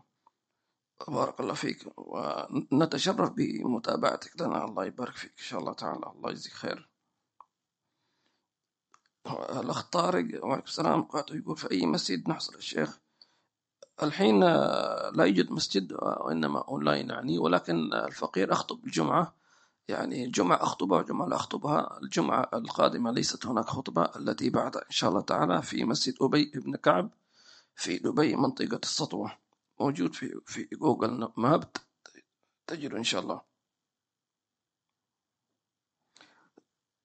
بارك 1.08 1.40
الله 1.40 1.54
فيك 1.54 1.92
ونتشرف 1.96 3.30
بمتابعتك. 3.30 4.40
لنا 4.40 4.64
الله 4.64 4.84
يبارك 4.84 5.16
فيك. 5.16 5.32
إن 5.38 5.44
شاء 5.44 5.60
الله 5.60 5.72
تعالى 5.72 6.06
الله 6.16 6.30
يجزيك 6.30 6.52
خير. 6.52 6.88
الأخ 9.50 9.82
طارق 9.82 10.44
وعليكم 10.44 10.66
السلام. 10.66 11.02
قاعد 11.02 11.30
يقول 11.30 11.56
في 11.56 11.70
أي 11.70 11.86
مسجد 11.86 12.28
نحصل 12.28 12.54
الشيخ 12.54 12.98
الحين 14.02 14.40
لا 14.40 15.24
يوجد 15.24 15.50
مسجد 15.50 15.92
وإنما 15.92 16.64
أونلاين 16.68 17.10
يعني 17.10 17.38
ولكن 17.38 17.94
الفقير 17.94 18.52
أخطب 18.52 18.84
الجمعة. 18.84 19.34
يعني 19.88 20.24
الجمعة 20.24 20.62
أخطبها 20.62 20.98
وجمعة 20.98 21.26
لا 21.26 21.36
أخطبها. 21.36 21.98
الجمعة 22.02 22.50
القادمة 22.54 23.10
ليست 23.10 23.46
هناك 23.46 23.64
خطبة 23.64 24.02
التي 24.16 24.50
بعدها 24.50 24.82
إن 24.82 24.90
شاء 24.90 25.10
الله 25.10 25.20
تعالى 25.20 25.62
في 25.62 25.84
مسجد 25.84 26.14
أبي 26.20 26.52
بن 26.54 26.76
كعب 26.76 27.10
في 27.74 27.98
دبي 27.98 28.36
منطقة 28.36 28.80
السطوة. 28.82 29.38
موجود 29.80 30.14
في 30.14 30.40
في 30.46 30.64
جوجل 30.64 31.32
ماب 31.36 31.72
تجد 32.66 32.94
إن 32.94 33.04
شاء 33.04 33.20
الله. 33.20 33.42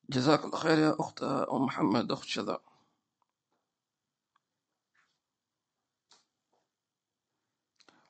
جزاك 0.10 0.44
الله 0.46 0.58
خير 0.58 0.80
يا 0.80 0.96
أخت 1.00 1.24
أم 1.24 1.66
محمد 1.66 2.12
أخت 2.12 2.24
شذا. 2.24 2.60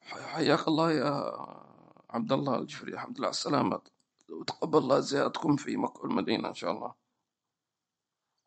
حياك 0.01 0.67
الله 0.67 0.91
يا 0.91 1.09
عبد 2.09 2.31
الله 2.31 2.55
الجفري 2.55 2.93
الحمد 2.93 3.17
لله 3.17 3.27
على 3.27 3.33
السلامة. 3.33 3.81
وتقبل 4.29 4.77
الله 4.77 4.99
زيارتكم 4.99 5.55
في 5.55 5.77
مكة 5.77 6.01
والمدينة 6.01 6.49
إن 6.49 6.53
شاء 6.53 6.71
الله. 6.71 6.95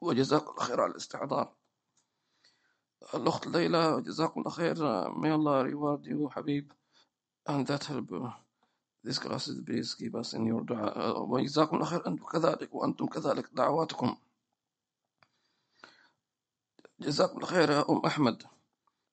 وجزاك 0.00 0.42
الله 0.42 0.60
خير 0.60 0.80
على 0.80 0.90
الاستحضار. 0.90 1.54
الأخت 3.14 3.46
ليلى 3.46 4.02
جزاكم 4.02 4.40
الله 4.40 4.50
خير. 4.50 4.76
May 5.14 5.30
Allah 5.30 5.64
reward 5.64 6.06
you 6.06 6.28
حبيب. 6.28 6.72
And 7.48 7.66
that 7.66 7.84
help 7.84 8.10
this 9.04 9.18
classes 9.18 9.60
please 9.64 9.94
keep 9.94 10.14
us 10.14 10.34
in 10.34 10.46
your 10.46 10.62
دعاء 10.62 11.22
وجزاكم 11.22 11.76
الله 11.76 11.86
خير. 11.86 12.06
أنتم 12.06 12.24
كذلك 12.24 12.74
وأنتم 12.74 13.06
كذلك 13.06 13.50
دعواتكم. 13.52 14.16
جزاكم 17.00 17.36
الله 17.36 17.46
خير 17.46 17.70
يا 17.70 17.84
أم 17.90 18.06
أحمد. 18.06 18.42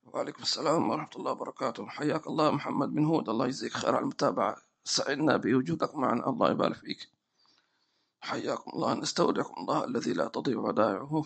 وعليكم 0.06 0.44
السلام 0.44 0.90
ورحمة 0.90 1.10
الله 1.16 1.32
وبركاته. 1.32 1.88
حياك 1.88 2.28
الله 2.28 2.52
محمد 2.52 2.94
بن 2.94 3.06
هود. 3.06 3.30
الله 3.30 3.46
يجزيك 3.46 3.74
خير 3.74 3.96
على 3.96 4.04
المتابعة. 4.04 4.58
سعدنا 4.84 5.38
بوجودك 5.38 5.96
معنا. 5.96 6.30
الله 6.30 6.52
يبارك 6.52 6.76
فيك. 6.76 7.10
حياكم 8.22 8.72
الله. 8.72 8.94
نستودعكم 8.94 9.62
الله 9.62 9.86
الذي 9.86 10.14
لا 10.14 10.28
تضيع 10.28 10.58
ودائعه. 10.58 11.26